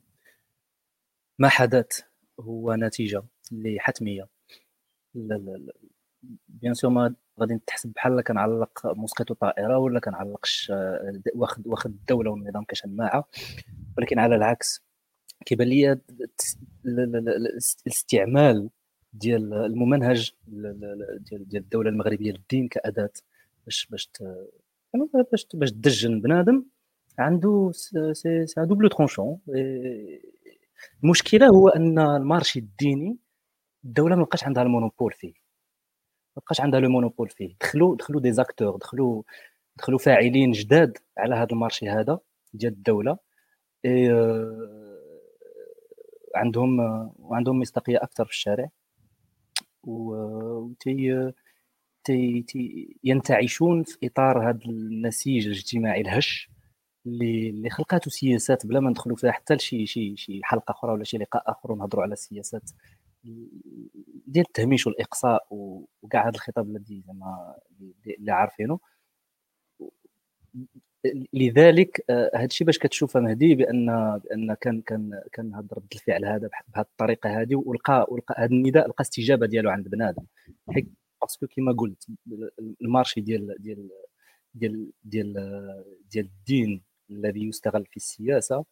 ما 1.39 1.49
حدث 1.49 2.01
هو 2.41 2.74
نتيجة 2.74 3.22
اللي 3.53 3.80
حتميه 3.80 4.28
بيان 6.49 6.74
سور 6.74 6.91
ما 6.91 7.14
غادي 7.41 7.59
تحسب 7.66 7.93
بحال 7.93 8.20
كنعلق 8.20 8.86
موسقيتو 8.86 9.34
طائرة 9.34 9.78
ولا 9.78 10.01
كنعلقش 10.01 10.72
واخد 11.34 11.66
واخد 11.66 11.91
الدولة 11.91 12.30
والنظام 12.30 12.64
كشماعه 12.64 13.28
ولكن 13.99 14.18
على 14.18 14.36
العكس 14.36 14.82
كيبان 15.47 15.68
لي 15.68 16.01
الاستعمال 17.86 18.70
ديال 19.12 19.55
الممنهج 19.55 20.32
ديال 20.47 21.49
ديال 21.49 21.62
الدولة 21.62 21.91
المغربية 21.91 22.32
للدين 22.32 22.68
كأداة 22.68 23.12
باش 23.64 23.86
باش 23.86 24.11
باش 25.32 25.47
باش 25.55 25.72
تدجن 25.72 26.20
بنادم. 26.20 26.64
عنده 27.18 27.70
c'est 28.12 28.44
double 28.59 28.88
tranchant 28.88 29.38
المشكلة 31.04 31.46
هو 31.46 31.68
أن 31.68 31.98
ال 31.99 32.07
marché 32.07 32.59
الديني 32.58 33.18
الدولة 33.84 34.16
ما 34.16 34.22
بقاش 34.22 34.44
عندها 34.44 34.62
ال 34.62 34.68
monopole 34.68 35.12
فيه. 35.12 35.32
ما 36.36 36.42
بقاش 36.46 36.60
عندها 36.60 36.80
le 36.80 36.88
monopole 36.88 37.28
فيه. 37.28 37.56
دخلوا 37.60 37.96
دخلوا 37.96 38.20
des 38.20 38.32
acteurs 38.32 38.76
دخلوا 38.76 39.22
دخلوا 39.76 39.98
فاعلين 39.98 40.52
جداد 40.52 40.98
على 41.18 41.34
هذا 41.34 41.52
ال 41.53 41.58
marché 41.58 41.88
هذا 41.88 42.18
ديال 42.54 42.72
الدولة. 42.72 43.18
اي 43.84 44.08
عندهم 46.34 46.80
وعندهم 47.18 47.60
مصداقية 47.60 47.96
أكثر 47.96 48.24
في 48.24 48.30
الشارع. 48.30 48.68
و 49.84 50.72
تي 50.80 51.32
تي 52.04 52.96
ينتعشون 53.04 53.82
في 53.82 53.98
إطار 54.04 54.50
هذا 54.50 54.60
النسيج 54.66 55.46
الاجتماعي 55.46 56.00
الهش. 56.00 56.50
اللي 57.09 57.50
اللي 57.50 57.70
خلقاته 57.70 58.11
سياسات 58.11 58.66
بلا 58.66 58.80
ما 58.80 58.90
ندخلوا 58.90 59.16
فيها 59.16 59.32
حتى 59.32 59.54
لشي 59.54 59.86
شي 59.86 60.16
شي 60.16 60.40
حلقة 60.44 60.72
أخرى 60.72 60.92
ولا 60.92 61.04
شي 61.04 61.18
لقاء 61.18 61.50
أخر 61.50 61.72
ونهضروا 61.72 62.02
على 62.02 62.12
السياسات 62.12 62.70
ديال 64.26 64.44
التهميش 64.46 64.86
والإقصاء 64.86 65.46
وكاع 66.02 66.22
هذا 66.22 66.34
الخطاب 66.34 66.66
الذي 66.70 67.02
زعما 67.06 67.54
اللي 68.18 68.32
عارفينه 68.32 68.78
لذلك 71.32 72.04
آه، 72.11 72.30
هذا 72.34 72.44
الشيء 72.44 72.66
باش 72.66 72.78
كتشوفه 72.78 73.20
مهدي 73.20 73.54
بان 73.54 73.86
بأن 74.18 74.54
كان 74.54 74.80
كان 74.80 75.22
كان 75.32 75.54
هذا 75.54 75.68
رد 75.72 75.86
الفعل 75.94 76.24
هذا 76.24 76.48
بهذه 76.74 76.84
الطريقة 76.84 77.40
هذه 77.40 77.54
ولقى 77.54 78.06
ولقى 78.11 78.34
هذا 78.38 78.50
النداء 78.50 78.88
لقى 78.88 79.02
استجابة 79.02 79.46
ديالو 79.46 79.70
عند 79.70 79.88
بنادم. 79.88 80.24
parce 81.20 81.37
que 81.37 81.46
كما 81.46 81.72
قلت 81.72 82.06
ال 82.82 82.88
marché 82.88 83.20
ديال 83.20 83.54
ديال 83.59 83.90
ديال 84.54 84.90
ديال 85.04 85.32
ديال 86.11 86.24
الدين 86.24 86.82
الذي 87.11 87.48
يستغل 87.48 87.86
في 87.86 87.96
السياسة 87.96 88.64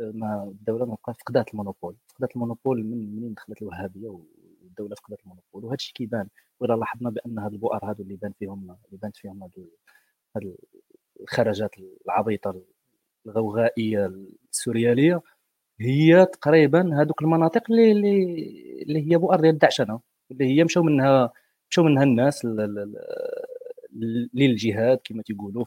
ما 0.00 0.44
الدولة 0.44 0.86
ما 0.86 0.96
فقدات 1.06 1.48
ال 1.52 1.56
monopole. 1.56 1.96
فقدات 2.08 2.36
ال 2.36 2.41
monopole 2.41 2.84
من 2.84 3.16
منين 3.16 3.34
دخلت 3.34 3.62
الوهابية 3.62 4.08
والدولة 4.08 4.94
فقدات 4.94 5.20
المونوبول. 5.20 5.64
وهذا 5.64 5.74
الشيء 5.74 5.94
كيبان 5.94 6.28
ولا 6.60 6.74
لاحظنا 6.74 7.10
بأن 7.10 7.38
هاد 7.38 7.52
البؤر 7.52 7.84
هادو 7.84 8.02
اللي 8.02 8.16
بان 8.16 8.32
فيهم 8.38 8.62
اللي 8.62 8.98
بانت 9.02 9.16
فيهم 9.16 9.42
هاد 9.42 9.68
الخرجات 11.20 11.70
العبيطة 12.06 12.62
الغوغائية 13.26 14.06
السوريالية 14.50 15.22
هي 15.80 16.26
تقريبا 16.26 17.00
هذوك 17.02 17.22
المناطق 17.22 17.62
اللي 17.70 17.92
اللي 18.82 19.12
هي 19.12 19.16
بؤر 19.16 19.40
ديال 19.40 19.54
الدعشنة. 19.54 20.00
اللي 20.30 20.44
هي 20.44 20.64
مشاو 20.64 20.82
منها 20.82 21.32
مشاو 21.70 21.84
منها 21.84 22.02
الناس 22.02 22.46
للجهاد 24.34 24.98
كما 25.04 25.22
تيقولوا 25.22 25.64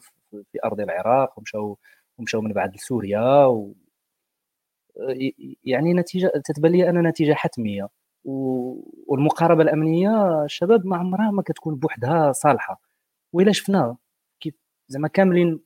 في 0.52 0.58
أرض 0.64 0.80
العراق 0.80 1.38
ومشاو 1.38 1.78
ومشاو 2.18 2.40
من 2.40 2.52
بعد 2.52 2.74
لسوريا 2.76 3.44
و 3.46 3.74
يعني 5.64 5.94
نتيجة 5.94 6.32
تتبان 6.44 6.72
لي 6.72 6.92
نتيجة 6.92 7.34
حتمية. 7.34 7.88
والمقاربة 9.06 9.62
الأمنية 9.62 10.44
الشباب 10.44 10.86
ما 10.86 10.96
عمرها 10.96 11.30
ما 11.30 11.42
كتكون 11.42 11.74
بوحدها 11.76 12.32
صالحة. 12.32 12.80
وإلا 13.32 13.52
شفنا 13.52 13.96
كيف 14.40 14.54
زعما 14.88 15.08
كاملين 15.08 15.60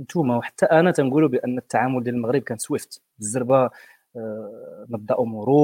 نتوما 0.00 0.36
وحتى 0.36 0.66
أنا 0.66 0.90
تنقولوا 0.92 1.28
بأن 1.28 1.58
التعامل 1.58 2.02
ديال 2.04 2.14
المغرب 2.14 2.42
كان 2.42 2.58
سويفت. 2.58 3.02
بالزربه 3.18 3.70
آه، 4.16 4.86
نبدا 4.90 5.20
امورو 5.20 5.54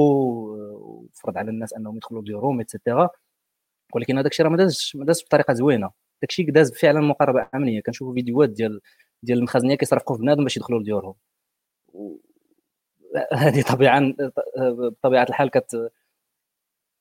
وفرض 0.73 1.37
على 1.37 1.51
الناس 1.51 1.73
أنهم 1.73 1.95
يدخلوا 1.97 2.23
ديورهم 2.23 2.59
ايتترا 2.59 3.09
ولكن 3.95 4.17
هذاك 4.17 4.31
الشيء 4.31 4.45
راه 4.45 4.51
ما 4.51 4.57
دازش 4.57 4.95
ما 4.95 5.05
دازش 5.05 5.25
بطريقة 5.25 5.53
زوينة. 5.53 5.91
داك 6.23 6.29
الشيء 6.29 6.51
داز 6.51 6.73
فعلا 6.73 7.01
مقاربة 7.01 7.49
أمنية. 7.55 7.81
كنشوفوا 7.81 8.13
فيديوهات 8.13 8.49
ديال 8.49 8.81
ديال 9.23 9.37
المخازنية 9.37 9.75
كيصرفقوا 9.75 10.15
في 10.15 10.21
بنادم 10.21 10.43
باش 10.43 10.57
يدخلوا 10.57 10.79
لديورهم. 10.79 11.15
هذه 13.33 13.61
طبيعا 13.61 14.15
بطبيعه 14.57 15.23
الحال 15.23 15.49
كت 15.49 15.91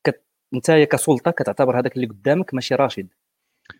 كت 0.04 0.24
انت 0.54 0.70
كسلطة 0.70 1.30
كتعتبر 1.30 1.78
هذاك 1.80 1.96
اللي 1.96 2.06
قدامك 2.06 2.54
ماشي 2.54 2.74
راشد. 2.74 3.08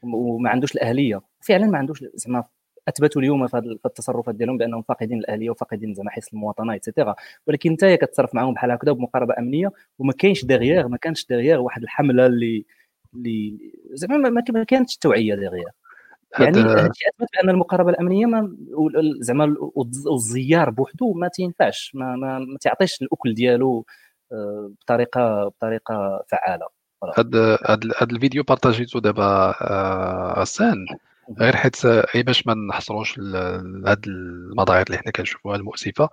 وما 0.03 0.51
عندوش 0.51 0.75
الأهلية. 0.75 1.21
فعلا 1.41 1.67
ما 1.67 1.79
عندوش 1.79 2.05
زعما 2.15 2.45
أثبتوا 2.89 3.23
اليوم 3.23 3.47
في 3.49 3.79
التصرفات 3.87 4.35
ديالهم 4.35 4.59
بأنهم 4.59 4.83
فاقدين 4.83 5.19
الأهلية 5.19 5.51
وفاقدين 5.51 5.95
زعما 5.95 6.11
حس 6.11 6.33
المواطنة 6.33 6.73
et 6.73 6.83
cetera 6.83 7.15
ولكن 7.47 7.71
انت 7.71 7.85
كتصرف 7.85 8.35
معهم 8.35 8.55
بحال 8.55 8.71
هكذا 8.71 8.93
بمقاربة 8.93 9.35
أمنية 9.39 9.71
وما 9.99 10.13
كاينش 10.13 10.45
derrière 10.45 10.89
ما 10.89 10.97
كانش 10.97 11.27
derrière 11.27 11.61
واحد 11.61 11.83
الحملة 11.83 12.27
اللي 12.27 12.65
اللي 13.15 13.59
زعما 13.93 14.29
ما 14.29 14.65
كانتش 14.65 14.97
توعية 14.97 15.35
derrière 15.35 15.69
يعني 16.41 16.59
هادشي 16.61 17.05
أثبت 17.09 17.29
بأن 17.35 17.51
المقاربة 17.51 17.91
الأمنية 17.91 18.27
ما 18.27 18.57
زعما 19.21 19.57
والزيار 20.07 20.71
بوحدو 20.71 21.13
ما 21.13 21.29
تينفعش 21.29 21.93
ما, 21.95 22.17
ما, 22.17 22.39
ما 22.39 22.59
تعطيش 22.61 23.03
الأكل 23.03 23.35
ديالو 23.35 23.87
آه، 24.33 24.71
بطريقة 24.81 25.49
بطريقة 25.49 26.25
فعالة. 26.29 26.67
هاد 27.19 27.37
هاد 27.97 28.13
الفيديو 28.13 28.43
بارطاجيتو 28.43 28.99
دابا 28.99 29.55
آه، 29.61 30.35
غسان 30.41 30.87
غير 31.39 31.57
حيت 31.57 31.87
غير 31.87 32.25
باش 32.25 32.47
ما 32.47 32.55
نحصروش 32.55 33.19
هاد 33.19 34.05
المظاهر 34.07 34.85
اللي 34.87 34.99
حنا 34.99 35.13
كنشوفوها 35.13 35.57
المؤسفة 35.57 36.09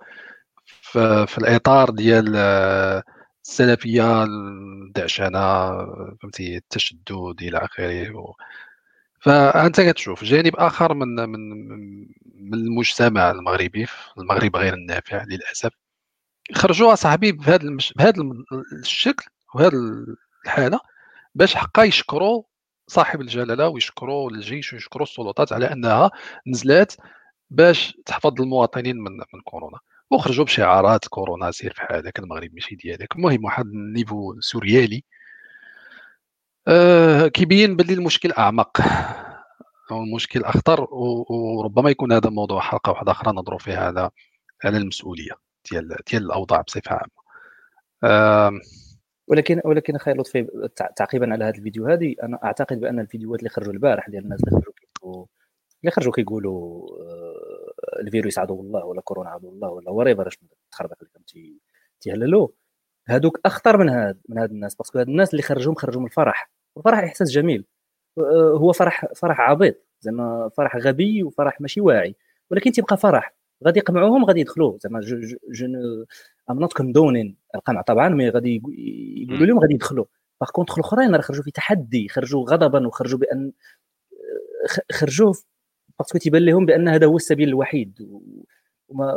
في 1.26 1.38
الإطار 1.38 1.90
ديال 1.90 2.32
آه، 2.36 3.02
السلفية 3.44 4.24
الدعشنه 4.24 5.70
فهمتي 6.16 6.56
التشدد 6.56 7.36
إلى 7.42 7.58
آخره. 7.58 8.34
فأنت 9.20 9.80
كتشوف 9.80 10.24
جانب 10.24 10.56
آخر 10.56 10.94
من 10.94 11.08
من 11.28 11.50
من 12.34 12.54
المجتمع 12.54 13.30
المغربي 13.30 13.86
في 13.86 13.94
المغرب 14.18 14.56
غير 14.56 14.74
النافع 14.74 15.24
للأسف. 15.24 15.70
خرجوا 16.54 16.94
صاحبي 16.94 17.32
بهذا 17.32 17.62
المش... 17.62 17.92
بهذا 17.92 18.22
الشكل 18.72 19.30
وهذا 19.54 19.76
الحالة 20.46 20.80
باش 21.34 21.54
حقا 21.54 21.82
يشكروا 21.84 22.42
صاحب 22.86 23.20
الجلالة 23.20 23.68
ويشكروا 23.68 24.30
الجيش 24.30 24.72
ويشكروا 24.72 25.02
السلطات 25.06 25.52
على 25.52 25.72
أنها 25.72 26.10
نزلات 26.46 26.92
باش 27.50 27.98
تحفظ 28.06 28.40
المواطنين 28.40 28.96
من 28.96 29.12
من 29.34 29.40
كورونا. 29.44 29.78
وخرجوا 30.10 30.44
بشعارات 30.44 31.08
كورونا 31.08 31.50
سير 31.50 31.72
في 31.72 31.80
حالك 31.82 32.18
المغرب 32.18 32.54
ماشي 32.54 32.74
ديالك. 32.74 33.16
المهم 33.16 33.44
واحد 33.44 33.66
النيفو 33.66 34.40
سوريالي 34.40 35.04
آه 36.68 37.26
كيبين 37.28 37.76
باللي 37.76 37.94
المشكل 37.94 38.32
أعمق. 38.32 38.80
أو 39.90 40.02
المشكل 40.02 40.44
أخطر 40.44 40.86
وربما 40.90 41.90
يكون 41.90 42.12
هذا 42.12 42.30
موضوع 42.30 42.60
حلقة 42.60 42.90
واحدة 42.90 43.12
أخرى 43.12 43.32
نضروا 43.32 43.58
فيها 43.58 43.86
على 43.86 44.10
على 44.64 44.76
المسؤولية 44.76 45.32
ديال 45.70 45.96
ديال 46.10 46.22
الأوضاع 46.22 46.60
بصفة 46.60 46.92
عامة. 46.92 47.10
آه 48.04 48.52
ولكن 49.28 49.60
ولكن 49.64 49.96
أخي 49.96 50.12
لطفي 50.12 50.46
تعقيبا 50.96 51.32
على 51.32 51.44
هذا 51.44 51.56
الفيديو 51.58 51.86
هذه 51.86 52.14
أنا 52.22 52.38
أعتقد 52.44 52.80
بأن 52.80 53.00
الفيديوهات 53.00 53.38
اللي 53.40 53.50
خرجوا 53.50 53.72
البارح 53.72 54.08
ديال 54.08 54.24
الناس 54.24 54.40
اللي 54.44 54.60
خرجوا 54.60 55.26
اللي 55.82 55.90
خرجوا 55.90 56.12
كيقولوا 56.12 56.88
آه، 57.00 57.29
الفيروس 58.00 58.38
عدو 58.38 58.60
الله 58.60 58.84
ولا 58.84 59.00
كورونا 59.00 59.30
عدو 59.30 59.50
الله 59.50 59.68
ولا 59.68 59.90
وريفر 59.90 60.28
شنو 60.30 60.48
التخربيق 60.66 60.96
اللي 61.00 61.10
كانوا 61.12 61.58
تيهللوا 62.00 62.48
هادوك 63.08 63.40
أخطر 63.46 63.76
من 63.76 63.88
هاد 63.88 64.20
من 64.28 64.38
هاد 64.38 64.50
الناس 64.50 64.74
باسكو 64.74 64.98
هاد 64.98 65.08
الناس 65.08 65.30
اللي 65.30 65.42
خرجوهم 65.42 65.74
خرجوا 65.74 66.00
من 66.00 66.06
الفرح. 66.06 66.50
الفرح 66.76 66.98
إحساس 66.98 67.30
جميل. 67.30 67.64
آه، 68.18 68.54
هو 68.58 68.72
فرح 68.72 69.06
فرح 69.16 69.40
عبيط. 69.40 69.86
زعما 70.00 70.50
فرح 70.56 70.76
غبي 70.76 71.22
وفرح 71.22 71.60
ماشي 71.60 71.80
واعي. 71.80 72.16
ولكن 72.50 72.72
تيبقى 72.72 72.96
فرح. 72.96 73.34
غادي 73.66 73.78
يقمعوهم 73.78 74.24
غادي 74.24 74.40
يدخلوا 74.40 74.78
زعما 74.78 75.00
je 75.00 75.20
je 75.50 75.66
I'm 76.50 76.60
not 76.60 76.72
condoning 76.72 77.36
القمع 77.54 77.82
طبعا 77.82 78.08
mais 78.08 78.28
غادي 78.30 78.62
يقولوا 79.28 79.46
لهم 79.46 79.58
غادي 79.58 79.74
يدخلوا 79.74 80.04
par 80.40 80.50
contre 80.50 80.78
الأخرين 80.78 81.14
راه 81.14 81.20
خرجوا 81.20 81.42
في 81.44 81.50
تحدي 81.50 82.08
خرجوا 82.08 82.44
غضبا 82.50 82.86
وخرجوا 82.86 83.18
بان 83.18 83.52
آه، 84.12 84.82
خرجوا 84.92 85.32
parce 86.00 86.11
que 86.11 86.18
تيبان 86.18 86.44
لهم 86.44 86.66
بأن 86.66 86.88
هذا 86.88 87.06
هو 87.06 87.16
السبيل 87.16 87.48
الوحيد 87.48 87.98
وما 88.88 89.14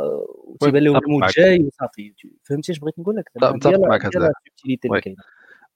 تيبان 0.60 0.82
لهم 0.82 0.96
الموت 0.96 1.36
جاي 1.36 1.64
وصافي. 1.64 2.14
فهمتي 2.42 2.72
اش 2.72 2.78
بغيت 2.78 2.98
نقول 2.98 3.16
لك؟ 3.16 3.30
متفق 3.36 3.78
معك 3.78 4.06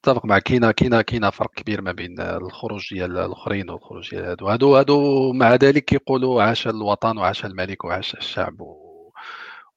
متفق 0.03 0.25
معك. 0.25 0.43
كاينة 0.43 0.71
كاينة 0.71 1.01
كاينة 1.01 1.29
فرق 1.29 1.53
كبير 1.53 1.81
ما 1.81 1.91
بين 1.91 2.19
الخروج 2.19 2.93
ديال 2.93 3.17
الأخرين 3.17 3.69
والخروج 3.69 4.09
ديال 4.09 4.25
هادو. 4.25 4.47
هادو 4.47 4.75
هادو 4.75 5.33
مع 5.33 5.55
ذلك 5.55 5.85
كيقولوا 5.85 6.43
عاش 6.43 6.67
الوطن 6.67 7.17
وعاش 7.17 7.45
الملك 7.45 7.85
وعاش 7.85 8.15
الشعب 8.15 8.61
و... 8.61 8.89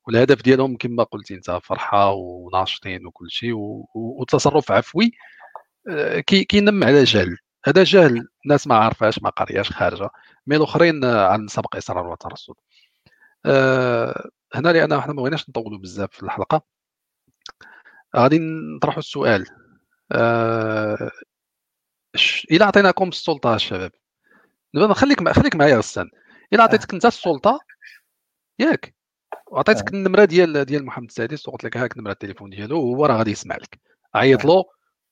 والهدف 0.07 0.43
ديالهم 0.43 0.77
كما 0.77 1.03
قلتي 1.03 1.35
أنت 1.35 1.59
فرحة 1.63 2.13
وناشطين 2.13 3.07
وكل 3.07 3.31
شيء 3.31 3.53
و... 3.53 3.89
وتصرف 3.95 4.73
عفوي 4.73 5.13
آه، 5.91 6.21
كينم 6.21 6.85
على 6.85 7.05
جهل. 7.05 7.37
هذا 7.65 7.85
جهل 7.85 8.29
الناس 8.45 8.67
ما 8.67 8.75
عارفاش 8.75 9.23
ما 9.23 9.31
قارياش 9.31 9.73
خارجة 9.73 10.11
مي 10.47 10.57
الأخرين 10.57 11.05
عن 11.05 11.49
سبق 11.49 11.77
اصرار 11.77 12.07
وترصد 12.07 12.55
أه 13.47 14.31
هنا 14.55 14.69
لأن 14.69 14.93
إحنا 14.93 15.13
ما 15.13 15.23
بغيناش 15.23 15.49
نطولوا 15.49 15.79
بزاف 15.79 16.11
في 16.13 16.23
الحلقة. 16.23 16.63
غادي 18.17 18.39
نطرحوا 18.77 18.99
السؤال. 18.99 19.47
أه 20.13 21.11
إلى 22.51 22.65
عطيناكم 22.65 23.09
السلطة 23.09 23.55
الشباب 23.55 23.93
خليك 24.93 25.29
خليك 25.29 25.57
معايا 25.57 25.77
غسان 25.77 26.11
إلى 26.53 26.63
عطيتك 26.63 26.95
أنت 26.95 27.07
السلطة 27.07 27.61
ياك. 28.59 28.95
وعطيتك 29.47 29.95
آه. 29.95 29.97
النمرة 29.97 30.25
ديال 30.25 30.65
ديال 30.65 30.85
محمد 30.87 31.09
السادس 31.09 31.49
وقلت 31.49 31.65
لك 31.65 31.77
هاك 31.77 31.99
نمره 31.99 32.13
التليفون 32.13 32.51
ديالو 32.51 32.81
وهو 32.81 33.07
راه 33.07 33.17
غادي 33.17 33.31
يسمع 33.31 33.57
لك. 33.57 33.81
عيط 34.15 34.45
له 34.45 34.65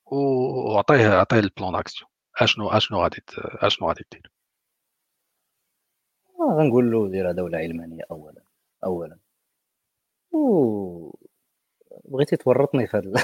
وعطيه 0.05 1.09
عطيه 1.09 1.39
ال 1.39 1.45
plan 1.45 1.71
d'action 1.71 2.10
أشنو 2.37 2.69
أشنو 2.69 3.03
غادي 3.03 3.23
أشنو 3.37 3.87
غادي 3.87 4.05
دير؟ 4.11 4.31
آه 6.39 6.55
غنقول 6.59 6.91
له 6.91 7.07
دير 7.09 7.31
دوله 7.31 7.57
علمانيه 7.57 8.03
اولا 8.11 8.41
اولا. 8.83 9.17
و 10.31 11.11
بغيتي 12.05 12.35
تورطني 12.35 12.87
في 12.87 12.97
هذا 12.97 13.11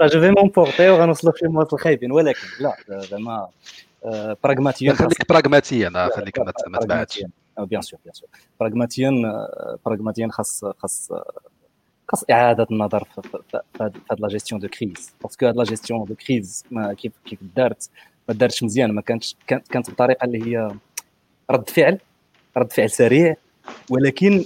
راه 0.00 0.06
je 0.06 0.20
vais 0.20 0.30
m'emporter 0.30 0.90
وغنوصلوا 0.90 1.32
شي 1.36 1.46
مواطن 1.46 1.76
خايبين 1.76 2.12
ولكن 2.12 2.46
لا 2.60 2.76
زعما 2.88 3.48
براغماتيا 4.44 4.92
آه، 4.92 4.94
خليك 4.94 5.28
براغماتيا 5.28 6.08
خليك 6.16 6.38
ما 6.38 6.78
تبعدش. 6.80 7.24
bien 7.58 7.82
sûr 7.82 8.00
bien 8.04 8.14
sûr 8.14 8.28
براغماتيا 8.60 9.10
براغماتيا 9.86 10.28
خاص 10.30 10.64
خاص 10.64 10.78
خاص 10.78 11.12
اعاده 12.30 12.66
النظر 12.70 13.04
في 13.04 13.60
هاد 13.80 14.20
la 14.20 14.28
gestion 14.28 14.60
de 14.60 14.68
crise 14.68 15.14
parce 15.22 15.37
que 15.37 15.46
هاد 15.46 15.56
la 15.56 15.64
gestion 15.64 16.04
de 16.04 16.14
crise 16.14 16.64
كيف 16.96 17.12
كيف 17.24 17.38
دارت 17.56 17.90
ما 18.28 18.34
دارتش 18.34 18.62
مزيان 18.62 18.92
ما 18.92 19.00
كانتش 19.00 19.36
كانت 19.46 19.90
بطريقه 19.90 20.24
اللي 20.24 20.46
هي 20.46 20.70
رد 21.50 21.70
فعل 21.70 21.98
رد 22.56 22.72
فعل 22.72 22.90
سريع 22.90 23.36
ولكن 23.90 24.44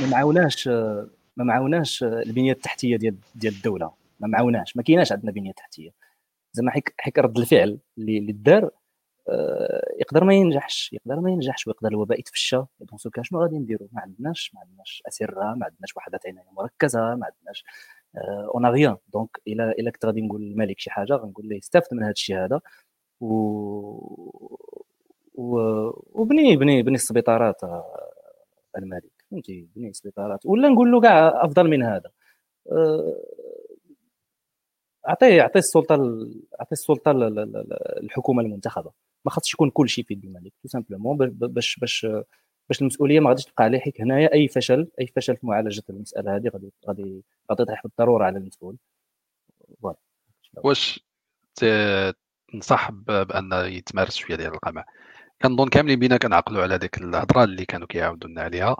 ما 0.00 0.06
معاوناش 0.10 0.68
ما 1.36 1.44
معاوناش 1.44 2.02
البنيه 2.02 2.52
التحتيه 2.52 2.96
ديال 2.96 3.16
ديال 3.34 3.54
الدولة 3.54 3.90
ما 4.20 4.28
معاوناش 4.28 4.76
ما 4.76 4.82
كايناش 4.82 5.12
عندنا 5.12 5.32
بنيه 5.32 5.52
تحتيه 5.52 5.90
زعما 6.52 6.70
حيت 6.70 6.94
حيت 6.98 7.18
رد 7.18 7.38
الفعل 7.38 7.78
اللي 7.98 8.32
دار 8.32 8.70
يقدر 10.00 10.24
ما 10.24 10.34
ينجحش 10.34 10.92
يقدر 10.92 11.20
ما 11.20 11.30
ينجحش 11.30 11.66
ويقدر 11.66 11.88
الوباء 11.88 12.18
يتفشى 12.20 12.56
donc 12.80 13.00
so 13.00 13.10
شنو 13.22 13.42
غادي 13.42 13.58
نديرو؟ 13.58 13.88
ما 13.92 14.00
عندناش 14.00 14.54
ما 14.54 14.60
عندناش 14.60 15.02
أسرة 15.08 15.54
ما 15.54 15.66
عندناش 15.66 15.96
وحدات 15.96 16.26
عنايه 16.26 16.46
مركزة 16.52 17.00
ما 17.00 17.26
عندناش 17.26 17.64
on 18.54 18.66
a 18.66 18.72
rien 18.72 18.96
donc 19.08 19.30
الا 19.48 19.70
الا 19.70 19.90
كنت 19.90 20.06
غادي 20.06 20.20
نقول 20.20 20.42
للملك 20.42 20.78
شي 20.80 20.90
حاجة 20.90 21.12
غنقول 21.12 21.48
ليه 21.48 21.58
استافد 21.58 21.94
من 21.94 22.02
هذا 22.02 22.12
الشيء 22.12 22.36
هذا. 22.44 22.60
و 23.20 23.30
وبني 26.14 26.56
بني 26.56 26.82
بني 26.82 26.94
السبيطارات 26.94 27.64
آه، 27.64 28.10
الملك. 28.78 29.12
فهمتي؟ 29.30 29.68
بني 29.76 29.88
السبيطارات. 29.88 30.46
ولا 30.46 30.68
نقول 30.68 30.92
له 30.92 31.00
كاع 31.00 31.44
أفضل 31.44 31.70
من 31.70 31.82
هذا. 31.82 32.10
آه، 32.72 33.16
أعطيه 35.08 35.40
أعطيه 35.42 35.58
السلطة 35.60 35.94
أعطيه 36.60 36.72
السلطة 36.72 37.12
للحكومه 37.12 38.42
المنتخبة. 38.42 38.92
ما 39.24 39.30
خاصش 39.30 39.54
يكون 39.54 39.70
كل 39.70 39.88
شيء 39.88 40.04
في 40.04 40.14
يد 40.14 40.24
الملك 40.24 40.52
tout 40.62 40.68
simplement 40.68 41.16
باش 41.30 41.78
باش 41.78 42.06
باش 42.68 42.80
المسؤولية 42.80 43.20
ما 43.20 43.28
غاديش 43.28 43.44
تبقى 43.44 43.64
عليه 43.64 43.78
حيت 43.78 44.00
هنايا 44.00 44.32
أي 44.34 44.48
فشل 44.48 44.88
أي 45.00 45.06
فشل 45.06 45.36
في 45.36 45.46
معالجة 45.46 45.82
المسألة 45.90 46.36
هذه 46.36 46.48
غادي 46.54 46.72
غادي 46.88 47.24
غادي 47.50 47.62
يطيح 47.62 47.82
بالضرورة 47.84 48.24
على 48.24 48.38
المسؤول. 48.38 48.76
واش 50.64 51.00
تنصح 51.54 52.90
بأن 52.90 53.52
يتمارس 53.52 54.16
شوية 54.16 54.36
ديال 54.36 54.54
القمع؟ 54.54 54.84
كنظن 55.42 55.68
كاملين 55.68 55.98
بينا 55.98 56.16
كنعقلوا 56.16 56.62
على 56.62 56.78
ديك 56.78 56.98
الهضرة 56.98 57.44
اللي 57.44 57.64
كانوا 57.66 57.86
كيعاودوا 57.86 58.30
لنا 58.30 58.42
عليها 58.42 58.76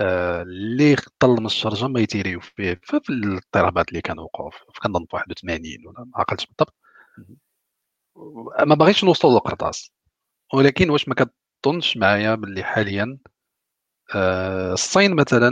آه، 0.00 0.42
اللي 0.42 0.96
طل 1.18 1.28
من 1.28 1.46
الشرجة 1.46 1.88
ما 1.88 2.00
يتيريو 2.00 2.40
فيه 2.40 2.80
في 2.82 3.10
الاضطرابات 3.10 3.88
اللي 3.88 4.00
كانوا 4.00 4.24
وقعوا 4.24 4.50
كنظن 4.82 5.04
في 5.04 5.16
81 5.16 5.86
ولا 5.86 6.04
ما 6.04 6.12
عقلتش 6.14 6.46
بالضبط. 6.46 6.74
ما 8.66 8.74
باغيش 8.74 9.04
نوصل 9.04 9.28
للقرطاس. 9.28 9.92
ولكن 10.54 10.90
واش 10.90 11.08
ما 11.08 11.14
كتظنش 11.14 11.96
معايا 11.96 12.34
باللي 12.34 12.62
حاليا 12.64 13.18
آه، 14.14 14.72
الصين 14.72 15.16
مثلا 15.16 15.50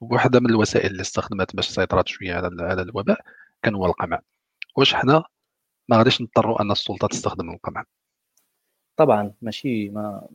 واحدة 0.00 0.40
من 0.40 0.50
الوسائل 0.50 0.90
اللي 0.90 1.00
استخدمت 1.00 1.56
باش 1.56 1.68
سيطرت 1.68 2.08
شوية 2.08 2.34
على 2.34 2.62
على 2.62 2.82
الوباء 2.82 3.20
كان 3.62 3.74
هو 3.74 3.86
القمع. 3.86 4.20
واش 4.76 4.94
حنا 4.94 5.24
ما 5.88 5.96
غاديش 5.98 6.22
نضطروا 6.22 6.62
أن 6.62 6.70
السلطة 6.70 7.08
تستخدم 7.08 7.50
القمع. 7.50 7.84
طبعا 8.96 9.34
ماشي 9.42 9.88
ما 9.88 10.28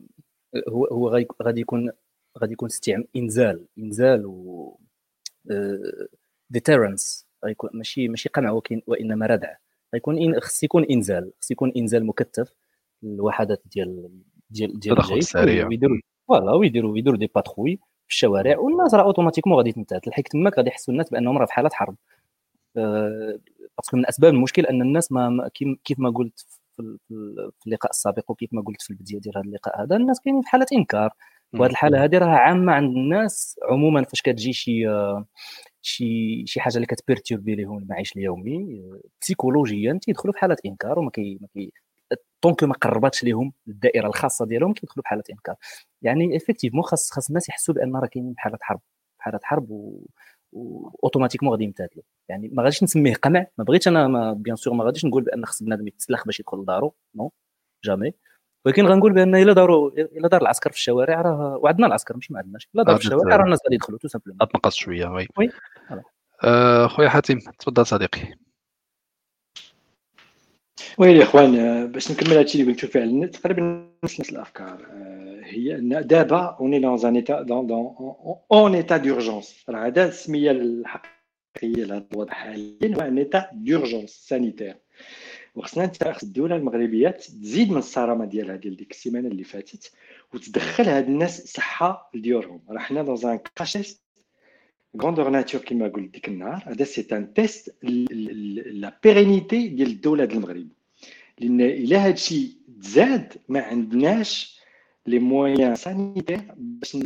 هو 0.68 0.86
هو 0.86 1.08
غادي 1.42 1.60
يكون 1.60 1.92
غادي 2.38 2.52
يكون 2.52 2.68
استعمال 2.68 3.08
إنزال 3.16 3.66
إنزال 3.78 4.26
و 4.26 4.80
deterrence 6.50 7.26
غيكون 7.44 7.70
ماشي 7.72 8.08
ماشي 8.08 8.28
قمع 8.28 8.60
وإنما 8.86 9.26
ردع. 9.26 9.54
غيكون 9.94 10.40
خص 10.40 10.62
يكون 10.62 10.84
إنزال 10.84 11.32
خص 11.42 11.50
يكون 11.50 11.72
إنزال 11.76 12.06
مكثف 12.06 12.54
الوحدات 13.04 13.62
ديال 13.66 14.10
ديال 14.50 14.80
ديال 14.80 14.98
الجيش 14.98 15.34
ويديروا 15.34 15.98
voilà 16.28 16.52
ويديروا 16.52 16.92
ويديروا 16.92 17.18
des 17.18 17.30
patrouilles 17.34 17.76
في 17.76 18.14
الشوارع 18.14 18.58
والناس 18.58 18.94
راه 18.94 19.02
automatiquement 19.02 19.52
غادي 19.52 19.72
تنتهي. 19.72 20.00
تلحق 20.00 20.22
تماك 20.22 20.58
غادي 20.58 20.68
يحسوا 20.68 20.94
الناس 20.94 21.10
بأنهم 21.10 21.38
راه 21.38 21.46
في 21.46 21.52
حالة 21.52 21.70
حرب. 21.72 21.96
أه 22.76 23.38
parce 23.78 23.89
que 23.89 23.96
من 23.96 24.06
أسباب 24.06 24.34
المشكل 24.34 24.66
أن 24.66 24.82
الناس 24.82 25.12
ما 25.12 25.50
كيف 25.84 25.98
ما 25.98 26.10
قلت 26.10 26.40
في 26.76 27.66
اللقاء 27.66 27.90
السابق 27.90 28.30
وكيف 28.30 28.50
ما 28.52 28.62
قلت 28.62 28.82
في 28.82 28.90
البداية 28.90 29.20
ديال 29.20 29.38
هذا 29.38 29.46
اللقاء 29.46 29.82
هذا 29.82 29.96
الناس 29.96 30.20
كاينين 30.20 30.42
في 30.42 30.48
حالة 30.48 30.66
إنكار. 30.72 31.10
وهذه 31.54 31.70
الحالة 31.70 32.04
هذه 32.04 32.18
راه 32.18 32.26
عامة 32.26 32.72
عند 32.72 32.96
الناس 32.96 33.60
عموما 33.70 34.04
فاش 34.04 34.22
كتجي 34.22 34.52
شي 34.52 34.86
شي 35.82 36.46
شي 36.46 36.60
حاجة 36.60 36.74
اللي 36.76 36.86
كت 36.86 36.98
perturber 36.98 37.54
لهم 37.54 37.78
المعيش 37.78 38.16
اليومي 38.16 38.82
بسيكولوجيا 39.20 39.98
تيدخلوا 40.02 40.32
في 40.32 40.38
حالة 40.40 40.56
إنكار 40.66 40.98
وما 40.98 41.10
كي 41.10 41.38
ما 41.40 41.48
كي 41.54 41.72
donc 42.42 42.64
ما 42.64 42.74
قرباتش 42.74 43.24
لهم 43.24 43.52
الدائرة 43.68 44.06
الخاصة 44.08 44.46
ديالهم 44.46 44.72
كيدخلوا 44.72 45.02
في 45.02 45.08
حالة 45.08 45.22
إنكار. 45.30 45.54
يعني 46.02 46.36
effectivement 46.36 46.82
خاص 46.82 47.10
خاص 47.10 47.28
الناس 47.28 47.48
يحسوا 47.48 47.74
بأن 47.74 47.96
راه 47.96 48.06
كاينين 48.06 48.34
في 48.34 48.40
حاله 48.40 48.58
حرب 48.62 48.80
حاله 49.18 49.40
حرب 49.42 49.70
و 49.70 50.06
automatiquement 51.04 51.52
غادي 51.52 51.64
يمتثلوا 51.64 52.04
يعني 52.28 52.48
ما 52.48 52.62
غاديش 52.62 52.82
نسميه 52.82 53.14
قمع 53.14 53.46
ما 53.58 53.64
بغيتش 53.64 53.88
أنا 53.88 54.08
mais 54.08 54.32
bien 54.32 54.56
sûr 54.56 54.74
ما 54.74 54.84
غاديش 54.84 55.04
نقول 55.04 55.24
بأن 55.24 55.46
خص 55.46 55.62
بنادم 55.62 55.88
يتسلخ 55.88 56.26
باش 56.26 56.40
يدخل 56.40 56.58
لدارو 56.58 56.94
non 57.14 57.32
jamais 57.84 58.12
ولكن 58.64 58.86
غنقول 58.86 59.12
بأن 59.12 59.34
إلا 59.34 59.52
داروا 59.52 59.90
إلا 59.90 60.28
دار 60.28 60.42
العسكر 60.42 60.70
في 60.70 60.76
الشوارع 60.76 61.20
راه 61.20 61.56
وعندنا 61.62 61.86
العسكر 61.86 62.14
ماشي 62.14 62.32
ما 62.32 62.38
عندناش. 62.38 62.68
إلا 62.74 62.82
دار 62.82 62.96
في 62.96 63.04
الشوارع 63.04 63.36
راه 63.36 63.44
الناس 63.44 63.58
غادي 63.64 63.74
يدخلوا 63.74 63.98
tout 63.98 64.08
simplement. 64.08 64.48
تنقص 64.48 64.74
شوية 64.74 65.06
oui. 65.06 65.26
oui. 65.38 65.50
آه، 66.44 66.86
خويا 66.86 67.08
حاتم 67.08 67.38
تفضل 67.38 67.86
صديقي. 67.86 68.34
ويلي 70.98 71.18
يا 71.18 71.24
اخوان 71.24 71.86
باش 71.92 72.10
نكمل 72.10 72.36
هادشي 72.36 72.60
اللي 72.60 72.72
قلتو 72.72 72.86
فعلا 72.86 73.26
تقريبا 73.26 73.90
نفس 74.04 74.20
نفس 74.20 74.32
الأفكار. 74.32 74.86
هي 75.44 75.76
أن 75.76 76.06
دابا 76.06 76.56
on 76.60 76.78
est 76.78 76.90
dans 76.90 77.06
un 77.06 77.16
état 77.16 77.42
dans 77.42 77.66
dans 77.66 78.14
un 78.52 78.74
état 78.74 78.96
d'urgence 78.96 79.64
راه 79.68 79.86
هذا 79.86 80.08
السمية 80.08 80.50
الحقيقية 80.50 81.84
لهذا 81.84 82.06
الوضع 82.12 82.32
حاليا 82.32 82.96
هو 82.96 83.00
un 83.00 83.18
état 83.18 83.50
d'urgence 83.52 84.10
sanitaire 84.10 84.76
وخصنا 85.54 85.92
الدولة 86.22 86.56
المغربية 86.56 87.08
تزيد 87.08 87.70
من 87.70 87.76
الصرامة 87.76 88.24
ديالها 88.24 88.56
ديال 88.56 88.76
ديك 88.76 88.90
السيمانة 88.90 89.28
اللي 89.28 89.44
فاتت 89.44 89.92
وتدخل 90.34 90.88
هاد 90.88 91.08
الناس 91.08 91.46
صحة 91.46 92.10
لديورهم 92.14 92.60
راه 92.70 92.78
حنا 92.78 93.02
dans 93.02 93.16
un 93.24 93.38
crash 93.56 93.82
test 93.82 94.02
grandeur 95.02 95.28
nature 95.30 95.60
كيما 95.60 95.88
قلت 95.88 96.12
ديك 96.12 96.28
النهار 96.28 96.62
هذا 96.66 96.84
c'est 96.84 97.06
un 97.12 97.34
test 97.34 97.74
la 97.82 98.98
pérennité 99.02 99.68
ديال 99.68 99.88
الدولة 99.88 100.24
ديال 100.24 100.36
المغرب. 100.38 100.68
لأن 101.38 101.60
إلا 101.60 102.06
هادشي 102.06 102.58
تزاد 102.80 103.32
ما 103.48 103.60
عندناش 103.62 104.60
les 105.06 105.18
moyens 105.18 105.74
sanitaires 105.74 106.40
باش 106.56 106.96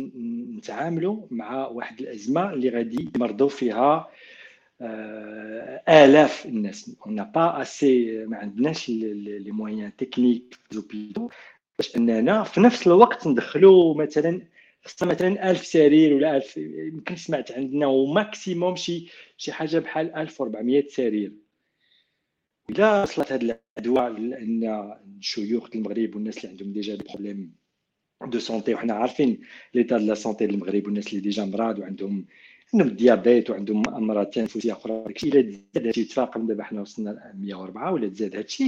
نتعاملوا 0.57 1.27
مع 1.31 1.67
واحد 1.67 1.99
الأزمة 1.99 2.53
اللي 2.53 2.69
غادي 2.69 3.09
يمرضوا 3.15 3.49
فيها 3.49 4.07
آلاف 4.81 6.45
الناس. 6.45 6.95
on 7.05 7.12
n'a 7.12 7.23
pas 7.23 7.61
assez 7.61 8.25
ما 8.25 8.37
عندناش 8.37 8.89
les 8.89 9.51
moyens 9.51 9.95
techniques 9.95 10.57
زوبيدو 10.71 11.29
باش 11.77 11.95
أننا 11.95 12.43
في 12.43 12.59
نفس 12.59 12.87
الوقت 12.87 13.27
ندخلوا 13.27 13.95
مثلا 14.03 14.41
خصنا 14.83 15.09
مثلا 15.11 15.51
1000 15.51 15.65
سرير 15.65 16.13
ولا 16.13 16.37
1000 16.37 16.57
يمكن 16.57 17.15
سمعت 17.15 17.51
عندنا 17.51 17.87
و 17.87 17.98
maximum 17.98 18.75
شي 18.75 19.07
شي 19.37 19.51
حاجة 19.51 19.79
بحال 19.79 20.15
1400 20.15 20.87
سرير. 20.89 21.33
الا 22.69 23.03
وصلت 23.03 23.31
هاد 23.31 23.43
العدوى 23.43 24.09
لأن 24.11 24.93
الشيوخ 25.19 25.69
المغرب 25.75 26.15
والناس 26.15 26.37
اللي 26.37 26.49
عندهم 26.49 26.73
déjà 26.73 26.95
des 26.95 27.03
problèmes 27.03 27.55
de 28.25 28.39
santé 28.39 28.73
وحنا 28.73 28.93
عارفين 28.93 29.41
l'état 29.73 29.97
de 29.97 30.05
la 30.05 30.13
santé 30.13 30.45
المغرب 30.45 30.85
والناس 30.85 31.07
اللي 31.07 31.19
déjà 31.21 31.45
مراض 31.45 31.79
وعندهم 31.79 32.25
عندهم 32.75 32.87
ال 32.87 32.95
diabète 32.95 33.49
وعندهم 33.49 33.83
امراض 33.89 34.25
تنفسيه 34.25 34.73
أخرى 34.73 35.03
داكشي 35.07 35.29
إلا 35.29 35.59
هادشي 35.75 36.03
تفاقم 36.03 36.47
دابا 36.47 36.63
حنا 36.63 36.81
وصلنا 36.81 37.09
ل 37.09 37.41
104 37.41 37.93
ولا 37.93 38.07
تزاد 38.07 38.35
هادشي 38.35 38.63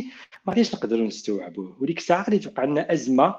ما 0.45 0.53
غاديش 0.53 0.75
نقدروا 0.75 1.07
نستوعبوه. 1.07 1.77
وديك 1.81 1.97
الساعة 1.97 2.23
غادي 2.23 2.39
توقع 2.39 2.63
لنا 2.63 2.93
أزمة 2.93 3.35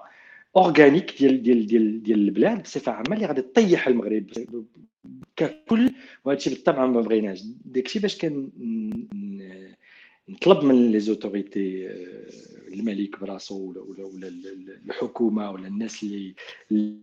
organique 0.56 1.18
ديال 1.18 1.42
ديال 1.42 1.66
ديال 1.66 2.02
ديال 2.02 2.18
البلاد 2.18 2.62
بصفة 2.62 2.92
عامة 2.92 3.16
اللي 3.16 3.26
غادي 3.26 3.42
تطيح 3.42 3.88
المغرب. 3.88 4.26
ككل 5.36 5.90
وهادشي 6.24 6.50
بالطبع 6.50 6.86
ما 6.86 7.00
بغيناش. 7.00 7.42
داكشي 7.64 7.98
باش 7.98 8.18
كان 8.18 8.50
نطلب 10.28 10.64
من 10.64 10.92
les 10.92 11.00
autorités 11.00 11.88
الملك 12.72 13.20
براسو 13.20 13.70
ولا 13.70 14.04
ولا 14.04 14.32
الحكومة 14.86 15.50
ولا 15.50 15.68
الناس 15.68 16.02
اللي 16.02 16.34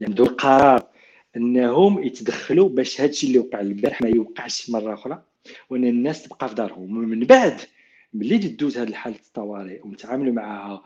عندهم 0.01 0.27
القرار 0.27 0.94
أنهم 1.37 2.03
يتدخلوا 2.03 2.69
باش 2.69 3.01
هادشي 3.01 3.27
اللي 3.27 3.39
وقع 3.39 3.59
البارح 3.59 4.01
ما 4.01 4.09
يوقعش 4.09 4.69
مرة 4.69 4.93
أخرى 4.93 5.23
وأن 5.69 5.85
الناس 5.85 6.23
تبقى 6.23 6.49
في 6.49 6.55
دارهم. 6.55 6.97
ومن 6.97 7.19
بعد 7.19 7.61
ملي 8.13 8.37
تدوز 8.37 8.77
هاد 8.77 8.87
الحالة 8.87 9.15
الطوارئ 9.15 9.81
ونتعاملوا 9.87 10.33
معها 10.33 10.83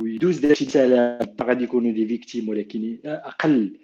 ويدوز 0.00 0.38
داكشي 0.38 0.64
سلام 0.64 1.18
غادي 1.42 1.64
يكونوا 1.64 1.92
des 1.92 2.06
victimes 2.06 2.48
ولكن 2.48 2.98
أقل 3.04 3.78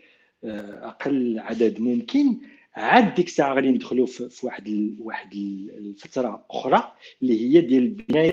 أقل 0.45 1.39
عدد 1.39 1.81
ممكن 1.81 2.39
عاد 2.75 3.15
ديك 3.15 3.27
الساعة 3.27 3.55
غادي 3.55 3.69
ندخلوا 3.71 4.07
في 4.07 4.47
واحد 4.47 4.95
واحد 4.99 5.33
الفترة 5.79 6.47
أخرى 6.51 6.93
اللي 7.23 7.41
هي 7.41 7.61
ديال 7.61 7.89
بنايه 7.89 8.33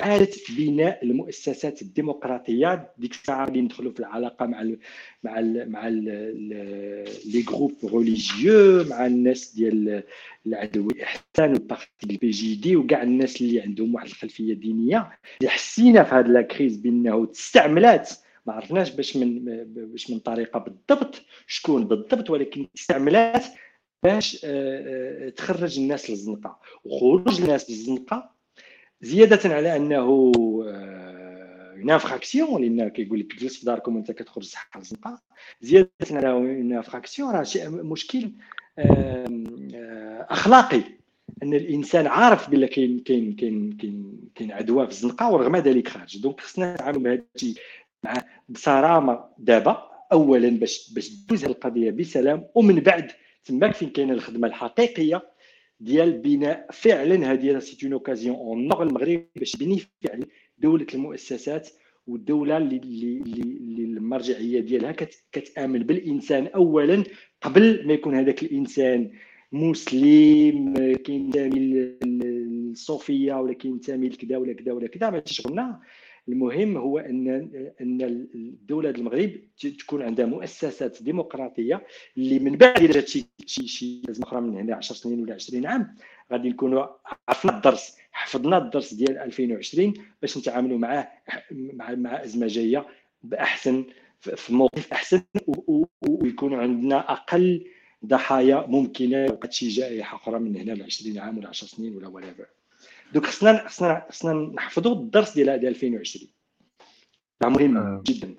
إعادة 0.00 0.30
بناء 0.58 1.04
المؤسسات 1.04 1.82
الديمقراطية 1.82 2.92
ديك 2.98 3.12
الساعة 3.12 3.44
غادي 3.44 3.60
ندخلوا 3.60 3.92
في 3.92 4.00
العلاقة 4.00 4.46
مع 4.46 4.62
ال 4.62 4.78
مع 5.22 5.38
ال 5.38 5.72
مع 5.72 5.88
les 5.88 7.42
groupes 7.48 7.72
religieux 7.84 8.84
مع 8.84 9.06
الناس 9.06 9.54
ديال 9.54 10.02
العدو 10.46 10.88
الاحسان 10.88 11.52
وال 11.52 11.88
parti 12.10 12.30
ال 12.30 12.54
PJD 12.54 12.76
وكاع 12.76 13.02
الناس 13.02 13.40
اللي 13.40 13.60
عندهم 13.60 13.94
واحد 13.94 14.06
الخلفية 14.06 14.54
دينية. 14.54 15.18
اللي 15.40 15.50
حسينا 15.50 16.04
في 16.04 16.14
هذه 16.14 16.26
la 16.26 16.40
crise 16.40 16.76
بأنه 16.76 17.26
تستعملات 17.26 18.10
ما 18.46 18.52
عرفناش 18.54 18.90
باش 18.90 19.16
من 19.16 19.44
باش 19.66 20.10
من 20.10 20.18
طريقة 20.18 20.58
بالضبط 20.58 21.22
شكون 21.46 21.84
بالضبط 21.84 22.30
ولكن 22.30 22.66
استعملات 22.78 23.44
باش 24.02 24.44
آه، 24.44 25.26
آه، 25.26 25.28
تخرج 25.28 25.78
الناس 25.78 26.10
للزنقة. 26.10 26.60
وخروج 26.84 27.40
الناس 27.40 27.70
للزنقة 27.70 28.37
زيادة 29.00 29.54
على 29.54 29.76
أنه 29.76 29.96
une 29.96 31.90
infraction 31.90 32.62
لأن 32.62 32.88
كيقول 32.88 33.20
لك 33.20 33.36
جلس 33.36 33.58
في 33.58 33.66
داركم 33.66 33.96
وأنت 33.96 34.12
كتخرج 34.12 34.44
صحه 34.44 34.78
للزنقه 34.78 35.22
زيادة 35.60 35.90
على 36.10 36.30
une 36.30 36.72
infraction 36.72 37.30
راه 37.30 37.42
شيء 37.42 37.70
مشكل 37.70 38.32
آه، 38.78 40.26
أخلاقي. 40.30 40.82
أن 41.42 41.54
الإنسان 41.54 42.06
عارف 42.06 42.50
بلا 42.50 42.66
كاين 42.66 42.98
كاين 42.98 43.36
كاين 43.36 43.72
كاين 43.72 44.20
كاين 44.34 44.52
عدوى 44.52 44.86
في 44.86 44.92
الزنقة 44.92 45.30
ورغم 45.32 45.56
ذلك 45.56 45.88
خارج. 45.88 46.18
donc 46.22 46.40
خصنا 46.40 46.74
نتعاملوا 46.74 47.02
بهذا 47.02 47.24
الشيء 47.36 47.54
مع 48.02 48.24
بصرامة 48.48 49.24
دابا. 49.38 49.88
اولا 50.12 50.50
باش 50.50 50.92
باش 50.94 51.08
تدوز 51.08 51.44
القضية 51.44 51.90
بسلام 51.90 52.46
ومن 52.54 52.80
بعد 52.80 53.12
تماك 53.44 53.74
فين 53.74 53.90
كاينة 53.90 54.12
الخدمة 54.12 54.48
الحقيقية. 54.48 55.22
ديال 55.80 56.18
بناء 56.18 56.66
فعلا 56.72 57.32
هذه 57.32 57.58
c'est 57.58 57.84
une 57.84 57.92
occasion 57.92 58.36
en 58.36 58.68
or 58.68 58.82
المغرب 58.82 59.24
باش 59.36 59.52
تبني 59.52 59.80
فعلا 60.02 60.26
دولة 60.58 60.86
المؤسسات 60.94 61.68
والدولة 62.06 62.56
اللي 62.56 62.76
اللي 62.76 63.84
المرجعية 63.84 64.60
ديالها 64.60 64.92
كتآمن 65.32 65.78
بالإنسان 65.78 66.46
اولا 66.46 67.04
قبل 67.42 67.86
ما 67.86 67.92
يكون 67.92 68.14
هذاك 68.14 68.42
الإنسان 68.42 69.10
مسلم 69.52 70.74
كينتمي 71.04 71.60
للصوفية 72.04 73.34
ولا 73.34 73.52
كينتمي 73.52 74.08
لكذا 74.08 74.36
ولا 74.36 74.52
كذا 74.52 74.72
ولا 74.72 74.88
كذا 74.88 75.10
ما 75.10 75.18
تشغلنا. 75.18 75.80
المهم 76.28 76.76
هو 76.76 76.98
ان 76.98 77.28
أن 77.80 78.02
الدولة 78.34 78.90
المغرب 78.90 79.30
تكون 79.78 80.02
عندها 80.02 80.26
مؤسسات 80.26 81.02
ديمقراطية 81.02 81.86
اللي 82.18 82.38
من 82.38 82.56
بعد 82.56 82.82
جات 82.82 83.08
شي 83.08 83.26
شي 83.46 83.68
شي 83.68 84.02
أخرى 84.22 84.40
من 84.40 84.56
هنا 84.56 84.76
10 84.76 84.96
سنين 84.96 85.20
ولا 85.22 85.34
20 85.34 85.66
عام 85.66 85.96
غادي 86.32 86.48
نكونوا 86.48 86.86
عرفنا 87.28 87.56
الدرس 87.56 87.96
حفظنا 88.12 88.58
الدرس 88.58 88.94
ديال 88.94 89.18
2020 89.18 89.94
باش 90.22 90.38
نتعاملوا 90.38 90.78
معاه 90.78 91.08
مع 91.50 91.94
مع 91.94 92.24
أزمة 92.24 92.46
جاية 92.46 92.86
بأحسن 93.22 93.84
في 94.20 94.54
موقف 94.54 94.92
أحسن 94.92 95.22
ويكون 96.08 96.54
عندنا 96.54 97.12
أقل 97.12 97.66
ضحايا 98.04 98.66
ممكنة 98.66 99.24
وقت 99.24 99.52
شي 99.52 99.68
جائحة 99.68 100.16
أخرى 100.16 100.38
من 100.38 100.56
هنا 100.56 100.72
ل 100.72 100.82
20 100.82 101.18
عام 101.18 101.38
ولا 101.38 101.48
10 101.48 101.66
سنين 101.66 101.96
ولا 101.96 102.08
ولا 102.08 102.26
دوك 103.12 103.26
خصنا 103.26 103.68
خصنا 103.68 104.06
خصنا 104.10 104.32
نحفظوا 104.32 104.94
الدرس 104.94 105.34
ديال 105.34 105.66
2020 105.66 106.28
مهم 107.42 107.76
آه. 107.76 108.02
جدا. 108.06 108.34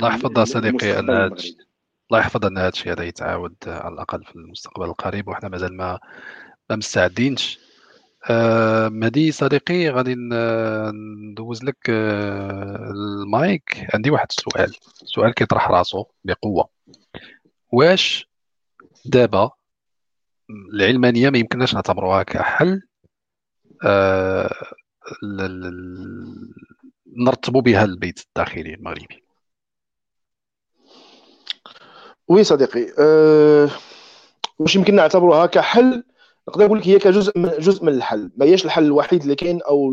الله 0.00 0.08
يحفظ 0.08 0.40
صديقي 0.40 0.98
ان 0.98 1.10
الله 1.10 2.20
يحفظ 2.20 2.46
أن 2.46 2.58
هذا 2.58 2.68
الشيء 2.68 2.92
هذا 2.92 3.04
يتعاود 3.04 3.54
على 3.66 3.94
الأقل 3.94 4.24
في 4.24 4.36
المستقبل 4.36 4.86
القريب 4.86 5.28
وحنا 5.28 5.48
مازال 5.48 5.76
ما 5.76 5.98
ما 6.70 6.76
مستعدينش. 6.76 7.58
آه 8.30 8.88
مهدي 8.88 9.32
صديقي 9.32 9.88
غادي 9.88 10.14
ندوز 11.30 11.64
لك 11.64 11.90
آه 11.90 12.90
المايك. 12.90 13.86
عندي 13.94 14.10
واحد 14.10 14.26
السؤال. 14.30 14.74
سؤال 15.04 15.34
كيطرح 15.34 15.70
راسو 15.70 16.04
بقوة. 16.24 16.68
واش 17.72 18.28
دابا 19.04 19.50
العلمانية 20.72 21.30
ما 21.30 21.38
يمكنناش 21.38 21.74
نعتبروها 21.74 22.22
كحل؟ 22.22 22.82
آه، 23.84 24.50
نرتبوا 27.06 27.60
بها 27.60 27.84
البيت 27.84 28.20
الداخلي 28.20 28.74
المغربي. 28.74 29.22
وي 32.28 32.44
صديقي 32.44 32.86
أه 32.98 33.68
واش 34.58 34.76
يمكن 34.76 34.94
نعتبروها 34.94 35.46
كحل 35.46 36.04
نقدر 36.48 36.64
نقول 36.64 36.78
لك 36.78 36.88
هي 36.88 36.98
كجزء 36.98 37.38
من 37.38 37.50
جزء 37.58 37.84
من 37.84 37.92
الحل. 37.92 38.30
ما 38.36 38.46
هيش 38.46 38.64
الحل 38.64 38.84
الوحيد 38.84 39.22
اللي 39.22 39.34
كاين 39.34 39.62
أو 39.62 39.92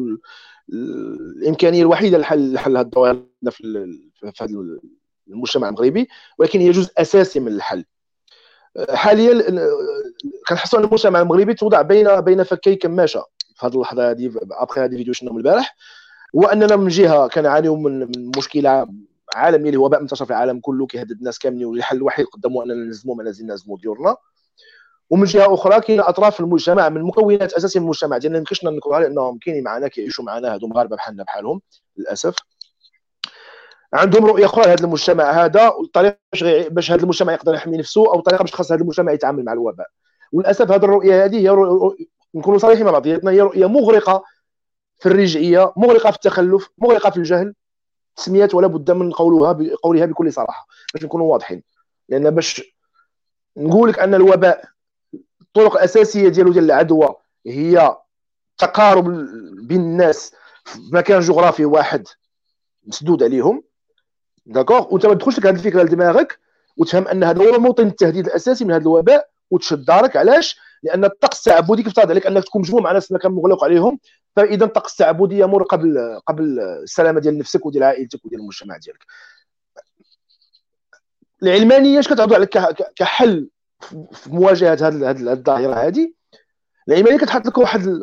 الإمكانية 0.73 1.81
الوحيدة 1.81 2.17
لحل 2.17 2.53
لحل 2.53 2.77
هذه 2.77 2.85
الظواهر 2.85 3.23
في 3.51 4.33
هذا 4.41 4.55
المجتمع 5.27 5.69
المغربي 5.69 6.07
ولكن 6.37 6.59
هي 6.59 6.71
جزء 6.71 6.91
أساسي 6.97 7.39
من 7.39 7.47
الحل. 7.47 7.85
حاليا 8.89 9.43
كنحسوا 10.47 10.79
أن 10.79 10.83
المجتمع 10.83 11.21
المغربي 11.21 11.53
توضع 11.53 11.81
بين 11.81 12.21
بين 12.21 12.43
فكي 12.43 12.75
كماشة. 12.75 13.25
في 13.55 13.65
هذه 13.65 13.73
اللحظة 13.73 14.11
هذه 14.11 14.31
ابخي 14.51 14.81
هذه 14.81 14.95
فيديو 14.95 15.13
شفنا 15.13 15.31
من 15.31 15.37
البارح 15.37 15.75
هو 16.35 16.43
أننا 16.43 16.75
من 16.75 16.87
جهة 16.87 17.27
كنعانيو 17.27 17.75
من 17.75 18.07
مشكلة 18.37 18.87
عالمية 19.35 19.69
اللي 19.69 19.79
هو 19.79 19.85
وباء 19.85 20.01
منتشر 20.01 20.25
في 20.25 20.31
العالم 20.31 20.59
كله 20.59 20.85
كيهدد 20.87 21.11
الناس 21.11 21.39
كاملين 21.39 21.65
والحل 21.65 21.97
الوحيد 21.97 22.25
قدموا 22.25 22.63
اننا 22.63 22.73
نلزموا 22.73 23.15
ما 23.15 23.23
لازم 23.23 23.47
نلزموا 23.47 23.77
ديورنا. 23.77 24.15
ومن 25.09 25.23
جهة 25.25 25.53
أخرى 25.53 25.81
كاين 25.81 25.99
أطراف 25.99 26.39
المجتمع 26.39 26.89
من 26.89 26.97
المكونات 26.97 27.53
أساسية 27.53 27.79
المجتمع 27.79 28.17
ديالنا 28.17 28.37
ما 28.37 28.39
يمكنش 28.39 28.63
ننكروها 28.63 28.99
لانهم 28.99 29.37
كاينين 29.37 29.63
معنا 29.63 29.87
كيعيشوا 29.87 30.25
معنا 30.25 30.53
هادو 30.53 30.67
مغاربة 30.67 30.95
بحالنا 30.95 31.23
بحالهم 31.23 31.61
للأسف. 31.97 32.35
عندهم 33.93 34.25
رؤية 34.25 34.45
أخرى 34.45 34.65
لهذا 34.65 34.85
المجتمع 34.85 35.31
هذا 35.31 35.67
والطريقة 35.69 36.17
باش 36.33 36.43
باش 36.43 36.91
هذا 36.91 37.03
المجتمع 37.03 37.33
يقدر 37.33 37.53
يحمي 37.53 37.77
نفسه 37.77 38.01
أو 38.01 38.19
الطريقة 38.19 38.41
باش 38.41 38.53
خاص 38.53 38.71
هذا 38.71 38.81
المجتمع 38.81 39.11
يتعامل 39.11 39.45
مع 39.45 39.53
الوباء. 39.53 39.87
وللأسف 40.31 40.71
هذه 40.71 40.83
الرؤية 40.83 41.25
هذه 41.25 41.35
هي 41.35 41.49
نكونوا 42.35 42.59
صريحين 42.59 42.85
مع 42.85 42.91
بعضياتنا 42.91 43.31
هي 43.31 43.41
رؤيه 43.41 43.65
مغرقة 43.65 44.23
في 44.99 45.05
الرجعية 45.05 45.73
مغرقة 45.77 46.11
في 46.11 46.15
التخلف 46.15 46.69
مغرقة 46.77 47.09
في 47.09 47.17
الجهل 47.17 47.53
تسميات 48.15 48.55
ولا 48.55 48.67
بد 48.67 48.91
من 48.91 49.11
قولها 49.11 49.51
بقولها 49.51 50.05
بكل 50.05 50.33
صراحة 50.33 50.67
باش 50.93 51.03
نكونوا 51.03 51.31
واضحين. 51.31 51.63
لأن 52.09 52.29
باش 52.29 52.61
نقول 53.57 53.89
لك 53.89 53.99
أن 53.99 54.13
الوباء 54.13 54.65
الطرق 55.41 55.75
الاساسيه 55.75 56.29
ديالو 56.29 56.51
ديال 56.51 56.65
العدوى 56.65 57.15
هي 57.47 57.97
تقارب 58.57 59.05
بين 59.67 59.81
الناس 59.81 60.33
في 60.63 60.79
مكان 60.91 61.19
جغرافي 61.19 61.65
واحد 61.65 62.07
مسدود 62.83 63.23
عليهم 63.23 63.63
داكوغ؟ 64.45 64.93
وأنت 64.93 65.05
ما 65.05 65.13
تدخلش 65.13 65.39
لك 65.39 65.45
هذه 65.45 65.55
الفكرة 65.55 65.83
لدماغك 65.83 66.39
وتفهم 66.77 67.07
أن 67.07 67.23
هذا 67.23 67.43
هو 67.43 67.59
موطن 67.59 67.87
التهديد 67.87 68.25
الأساسي 68.25 68.65
من 68.65 68.71
هذا 68.71 68.81
الوباء 68.81 69.29
وتشد 69.51 69.85
دارك. 69.85 70.17
علاش؟ 70.17 70.59
لأن 70.85 71.05
الطقس 71.05 71.47
التعبدي 71.47 71.83
كيفترض 71.83 72.09
عليك؟ 72.09 72.27
أنك 72.27 72.43
تكون 72.43 72.61
مجموع 72.61 72.81
مع 72.81 72.91
ناس 72.91 73.11
مكان 73.11 73.31
مغلق 73.31 73.63
عليهم. 73.63 73.99
فإذا 74.35 74.65
الطقس 74.65 74.91
التعبدي 74.91 75.39
يمر 75.39 75.63
قبل 75.63 76.19
قبل 76.27 76.59
السلامة 76.59 77.19
ديال 77.19 77.37
نفسك 77.37 77.65
وديال 77.65 77.83
عائلتك 77.83 78.25
وديال 78.25 78.41
المجتمع 78.41 78.77
ديالك. 78.77 79.03
العلمانية 81.43 81.99
اش 81.99 82.07
كتعرض 82.07 82.33
عليك؟ 82.33 82.57
كحل 82.95 83.49
في 84.11 84.29
مواجهة 84.29 84.87
هذه 84.87 85.11
الظاهرة 85.31 85.73
هذه 85.73 86.13
العلمانية 86.87 87.17
كتحط 87.17 87.45
لك 87.45 87.57
واحد 87.57 87.99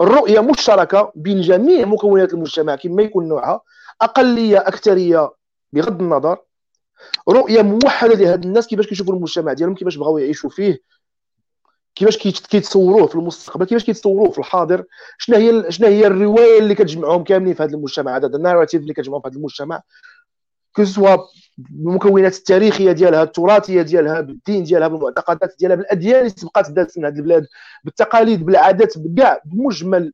الرؤيه 0.00 0.40
مشتركة 0.40 1.12
بين 1.14 1.40
جميع 1.40 1.86
مكونات 1.86 2.34
المجتمع 2.34 2.76
كما 2.76 3.02
يكون 3.02 3.28
نوعها. 3.28 3.60
أقلية 4.02 4.58
أكثرية 4.58 5.32
بغض 5.72 6.02
النظر. 6.02 6.38
رؤية 7.28 7.62
موحدة 7.62 8.14
لهاد 8.14 8.44
الناس 8.44 8.66
كيفاش 8.66 8.86
كيشوفوا 8.86 9.14
المجتمع 9.14 9.52
ديالهم 9.52 9.74
كيفاش 9.74 9.96
بغاو 9.96 10.18
يعيشوا 10.18 10.50
فيه. 10.50 10.78
كيفاش 11.94 12.18
كيتصوروه 12.18 13.06
في 13.06 13.14
المستقبل 13.14 13.64
كيفاش 13.64 13.84
كيتصوروه 13.84 14.30
في 14.30 14.38
الحاضر؟ 14.38 14.84
شنو 15.18 15.36
هي 15.36 15.72
شنو 15.72 15.88
هي 15.88 16.06
الرواية 16.06 16.58
اللي 16.58 16.74
كتجمعهم 16.74 17.24
كاملين 17.24 17.54
في 17.54 17.62
هذا 17.62 17.74
المجتمع؟ 17.74 18.16
هذا 18.16 18.26
الناراتيف 18.26 18.82
اللي 18.82 18.94
كتجمعهم 18.94 19.22
في 19.22 19.28
هذا 19.28 19.36
المجتمع. 19.36 19.82
كو 20.76 20.84
سوا 20.84 21.16
بالمكونات 21.58 22.36
التاريخية 22.36 22.92
ديالها 22.92 23.22
التراثية 23.22 23.82
ديالها 23.82 24.20
بالدين 24.20 24.64
ديالها 24.64 24.88
بالمعتقدات 24.88 25.54
ديالها 25.58 25.76
بالاديان 25.76 26.18
اللي 26.18 26.30
سبقات 26.30 26.70
دازت 26.70 26.98
من 26.98 27.04
هذه 27.04 27.16
البلاد 27.16 27.46
بالتقاليد 27.84 28.46
بالعادات 28.46 28.98
بكاع 28.98 29.40
بمجمل 29.44 30.12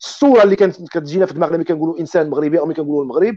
الصورة 0.00 0.42
اللي 0.42 0.56
كانت 0.56 0.88
كتجينا 0.88 1.26
في 1.26 1.34
دماغنا 1.34 1.56
ملي 1.56 1.64
كنقولوا 1.64 2.00
إنسان 2.00 2.30
مغربي 2.30 2.58
أو 2.58 2.66
ملي 2.66 2.74
كنقولوا 2.74 3.02
المغرب. 3.02 3.34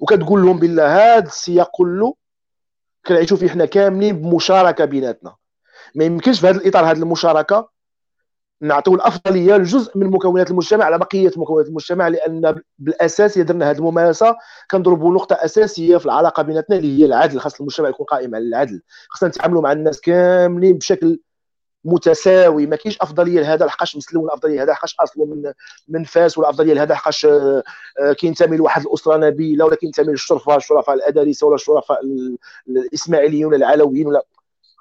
وكتقول 0.00 0.42
لهم 0.42 0.58
بالله 0.58 1.16
هذا 1.16 1.26
السياق 1.26 1.70
كله 1.72 2.14
كنعيشوا 3.06 3.36
فيه 3.36 3.48
حنا 3.48 3.64
كاملين 3.64 4.22
بمشاركة 4.22 4.84
بيناتنا. 4.84 5.34
ما 5.94 6.04
يمكنش 6.04 6.40
في 6.40 6.46
هذا 6.46 6.58
الإطار 6.60 6.84
هذه 6.90 6.98
المشاركة. 6.98 7.68
نعطيو 8.60 8.94
الأفضلية 8.94 9.56
لجزء 9.56 9.98
من 9.98 10.06
مكونات 10.10 10.50
المجتمع 10.50 10.84
على 10.84 10.98
بقية 10.98 11.30
مكونات 11.36 11.68
المجتمع 11.68 12.08
لأن 12.08 12.62
بالأساس 12.78 13.38
درنا 13.38 13.70
هذه 13.70 13.78
الممارسة. 13.78 14.36
كنضربوا 14.70 15.14
نقطة 15.14 15.34
أساسية 15.34 15.96
في 15.96 16.06
العلاقة 16.06 16.42
بيناتنا 16.42 16.76
اللي 16.76 17.00
هي 17.00 17.04
العدل. 17.06 17.40
خاص 17.40 17.60
المجتمع 17.60 17.88
يكون 17.88 18.06
قائم 18.06 18.34
على 18.34 18.44
العدل. 18.44 18.82
خاصنا 19.08 19.28
نتعاملوا 19.28 19.62
مع 19.62 19.72
الناس 19.72 20.00
كاملين 20.00 20.78
بشكل 20.78 21.20
متساوي. 21.84 22.66
ما 22.66 22.76
كاينش 22.76 22.98
أفضلية 23.00 23.40
لهذا 23.40 23.66
لحقاش 23.66 23.96
مسلم 23.96 24.20
ولا 24.20 24.34
أفضلية 24.34 24.56
لهذا 24.56 24.72
لحقاش 24.72 24.96
اصله 25.00 25.24
من 25.24 25.52
من 25.88 26.04
فاس 26.04 26.38
ولا 26.38 26.50
أفضلية 26.50 26.74
لهذا 26.74 26.92
لحقاش 26.92 27.26
آه، 27.26 27.62
آه، 28.00 28.12
كينتمي 28.12 28.56
لواحد 28.56 28.82
الأسرة 28.86 29.16
نبيلة 29.16 29.64
ولا 29.64 29.76
كينتمي 29.76 30.12
للشرفه 30.12 30.56
الشرفاء 30.56 30.94
الادارسه 30.96 31.46
ولا 31.46 31.54
الشرفاء 31.54 32.00
الاسماعيليين 32.68 33.46
ولا 33.46 33.56
العلويين 33.56 34.06
ولا 34.06 34.24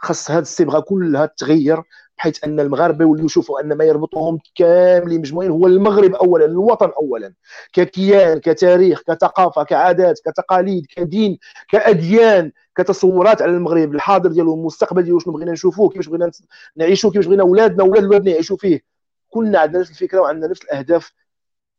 خاص 0.03 0.31
هذه 0.31 0.41
الصبغه 0.41 0.79
كلها 0.79 1.25
تغير 1.25 1.81
بحيث 2.17 2.43
أن 2.43 2.59
المغاربة 2.59 3.05
يوليو 3.05 3.25
يشوفوا 3.25 3.61
أن 3.61 3.73
ما 3.73 3.83
يربطهم 3.83 4.39
كاملين 4.55 5.19
مجموعين 5.19 5.51
هو 5.51 5.67
المغرب 5.67 6.15
اولا 6.15 6.45
الوطن 6.45 6.91
اولا. 7.01 7.33
ككيان 7.73 8.39
كتاريخ 8.39 9.01
كثقافة 9.07 9.63
كعادات 9.63 10.19
كتقاليد 10.25 10.85
كدين 10.85 11.37
كأديان 11.69 12.51
كتصورات 12.77 13.41
على 13.41 13.51
المغرب. 13.51 13.95
الحاضر 13.95 14.31
ديالو 14.31 14.53
المستقبل 14.53 15.03
ديالو 15.03 15.19
شنو 15.19 15.33
بغينا 15.33 15.51
نشوفوه 15.51 15.89
كيفاش 15.89 16.07
بغينا 16.07 16.31
نعيشوا 16.75 17.11
كيفاش 17.11 17.25
بغينا 17.25 17.43
أولادنا 17.43 17.83
أولاد 17.83 18.03
اولادنا 18.03 18.31
يعيشوا 18.31 18.57
فيه. 18.57 18.81
كلنا 19.29 19.59
عندنا 19.59 19.79
نفس 19.79 19.91
الفكرة 19.91 20.19
وعندنا 20.19 20.51
نفس 20.51 20.63
الأهداف 20.63 21.11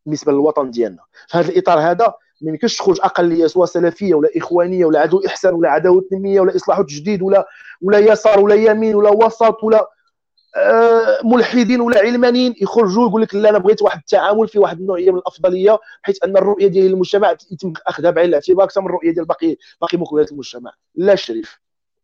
بالنسبة 0.07 0.33
للوطن 0.33 0.71
ديالنا. 0.71 1.03
في 1.29 1.39
هذا 1.39 1.49
الإطار 1.49 1.79
هذا 1.79 2.15
ما 2.45 2.51
يمكنش 2.51 2.77
تخرج 2.77 3.01
أقلية 3.03 3.47
سواء 3.47 3.67
سلفية 3.67 4.15
ولا 4.15 4.31
إخوانية 4.37 4.85
ولا 4.85 5.01
عدو 5.01 5.23
إحسان 5.27 5.55
ولا 5.55 5.71
عداوة 5.71 6.05
تنميه 6.11 6.41
ولا 6.41 6.57
إصلاح 6.57 6.79
وتجديد 6.79 7.23
ولا 7.23 7.49
ولا 7.83 7.99
يسار 7.99 8.41
ولا 8.41 8.55
يمين 8.55 8.95
ولا 8.95 9.11
وسط 9.11 9.65
ولا 9.65 9.91
آه، 10.57 11.19
ملحدين 11.25 11.81
ولا 11.81 12.01
علمانيين 12.01 12.55
يخرجوا 12.61 13.09
يقول 13.09 13.23
لك 13.23 13.35
لا 13.35 13.51
أنا 13.51 13.59
بغيت 13.59 13.83
واحد 13.83 13.99
التعامل 13.99 14.49
في 14.49 14.59
واحد 14.59 14.81
النوعية 14.81 15.11
من 15.11 15.19
الأفضلية 15.19 15.79
بحيث 16.03 16.25
أن 16.25 16.37
الرؤية 16.37 16.67
ديال 16.67 16.93
المجتمع 16.93 17.37
يتم 17.51 17.73
أخذها 17.87 18.11
بعين 18.11 18.29
الاعتبار 18.29 18.65
أكثر 18.65 18.81
من 18.81 18.87
الرؤية 18.87 19.11
ديال 19.15 19.25
باقي 19.25 19.57
باقي 19.81 19.99
مكونات 19.99 20.33
المجتمع. 20.33 20.73
لا 20.95 21.15
شريف. 21.15 21.61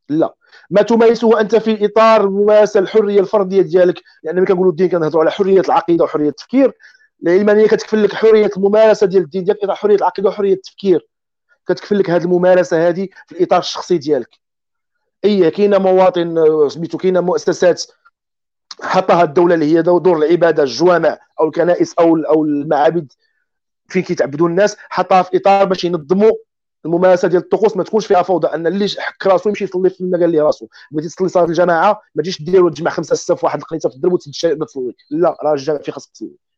لا. 0.08 0.34
ما 0.70 0.82
تمارسه 0.82 1.40
أنت 1.40 1.56
في 1.56 1.84
اطار 1.84 2.28
ممارسه 2.28 2.80
الحرية 2.80 3.20
الفردية 3.20 3.62
ديالك؟ 3.62 4.02
لأن 4.22 4.36
ملي 4.36 4.46
كنقولوا 4.46 4.70
الدين 4.70 4.88
كنهضروا 4.88 5.22
على 5.22 5.30
حرية 5.30 5.60
العقيدة 5.60 6.04
وحرية 6.04 6.28
التفكير. 6.28 6.72
العلمانيه 7.22 7.66
كتكفل 7.66 8.04
لك 8.04 8.14
حرية 8.14 8.50
الممارسة 8.56 9.06
ديال 9.06 9.22
الدين 9.22 9.44
ديالك 9.44 9.62
إطار 9.64 9.76
حرية 9.76 9.96
العقيدة 9.96 10.28
وحرية 10.28 10.52
التفكير. 10.52 11.08
كتكفل 11.66 11.98
لك 11.98 12.10
هذه 12.10 12.24
الممارسة 12.24 12.88
هذه 12.88 13.08
في 13.26 13.32
الإطار 13.32 13.58
الشخصي 13.58 13.98
ديالك. 13.98 14.40
أي 15.24 15.50
كاينة 15.50 15.78
مواطن 15.78 16.38
آه، 16.38 16.68
سميتو 16.68 16.98
كاينة 16.98 17.20
مؤسسات 17.20 17.84
حطها 18.82 19.22
الدولة 19.22 19.54
اللي 19.54 19.76
هي 19.76 19.82
دور 19.82 20.16
العبادة 20.16 20.62
الجوامع 20.62 21.18
أو 21.40 21.46
الكنائس 21.48 21.94
أو 21.94 22.16
أو 22.16 22.44
المعابد 22.44 23.12
فين 23.88 24.02
كيتعبدوا 24.02 24.48
الناس 24.48 24.76
حطها 24.88 25.22
في 25.22 25.36
إطار 25.36 25.64
باش 25.64 25.84
ينظموا 25.84 26.32
الممارسة 26.84 27.28
ديال 27.28 27.42
الطقوس. 27.42 27.76
ما 27.76 27.84
تكونش 27.84 28.06
فيها 28.06 28.22
فوضى 28.22 28.48
أن 28.48 28.66
اللي 28.66 28.88
حك 28.98 29.26
راسو 29.26 29.48
يمشي 29.48 29.64
يصلي 29.64 29.90
في 29.90 30.00
المكان 30.00 30.24
اللي 30.24 30.40
راسو. 30.40 30.68
بغيتي 30.92 31.08
تصلي 31.08 31.28
صلاة 31.28 31.44
الجماعة 31.44 32.02
ما 32.14 32.22
تجيش 32.22 32.42
دير 32.42 32.64
وتجمع 32.64 32.90
خمسة 32.90 33.14
ستة 33.14 33.34
في 33.34 33.46
واحد 33.46 33.58
القنيطة 33.58 33.88
في 33.88 33.96
الدرب 33.96 34.12
وتسد 34.12 34.64
تصلي 34.66 34.94
لا 35.10 35.36
راه 35.42 35.52
الجامع 35.52 35.78
فيه 35.78 35.92
خاصك 35.92 36.10
تصلي 36.12 36.49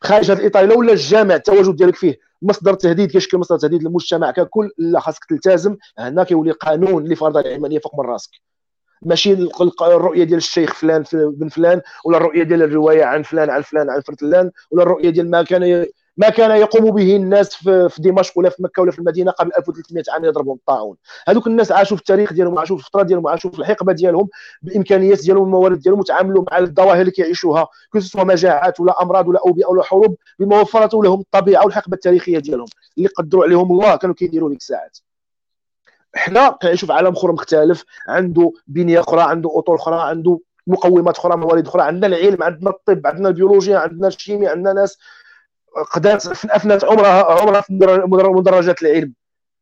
خارج 0.00 0.30
هذا 0.30 0.40
الإطار 0.40 0.64
لو 0.66 0.78
ولا 0.78 0.92
الجامع 0.92 1.34
التواجد 1.34 1.76
ديالك 1.76 1.96
فيه 1.96 2.18
مصدر 2.42 2.74
تهديد 2.74 3.10
كيشكل 3.10 3.38
مصدر 3.38 3.58
تهديد 3.58 3.82
للمجتمع 3.82 4.30
ككل 4.30 4.70
لا 4.78 5.00
خاصك 5.00 5.24
تلتزم 5.24 5.76
هنا 5.98 6.24
كيولي 6.24 6.50
قانون 6.50 7.04
اللي 7.04 7.14
فرض 7.16 7.36
العلمانية 7.36 7.78
فوق 7.78 8.00
من 8.00 8.06
راسك. 8.06 8.30
ماشي 9.02 9.32
الرؤية 9.82 10.24
ديال 10.24 10.36
الشيخ 10.38 10.74
فلان 10.74 11.04
بن 11.12 11.48
فلان 11.48 11.80
ولا 12.04 12.16
الرؤية 12.16 12.42
ديال 12.42 12.62
الرواية 12.62 13.04
عن 13.04 13.22
فلان 13.22 13.50
عن 13.50 13.62
فلان 13.62 13.90
عن 13.90 14.00
فلان 14.00 14.50
ولا 14.70 14.82
الرؤية 14.82 15.10
ديال 15.10 15.30
ما 15.30 15.42
كان 15.42 15.86
ما 16.16 16.28
كان 16.28 16.50
يقوم 16.50 16.90
به 16.90 17.16
الناس 17.16 17.54
في 17.54 17.94
دمشق 17.98 18.38
ولا 18.38 18.50
في 18.50 18.62
مكة 18.62 18.82
ولا 18.82 18.90
في 18.90 18.98
المدينة 18.98 19.30
قبل 19.30 19.50
1300 19.58 20.04
عام 20.08 20.24
يضربهم 20.24 20.56
الطاعون. 20.56 20.96
هذوك 21.28 21.46
الناس 21.46 21.72
عاشوا 21.72 21.96
في 21.96 22.00
التاريخ 22.02 22.32
ديالهم 22.32 22.58
عاشوا 22.58 22.76
في 22.76 22.82
الفترة 22.86 23.02
ديالهم 23.02 23.28
عاشوا 23.28 23.50
في 23.50 23.58
الحقبة 23.58 23.92
ديالهم 23.92 24.28
بالامكانيات 24.62 25.20
ديالهم 25.20 25.42
والموارد 25.42 25.78
ديالهم 25.78 26.00
وتعاملوا 26.00 26.44
مع 26.50 26.58
الظواهر 26.58 27.00
اللي 27.00 27.10
كيعيشوها 27.10 27.68
سواء 27.98 28.24
مجاعات 28.24 28.80
ولا 28.80 29.02
أمراض 29.02 29.28
ولا 29.28 29.40
أوبئة 29.46 29.66
ولا 29.66 29.82
حروب 29.82 30.16
بما 30.38 30.60
وفرته 30.60 31.04
لهم 31.04 31.20
الطبيعة 31.20 31.64
والحقبة 31.64 31.94
التاريخية 31.94 32.38
ديالهم. 32.38 32.68
اللي 32.98 33.08
قدروا 33.08 33.44
عليهم 33.44 33.72
الله 33.72 33.96
كانوا 33.96 34.14
كيديروا 34.14 34.48
ديك 34.48 34.58
الساعات 34.58 34.98
حنا 36.14 36.48
كنعيشوا 36.48 36.88
في 36.88 36.94
عالم 36.94 37.12
اخر 37.12 37.32
مختلف 37.32 37.84
عنده 38.08 38.52
بنية 38.66 39.00
أخرى 39.00 39.20
عنده 39.22 39.50
اطر 39.54 39.74
أخرى 39.74 40.00
عنده 40.00 40.40
مقومات 40.66 41.18
أخرى 41.18 41.36
موارد 41.36 41.66
أخرى 41.66 41.82
عندنا 41.82 42.06
العلم 42.06 42.42
عندنا 42.42 42.70
الطب 42.70 43.06
عندنا 43.06 43.28
البيولوجيا 43.28 43.78
عندنا 43.78 44.08
الشيمياء 44.08 44.52
عندنا 44.52 44.72
ناس 44.72 44.98
قدرت 45.92 46.26
افنت 46.26 46.84
عمرها 46.84 47.40
عمرها 47.40 47.60
في 47.60 47.72
مدرجات 48.08 48.82
العلم 48.82 49.14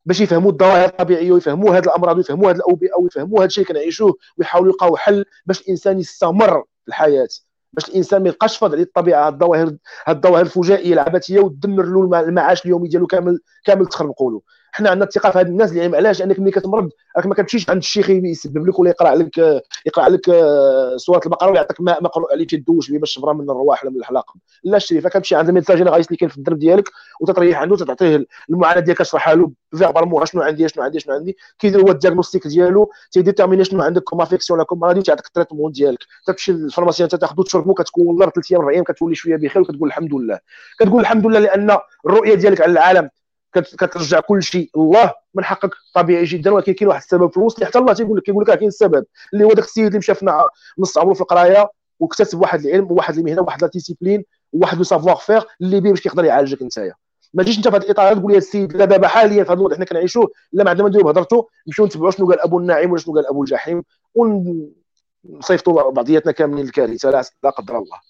باش 0.07 0.21
يفهموا 0.21 0.51
الظواهر 0.53 0.89
الطبيعية 0.89 1.33
ويفهموا 1.33 1.77
هذه 1.77 1.85
الأمراض 1.85 2.17
ويفهموا 2.17 2.51
هذه 2.51 2.57
الأوبئة 2.57 2.97
ويفهموا 3.01 3.39
هذا 3.39 3.47
الشيء 3.47 3.65
اللي 3.65 3.75
كنعيشوه 3.75 4.17
ويحاولوا 4.39 4.73
يلقاو 4.73 4.97
حل 4.97 5.25
باش 5.47 5.61
الإنسان 5.61 5.99
يستمر 5.99 6.63
في 6.85 6.89
الحياة 6.89 7.29
باش 7.73 7.89
الإنسان 7.89 8.23
ما 8.23 8.29
يبقاش 8.29 8.57
فاض 8.59 8.75
الطبيعة 8.75 9.27
هاد 9.27 9.33
الظواهر 9.33 9.77
هاد 10.07 10.17
الظواهر 10.17 10.45
الفجائية 10.45 10.95
العبثية 10.95 11.41
وتدمر 11.41 11.85
له 11.85 12.21
المعاش 12.21 12.65
اليومي 12.65 12.89
ديالو 12.89 13.07
كامل 13.07 13.41
كامل 13.65 13.87
تخربقوا 13.87 14.31
له 14.31 14.41
حنا 14.73 14.91
عندنا 14.91 15.05
الثقة 15.05 15.31
في 15.31 15.39
هاد 15.39 15.47
الناس 15.47 15.73
اللي 15.73 15.97
علاش؟ 15.97 16.23
انك 16.23 16.41
ملي 16.41 16.51
كتمرض 16.51 16.91
راك 17.17 17.27
ما 17.27 17.35
كتمشيش 17.35 17.71
عند 17.71 17.79
الشيخ 17.79 18.11
يسبب 18.11 18.67
لك 18.69 18.79
ولا 18.79 18.91
يقرأ 18.91 19.15
لك 19.15 19.63
يقرأ 19.87 20.09
لك 20.09 20.29
آه، 20.29 20.97
سورة 20.97 21.21
البقرة 21.27 21.51
ويعطيك 21.51 21.81
ماء 21.81 22.03
مقروء 22.03 22.33
عليه 22.33 22.47
تدوش 22.47 22.91
به 22.91 22.99
باش 22.99 23.15
تبرى 23.15 23.35
من 23.35 23.51
الرواح 23.51 23.85
ولا 23.85 23.93
من 23.93 23.99
الحلاقم 23.99 24.41
لا 24.65 24.77
الشريف 24.77 25.07
كتمشي 25.07 25.35
عند 25.35 25.49
ال 25.49 25.52
médecin 25.52 25.77
généraliste 25.77 26.09
اللي 26.09 26.17
كاين 26.17 26.31
في 26.31 26.39
الدرب 26.39 26.59
ديالك 26.59 26.89
وتتريح 27.21 27.59
عنده 27.59 27.77
تعطيه 27.77 28.27
المعاناة 28.51 28.81
ديالك 28.81 28.99
تشرحها 28.99 29.35
له 29.35 29.53
verbalement 29.77 30.27
شنو 30.27 30.43
عندي 30.43 30.69
شنو 30.69 30.85
عندي 30.85 31.01
شنو 31.01 31.15
عندي. 31.15 31.37
كيدير 31.59 31.81
هو 31.81 31.91
ال 31.91 31.96
diagnostic 31.96 32.47
ديالو 32.47 32.91
تي 33.13 33.21
déterminer 33.21 33.65
شنو 33.65 33.83
عندك 33.83 34.03
comme 34.03 34.21
affection 34.21 34.59
ولا 34.59 34.67
comme 34.67 34.81
مرضي 34.81 35.03
تيعطيك 35.03 35.27
ال 35.27 35.31
traitement 35.31 35.73
ديالك. 35.73 35.99
تمشي 36.27 36.53
لل 36.53 36.62
pharmacien 36.62 37.09
تاخذو 37.09 37.43
تشربو 37.43 37.75
كتكون 37.75 38.19
ثلاث 38.19 38.53
أيام 38.53 38.61
أربع 38.61 38.73
أيام 38.73 38.85
كتولي 38.85 39.15
شوية 39.15 39.37
بخير 39.37 39.63
وكتقول 39.63 39.89
الحمد 39.89 40.15
لله. 40.15 40.39
كتقول 40.79 41.01
الحمد 41.01 41.27
لله 41.27 41.39
لأن 41.39 41.79
الرؤية 42.07 42.35
ديالك 42.35 42.61
على 42.61 42.73
العالم 42.73 43.09
كترجع 43.55 44.21
كل 44.21 44.43
شيء. 44.43 44.71
الله 44.77 45.13
من 45.35 45.45
حقك 45.45 45.71
طبيعي 45.95 46.25
جدا 46.25 46.51
ولكن 46.51 46.73
كاين 46.73 46.89
واحد 46.89 47.01
السبب 47.01 47.31
في 47.31 47.37
الوسط 47.37 47.57
اللي 47.57 47.67
حتى 47.67 47.79
الله 47.79 47.93
تيقول 47.93 48.17
لك 48.19 48.23
كيقول 48.23 48.45
لك 48.49 48.59
كاين 48.59 48.69
السبب 48.69 49.05
اللي 49.33 49.45
هو 49.45 49.53
داك 49.53 49.65
السيد 49.65 49.87
اللي 49.87 49.99
مشى 49.99 50.15
في 50.15 50.47
نص 50.79 50.99
عمره 50.99 51.15
في 51.15 51.21
القراية 51.21 51.71
واكتسب 52.01 52.41
واحد 52.41 52.67
العلم 52.67 52.93
وواحد 52.93 53.19
المهنة 53.19 53.43
وواحد 53.43 53.63
la 53.63 53.69
discipline 53.69 54.25
وواحد 54.53 54.79
لو 54.79 54.85
سافوار 54.85 55.17
فيغ 55.17 55.45
اللي 55.61 55.81
بيه 55.81 55.91
باش 55.91 56.01
كيقدر 56.01 56.25
يعالجك 56.25 56.63
نتايا. 56.63 56.95
ما 57.35 57.43
تجيش 57.43 57.59
أنت 57.59 57.69
في 57.69 57.77
هذا 57.77 57.85
الإطار 57.85 58.15
تقول 58.19 58.33
يا 58.33 58.39
السيد 58.39 58.77
لا 58.77 58.85
دابا 58.85 59.09
حاليا 59.09 59.45
في 59.45 59.53
هذا 59.53 59.59
الوضع 59.59 59.77
حنا 59.77 59.85
كنعيشوه 59.85 60.31
لا 60.53 60.65
ما 60.65 60.71
عندنا 60.71 60.83
ما 60.83 60.89
نديرو 60.89 61.05
بهضرته 61.05 61.49
نمشيو 61.67 61.87
نتبعوا 61.87 62.11
شنو 62.11 62.31
قال 62.31 62.41
أبو 62.41 62.59
النعيم 62.59 62.91
ولا 62.91 63.01
شنو 63.01 63.15
قال 63.15 63.27
أبو 63.27 63.43
الجحيم 63.43 63.83
ونصيفطوا 64.15 65.91
بعضياتنا 65.91 66.33
كاملين 66.33 66.65
الكارثه 66.65 67.11
لا 67.43 67.51
قدر 67.51 67.79
الله. 67.79 68.01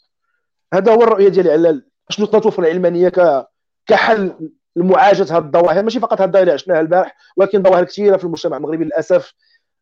هذا 0.74 0.92
هو 0.94 1.02
الرؤية 1.02 1.28
ديالي 1.28 1.52
على 1.52 1.82
شنو 2.08 2.26
توفر 2.26 2.62
العلمانية 2.62 3.12
كحل 3.86 4.50
لمعالجه 4.76 5.36
هذه 5.36 5.44
الظواهر 5.44 5.82
ماشي 5.82 6.00
فقط 6.00 6.20
هذه 6.20 6.40
اللي 6.40 6.52
عشناها 6.52 6.80
البارح 6.80 7.16
ولكن 7.36 7.62
ظواهر 7.62 7.84
كثيرة 7.84 8.16
في 8.16 8.24
المجتمع 8.24 8.56
المغربي 8.56 8.84
للأسف. 8.84 9.34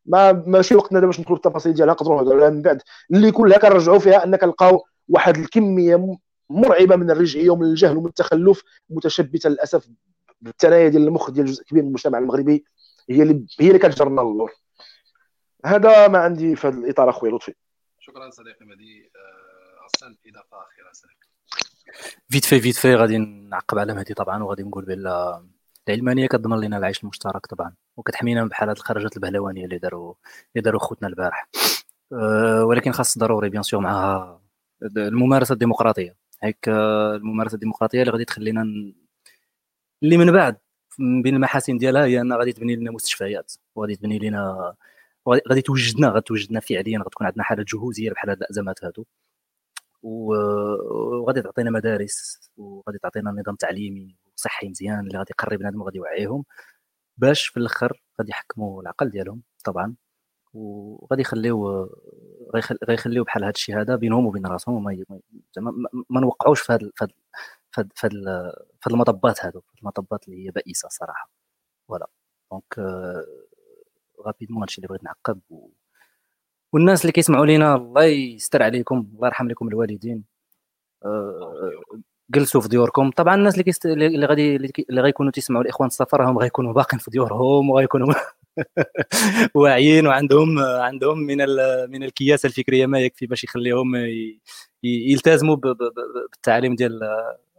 ما 0.06 0.32
ماشي 0.32 0.74
وقتنا 0.74 1.00
دابا 1.00 1.06
باش 1.06 1.20
ندخلوا 1.20 1.38
في 1.38 1.46
التفاصيل 1.46 1.74
ديالها 1.74 1.94
نقدروا 1.94 2.16
نهضروا 2.16 2.36
عليها 2.36 2.50
من 2.50 2.62
بعد. 2.62 2.82
اللي 3.10 3.32
كلها 3.32 3.58
كنرجعوا 3.58 3.98
فيها 3.98 4.24
ان 4.24 4.36
كنلقاو 4.36 4.84
واحد 5.08 5.36
الكمية 5.36 6.16
مرعبة 6.50 6.96
من 6.96 7.10
الرجعيه 7.10 7.50
ومن 7.50 7.66
الجهل 7.66 7.96
ومن 7.96 8.06
التخلف 8.06 8.62
متشبتة 8.90 9.48
للأسف 9.50 9.88
بالثنايا 10.40 10.88
ديال 10.88 11.06
المخ 11.06 11.30
ديال 11.30 11.46
جزء 11.46 11.64
كبير 11.64 11.82
من 11.82 11.88
المجتمع 11.88 12.18
المغربي 12.18 12.64
هي 13.10 13.22
اللي 13.22 13.46
هي 13.60 13.68
اللي 13.68 13.78
كتجرنا 13.78 14.20
للور 14.20 14.52
هذا 15.64 16.08
ما 16.08 16.18
عندي 16.18 16.56
في 16.56 16.66
هذا 16.66 16.78
الإطار 16.78 17.10
اخويا 17.10 17.32
لطفي. 17.32 17.54
شكرا 17.98 18.30
صديقي 18.30 18.64
مهدي. 18.64 19.10
آه، 19.16 19.60
إضافة 20.26 20.56
أخيرة 20.62 20.92
صديقي 20.92 21.29
vite 22.28 22.44
fait 22.44 22.60
vite 22.60 22.76
fait. 22.76 22.94
غادي 22.94 23.18
نعقب 23.18 23.78
على 23.78 23.94
مهدي 23.94 24.14
طبعا 24.14 24.42
وغادي 24.42 24.62
نقول 24.62 24.84
بأن 24.84 25.06
العلمانية 25.88 26.26
كتضمن 26.26 26.60
لنا 26.60 26.76
العيش 26.78 27.02
المشترك 27.02 27.46
طبعا 27.46 27.74
وكتحمينا 27.96 28.42
من 28.42 28.48
بحال 28.48 28.70
الخرجات 28.70 29.16
البهلوانية 29.16 29.64
اللي 29.64 29.78
داروا 29.78 30.14
اللي 30.56 30.62
داروا 30.64 30.80
خوتنا 30.80 31.08
البارح. 31.08 31.48
أه 32.12 32.64
ولكن 32.64 32.92
خاص 32.92 33.18
ضروري 33.18 33.50
بيان 33.50 33.62
سور 33.62 33.80
معها 33.80 34.42
الممارسة 34.96 35.52
الديمقراطية. 35.52 36.16
هيك 36.42 36.68
الممارسة 36.68 37.54
الديمقراطية 37.54 38.00
اللي 38.00 38.12
غادي 38.12 38.24
تخلينا 38.24 38.62
اللي 40.02 40.16
من 40.16 40.32
بعد 40.32 40.56
بين 40.98 41.34
المحاسن 41.34 41.78
ديالها 41.78 42.04
هي 42.04 42.20
أنها 42.20 42.36
غادي 42.38 42.52
تبني 42.52 42.76
لنا 42.76 42.90
مستشفيات 42.90 43.52
وغادي 43.74 43.96
تبني 43.96 44.18
لنا 44.18 44.74
غادي 45.28 45.62
توجدنا 45.62 46.08
غادي 46.08 46.20
توجدنا 46.20 46.60
فعليا 46.60 46.98
غتكون 46.98 47.26
عندنا 47.26 47.44
حاله 47.44 47.64
جهوزية 47.68 48.10
بحال 48.10 48.30
هاد 48.30 48.42
الأزمات 48.42 48.84
هادو. 48.84 49.04
وغادي 50.02 51.42
تعطينا 51.42 51.70
مدارس 51.70 52.50
وغادي 52.56 52.98
تعطينا 52.98 53.30
نظام 53.30 53.56
تعليمي 53.56 54.16
وصحي 54.36 54.68
مزيان 54.68 55.00
اللي 55.00 55.18
غادي 55.18 55.30
يقرب 55.30 55.58
بنادم 55.58 55.80
وغادي 55.82 55.98
يوعيهم 55.98 56.44
باش 57.18 57.46
في 57.46 57.56
الآخر 57.56 58.02
غادي 58.20 58.30
يحكموا 58.30 58.82
العقل 58.82 59.10
ديالهم 59.10 59.42
طبعا. 59.64 59.96
وغادي 60.54 61.22
يخليو 61.22 61.88
غيخليو 62.88 63.24
بحال 63.24 63.44
هذا 63.44 63.50
الشيء 63.52 63.80
هذا 63.80 63.96
بينهم 63.96 64.26
وبين 64.26 64.46
راسهم 64.46 64.74
وما 64.76 65.04
زعما 65.56 65.72
ما 66.10 66.20
نوقعوش 66.20 66.60
في 66.60 66.72
هذا 66.72 66.90
في 67.72 68.06
هذا 68.86 68.94
المطبات 68.94 69.44
هذو 69.44 69.62
المطبات 69.82 70.28
اللي 70.28 70.46
هي 70.46 70.50
بائسة 70.50 70.88
صراحة. 70.88 71.30
Voilà. 71.88 72.06
Donc 72.52 72.78
rapidement 74.26 74.62
هادشي 74.62 74.78
اللي 74.78 74.88
بغيت 74.88 75.04
نعقب 75.04 75.40
و... 75.50 75.68
والناس 76.72 77.02
اللي 77.02 77.12
كيسمعوا 77.12 77.46
لينا 77.46 77.74
الله 77.74 78.04
يستر 78.04 78.62
عليكم 78.62 79.06
الله 79.14 79.26
يرحم 79.28 79.48
لكم 79.48 79.68
الوالدين. 79.68 80.24
أه 81.04 81.70
جلسوا 82.30 82.60
في 82.60 82.68
ديوركم. 82.68 83.10
طبعا 83.10 83.34
الناس 83.34 83.54
اللي 83.54 83.64
كيست... 83.64 83.86
اللي 83.86 84.26
غادي 84.26 84.56
اللي 84.56 85.00
غيكونوا 85.00 85.32
تيسمعوا 85.32 85.64
الإخوان 85.64 85.86
السفر 85.86 86.30
هم 86.30 86.38
غيكونوا 86.38 86.72
باقين 86.72 86.98
في 87.00 87.10
ديورهم 87.10 87.70
وغيكونوا 87.70 88.14
واعيين 89.54 90.06
وعندهم 90.06 90.58
عندهم 90.58 91.18
من 91.18 91.40
ال... 91.40 91.58
من 91.90 92.02
الكياسة 92.02 92.46
الفكرية 92.46 92.86
ما 92.86 93.00
يكفي 93.00 93.26
باش 93.26 93.44
يخليهم 93.44 93.96
ي... 93.96 94.40
يلتزموا 94.84 95.56
ب... 95.56 95.60
ب... 95.60 95.78
بالتعاليم 96.32 96.74
ديال 96.74 97.00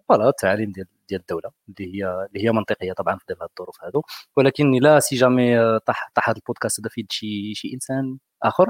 voilà 0.09 0.29
التعاليم 0.29 0.71
ديال 0.71 0.87
ديال 1.09 1.21
الدولة 1.21 1.51
اللي 1.69 1.95
هي 1.95 2.27
اللي 2.29 2.47
هي 2.47 2.51
منطقية 2.51 2.93
طبعا 2.93 3.17
في 3.17 3.25
هذه 3.33 3.47
الظروف 3.51 3.83
هذو. 3.83 4.03
ولكن 4.37 4.71
لا 4.71 4.99
si 4.99 5.15
jamais 5.15 5.79
طاح 5.79 6.11
طاح 6.15 6.29
هذا 6.29 6.37
البودكاست 6.37 6.79
هذا 6.79 6.89
في 6.89 7.05
شي 7.09 7.53
شي 7.55 7.73
إنسان 7.73 8.17
آخر. 8.43 8.69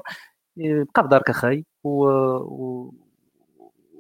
بقى 0.56 1.04
في 1.04 1.08
دارك 1.10 1.30
اخاي 1.30 1.66
و... 1.84 2.06
و... 2.40 2.94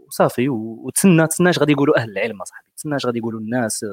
وصافي 0.07 0.49
وتسنى 0.49 1.27
تسنى 1.27 1.49
اش 1.49 1.59
غادي 1.59 1.71
يقولوا 1.71 1.97
أهل 1.97 2.11
العلم 2.11 2.41
أصاحبي 2.41 2.67
تسنى 2.77 2.95
اش 2.95 3.05
غادي 3.05 3.17
يقولوا 3.17 3.39
الناس 3.39 3.85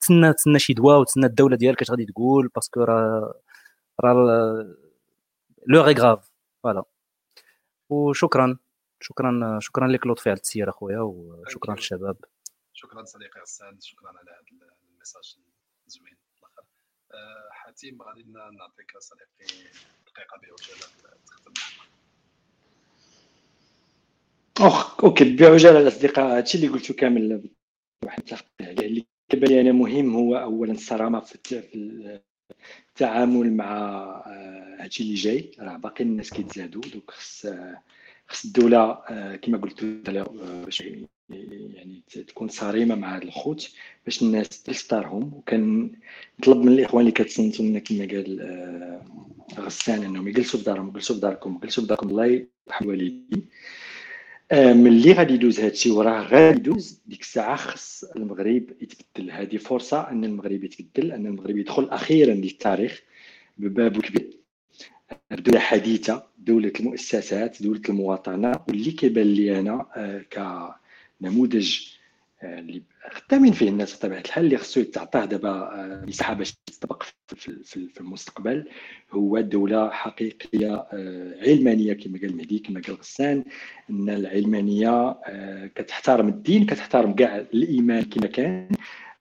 تسنى 0.00 0.32
تسنى 0.32 0.58
شي 0.58 0.74
دواء 0.74 1.00
وتسنى 1.00 1.26
الدولة 1.26 1.56
ديالك 1.56 1.82
اش 1.82 1.90
غادي 1.90 2.06
تقول 2.06 2.48
parce 2.48 2.68
que 2.68 2.80
راه 2.80 3.34
راه 4.00 4.14
l'heure 5.66 5.80
est 5.80 5.94
grave 5.94 6.32
voilà. 6.62 6.84
وشكرا 7.88 8.58
شكرا 9.00 9.58
شكرا 9.60 9.88
لك 9.88 10.06
لطفي 10.06 10.30
على 10.30 10.36
التسيير 10.36 10.70
أخويا 10.70 11.00
وشكرا 11.00 11.74
للشباب. 11.74 12.16
شكرا 12.72 13.04
صديقي 13.04 13.40
حسان 13.40 13.80
شكرا 13.80 14.08
على 14.08 14.30
هذا 14.30 14.68
ال 14.90 14.96
message 14.96 15.38
الزوين 15.86 16.16
الآخر. 16.38 16.62
أه 17.14 17.48
حتيم 17.50 18.02
غادي 18.02 18.22
نعطيك 18.58 18.98
صديقي 18.98 19.64
دقيقة 20.06 20.36
بعجاله 20.42 20.86
تختم. 21.26 21.52
أوه. 24.60 24.96
أوكي 25.04 25.36
بعجالة 25.36 25.80
الأصدقاء 25.80 26.36
هادشي 26.36 26.58
اللي 26.58 26.68
قلتو 26.68 26.94
كامل 26.94 27.50
واحد 28.04 28.20
نتفق 28.20 28.46
عليه 28.60 28.86
اللي 28.86 29.06
كيبان 29.28 29.50
لي 29.50 29.60
أنا 29.60 29.72
مهم 29.72 30.16
هو 30.16 30.36
اولا 30.36 30.72
الصرامة 30.72 31.20
في 31.20 31.62
التعامل 32.90 33.52
مع 33.52 33.76
آه، 34.26 34.76
هادشي 34.80 35.02
اللي 35.02 35.14
جاي 35.14 35.50
راه 35.58 35.76
باقي 35.76 36.04
الناس 36.04 36.30
كيتزادوا 36.30 36.82
دوك 36.82 37.10
خص 37.10 37.46
خص 38.28 38.44
الدولة 38.44 38.78
آه، 38.78 39.36
كما 39.36 39.58
قلت 39.58 39.84
باش 39.84 40.82
يعني 41.28 42.02
تكون 42.08 42.48
صارمه 42.48 42.94
مع 42.94 43.16
هاد 43.16 43.22
الخوت 43.22 43.72
باش 44.04 44.22
الناس 44.22 44.62
تلستارهم 44.62 45.34
وكان 45.34 45.92
نطلب 46.40 46.56
من 46.56 46.72
الإخوان 46.72 47.00
اللي 47.00 47.12
كتصنتوا 47.12 47.64
لنا 47.64 47.78
كما 47.78 48.06
قال 48.06 48.40
آه، 48.40 49.04
غسان 49.60 50.02
أنهم 50.04 50.28
يجلسوا 50.28 50.58
في 50.60 50.66
دارهم 50.66 50.88
يجلسوا 50.88 51.14
في 51.14 51.20
داركم 51.20 51.58
يجلسوا 51.62 51.82
في 51.82 51.88
داركم 51.88 52.08
الله 52.08 52.26
يرحم 52.26 52.84
الوالدين 52.84 53.26
آه، 53.42 53.93
ملي 54.52 55.12
غادي 55.12 55.34
يدوز 55.34 55.60
هادشي 55.60 55.90
وراه 55.90 56.22
غادي 56.22 56.58
يدوز 56.58 57.00
ديك 57.06 57.20
الساعة 57.20 57.56
خص 57.56 58.04
المغرب 58.04 58.64
يتبدل. 58.82 59.30
هذه 59.30 59.56
فرصه 59.56 60.10
أن 60.10 60.24
المغرب 60.24 60.64
يتبدل 60.64 61.12
أن 61.12 61.26
المغرب 61.26 61.56
يدخل 61.56 61.84
أخيرا 61.88 62.34
للتاريخ 62.34 63.02
بباب 63.58 64.00
كبير. 64.00 64.30
دولة 65.30 65.58
حديثة 65.60 66.26
دولة 66.38 66.72
المؤسسات 66.80 67.62
دولة 67.62 67.80
المواطنة. 67.88 68.52
واللي 68.68 68.90
كيبان 68.90 69.26
لي 69.26 69.60
أنا 69.60 69.86
آه، 69.96 70.24
كنموذج 71.20 71.80
آه، 72.42 72.60
خدامين 73.10 73.52
فيه 73.52 73.68
الناس 73.68 73.96
بطبيعه 73.96 74.20
الحال 74.20 74.44
اللي 74.44 74.56
خصو 74.56 74.80
يتعطاه 74.80 75.24
دابا 75.24 75.50
آه، 75.50 76.04
مساحه 76.08 76.34
باش 76.34 76.52
تطبق 76.52 77.02
في 77.64 78.00
المستقبل 78.00 78.68
هو 79.12 79.40
دولة 79.40 79.90
حقيقية 79.90 80.86
علمانية 81.42 81.92
كما 81.92 82.18
قال 82.18 82.36
مهدي 82.36 82.58
كما 82.58 82.80
قال 82.80 82.96
غسان 82.96 83.44
إن 83.90 84.10
العلمانية 84.10 85.16
كتحترم 85.74 86.28
الدين 86.28 86.66
كتحترم 86.66 87.12
كاع 87.14 87.36
الإيمان 87.36 88.02
كما 88.02 88.26
كان. 88.26 88.68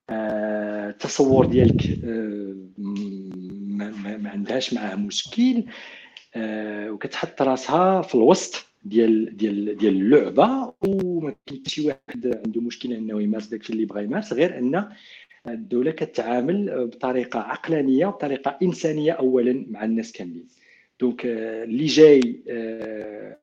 التصور 0.09 1.45
ديالك 1.45 1.99
ما, 2.77 4.29
عندهاش 4.29 4.73
معاه 4.73 4.95
مشكل. 4.95 5.63
آه 6.35 6.91
وكتحط 6.91 7.41
راسها 7.41 8.01
في 8.01 8.15
الوسط. 8.15 8.72
ديال 8.85 9.37
ديال 9.37 9.77
ديال 9.77 9.95
اللعبة 9.95 10.73
وما 10.81 11.35
كاين 11.45 11.63
شي 11.67 11.87
واحد 11.87 12.41
عنده 12.45 12.61
مشكل 12.61 12.93
إنه 12.93 13.21
يمارس 13.21 13.47
داكشي 13.47 13.73
اللي 13.73 13.85
بغى 13.85 14.03
يمارس 14.03 14.33
غير 14.33 14.57
أن 14.57 14.89
الدولة 15.47 15.91
كتعامل 15.91 16.87
بطريقة 16.87 17.39
عقلانية 17.39 18.05
وبطريقه 18.05 18.57
إنسانية 18.63 19.11
اولا 19.11 19.65
مع 19.69 19.83
الناس 19.85 20.11
كاملين. 20.11 20.47
donc 20.99 21.25
آه، 21.25 21.63
اللي 21.63 21.85
جاي 21.85 22.43
آه، 22.49 23.37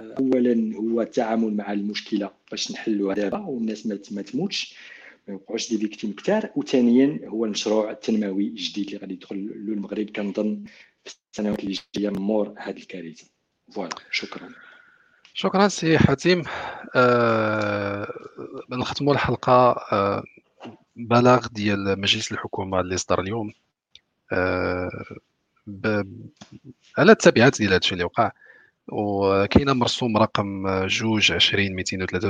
اولا 0.00 0.76
هو 0.76 1.00
التعامل 1.02 1.54
مع 1.56 1.72
المشكلة 1.72 2.30
باش 2.50 2.72
نحلوها 2.72 3.14
دابا 3.14 3.38
والناس 3.38 3.86
ما 3.86 4.22
تموتش 4.22 4.74
ما 5.28 5.34
يوقعوش 5.34 5.70
des 5.70 5.78
victimes 5.78 6.12
كثار 6.12 6.50
وثانيا 6.56 7.20
هو 7.24 7.44
المشروع 7.44 7.90
التنموي 7.90 8.48
الجديد 8.48 8.86
اللي 8.86 8.98
غادي 8.98 9.14
يدخل 9.14 9.66
له 9.66 9.72
المغرب 9.72 10.10
كنظن 10.10 10.64
في 11.04 11.14
السنوات 11.32 11.60
اللي 11.64 11.78
جاية 11.96 12.10
من 12.10 12.18
مور 12.20 12.54
هذه 12.58 12.76
الكارثة. 12.76 13.37
Voilà 13.74 13.96
شكرا. 14.10 14.48
شكرا 15.34 15.68
سي 15.68 15.98
حاتم 15.98 16.42
آه 16.96 18.12
نختموا 18.70 19.12
الحلقة 19.14 19.72
آه 19.92 20.22
بلاغ 20.96 21.46
ديال 21.46 22.00
مجلس 22.00 22.32
الحكومة 22.32 22.80
اللي 22.80 22.96
صدر 22.96 23.20
اليوم. 23.20 23.52
آه. 24.32 24.90
على 26.98 27.12
التبعات 27.12 27.58
ديال 27.58 27.72
هادشي 27.72 27.92
اللي 27.92 28.04
وقع 28.04 28.30
وكاينه 28.88 29.72
مرسوم 29.72 30.16
رقم 30.16 30.66
جوج 30.86 31.32
عشرين 31.32 31.74
ميتين 31.74 32.02
وثلاثة 32.02 32.28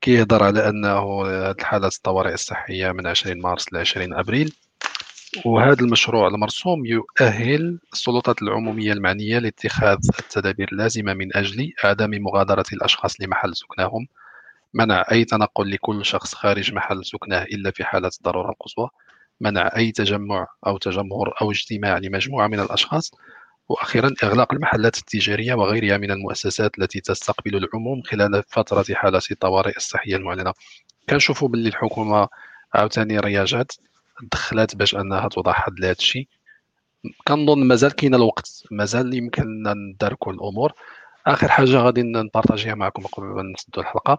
كيهضر 0.00 0.42
على 0.42 0.68
أنه 0.68 1.26
هذه 1.26 1.50
الحالات 1.50 1.94
الطوارئ 1.96 2.34
الصحية 2.34 2.92
من 2.92 3.06
20 3.06 3.40
مارس 3.40 3.72
ل 3.72 3.76
20 3.76 4.14
أبريل. 4.14 4.54
وهذا 5.44 5.80
المشروع 5.80 6.28
المرسوم 6.28 6.86
يؤهل 6.86 7.78
السلطات 7.92 8.42
العمومية 8.42 8.92
المعنية 8.92 9.38
لاتخاذ 9.38 9.98
التدابير 10.18 10.68
اللازمة 10.72 11.14
من 11.14 11.36
أجل 11.36 11.72
عدم 11.84 12.10
مغادرة 12.10 12.64
الأشخاص 12.72 13.20
لمحل 13.20 13.56
سكنهم 13.56 14.06
منع 14.74 15.04
أي 15.12 15.24
تنقل 15.24 15.70
لكل 15.70 16.04
شخص 16.04 16.34
خارج 16.34 16.74
محل 16.74 17.04
سكنه 17.04 17.42
إلا 17.42 17.70
في 17.70 17.84
حالة 17.84 18.10
الضرورة 18.18 18.50
القصوى 18.50 18.88
منع 19.40 19.70
أي 19.76 19.92
تجمع 19.92 20.46
أو 20.66 20.78
تجمهر 20.78 21.34
أو 21.42 21.50
اجتماع 21.50 21.98
لمجموعة 21.98 22.46
من 22.46 22.60
الأشخاص 22.60 23.10
وأخيرا 23.68 24.14
إغلاق 24.24 24.54
المحلات 24.54 24.98
التجارية 24.98 25.54
وغيرها 25.54 25.96
من 25.96 26.10
المؤسسات 26.10 26.78
التي 26.78 27.00
تستقبل 27.00 27.56
العموم 27.56 28.02
خلال 28.02 28.42
فترة 28.48 28.94
حالة 28.94 29.20
الطوارئ 29.30 29.76
الصحية 29.76 30.16
المعلنة. 30.16 30.52
كنشوفوا 31.10 31.48
باللي 31.48 31.68
الحكومة 31.68 32.28
عاوتاني 32.74 33.18
رياجات. 33.20 33.72
دخلات 34.32 34.76
باش 34.76 34.94
أنها 34.94 35.28
توضح 35.28 35.68
لهذا 35.78 35.92
الشيء 35.92 36.28
كنظن 37.28 37.58
مازال 37.64 37.92
كاين 37.92 38.14
الوقت 38.14 38.62
مازال 38.70 39.14
يمكننا 39.14 39.74
نداركوا 39.74 40.32
الأمور. 40.32 40.72
آخر 41.26 41.48
حاجة 41.48 41.76
غادي 41.76 42.02
ن 42.02 42.09
partager 42.09 42.67
ها 42.67 42.74
معكم 42.74 43.02
قبل 43.02 43.26
ما 43.26 43.42
نسدوا 43.42 43.82
الحلقة. 43.82 44.18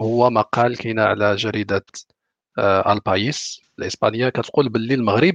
هو 0.00 0.30
مقال 0.30 0.76
كاين 0.76 1.00
على 1.00 1.36
جريدة 1.36 1.84
آه 2.58 2.92
البايس 2.92 3.60
الإسبانية 3.78 4.28
كتقول 4.28 4.68
باللي 4.68 4.94
المغرب 4.94 5.34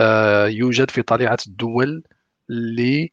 آه 0.00 0.46
يوجد 0.46 0.90
في 0.90 1.02
طليعة 1.02 1.38
الدول 1.46 2.02
اللي 2.50 3.12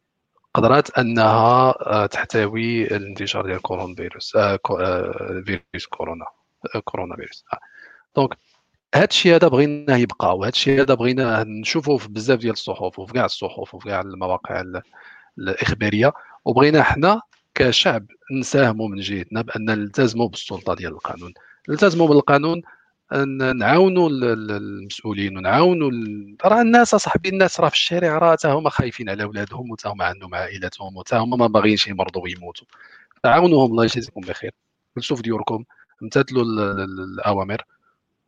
قدرات 0.54 0.98
أنها 0.98 1.74
آه، 1.86 2.06
تحتوي 2.06 2.82
الانتشار 2.96 3.46
ديال 3.46 3.62
كورونا 3.62 3.94
فيروس 3.94 4.36
آه، 4.36 4.58
آه، 4.70 5.42
فيروس 5.46 5.86
كورونا 5.90 6.24
كورونا 6.84 7.16
فيروس. 7.16 7.44
donc 8.16 8.38
هذا 8.94 9.04
الشيء 9.04 9.34
هذا 9.34 9.48
بغينا 9.48 9.96
يبقى 9.96 10.36
وهذا 10.36 10.52
الشيء 10.52 10.80
هذا 10.82 10.94
بغينا 10.94 11.44
نشوفوه 11.44 11.98
في 11.98 12.08
بزاف 12.08 12.38
ديال 12.38 12.52
الصحف 12.52 12.98
وفي 12.98 13.12
كاع 13.12 13.24
الصحف 13.24 13.74
وفي 13.74 13.88
كاع 13.88 14.00
المواقع 14.00 14.64
الإخبارية. 15.38 16.12
وبغينا 16.44 16.82
حنا 16.82 17.20
كشعب 17.54 18.06
نساهموا 18.32 18.88
من 18.88 19.00
جهتنا 19.00 19.42
بأن 19.42 19.64
نلتزموا 19.64 20.28
بالسلطة 20.28 20.74
ديال 20.74 20.92
القانون. 20.92 21.34
نلتزموا 21.68 22.08
بالقانون 22.08 22.62
نعاونوا 23.56 24.08
المسؤولين 24.10 25.38
ونعاونوا 25.38 25.90
راه 26.44 26.60
الناس 26.60 26.94
اصاحبي 26.94 27.28
الناس 27.28 27.60
راه 27.60 27.68
في 27.68 27.74
الشارع 27.74 28.18
راه 28.18 28.32
حتى 28.32 28.48
هما 28.48 28.70
خايفين 28.70 29.10
على 29.10 29.22
اولادهم 29.22 29.70
وتا 29.70 29.88
هما 29.88 30.04
عندهم 30.04 30.34
عائلاتهم 30.34 30.96
وتا 30.96 31.18
هما 31.18 31.36
ما 31.36 31.46
باغيينش 31.46 31.88
يمرضوا 31.88 32.22
ويموتوا. 32.22 32.66
عاونوهم 33.24 33.70
الله 33.70 33.84
يجزيكم 33.84 34.20
بخير. 34.20 34.52
في 35.00 35.14
ديوركم. 35.14 35.64
امتثلوا 36.02 36.42
الأوامر. 36.44 37.62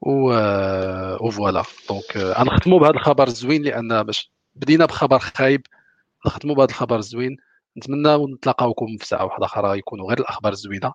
و 0.02 1.30
voilà 1.30 1.62
donc 1.88 2.16
غنختموا 2.16 2.78
بهذا 2.80 2.94
الخبر 2.94 3.26
الزوين 3.28 3.62
لأن 3.62 4.02
باش 4.02 4.32
بدينا 4.54 4.86
بخبر 4.86 5.18
خايب 5.18 5.66
نختموا 6.26 6.54
بهذا 6.54 6.70
الخبر 6.70 6.98
الزوين. 6.98 7.36
نتمنى 7.78 8.34
نتلاقاوكم 8.34 8.96
في 8.98 9.06
ساعة 9.06 9.24
واحدة 9.24 9.46
أخرى 9.46 9.78
يكونوا 9.78 10.08
غير 10.08 10.18
الأخبار 10.20 10.52
الزوينة. 10.52 10.92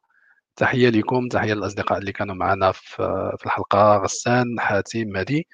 تحية 0.56 0.90
لكم 0.90 1.28
تحية 1.28 1.54
للأصدقاء 1.54 2.00
اللي 2.00 2.12
كانوا 2.12 2.36
معنا 2.36 2.72
في 2.72 3.46
الحلقة 3.46 3.98
غسان 3.98 4.60
حاتم 4.60 5.08
مهدي. 5.08 5.48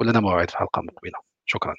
ولنا 0.00 0.20
موعد 0.20 0.50
في 0.50 0.58
حلقة 0.58 0.82
مقبلة. 0.82 1.18
شكرا. 1.46 1.74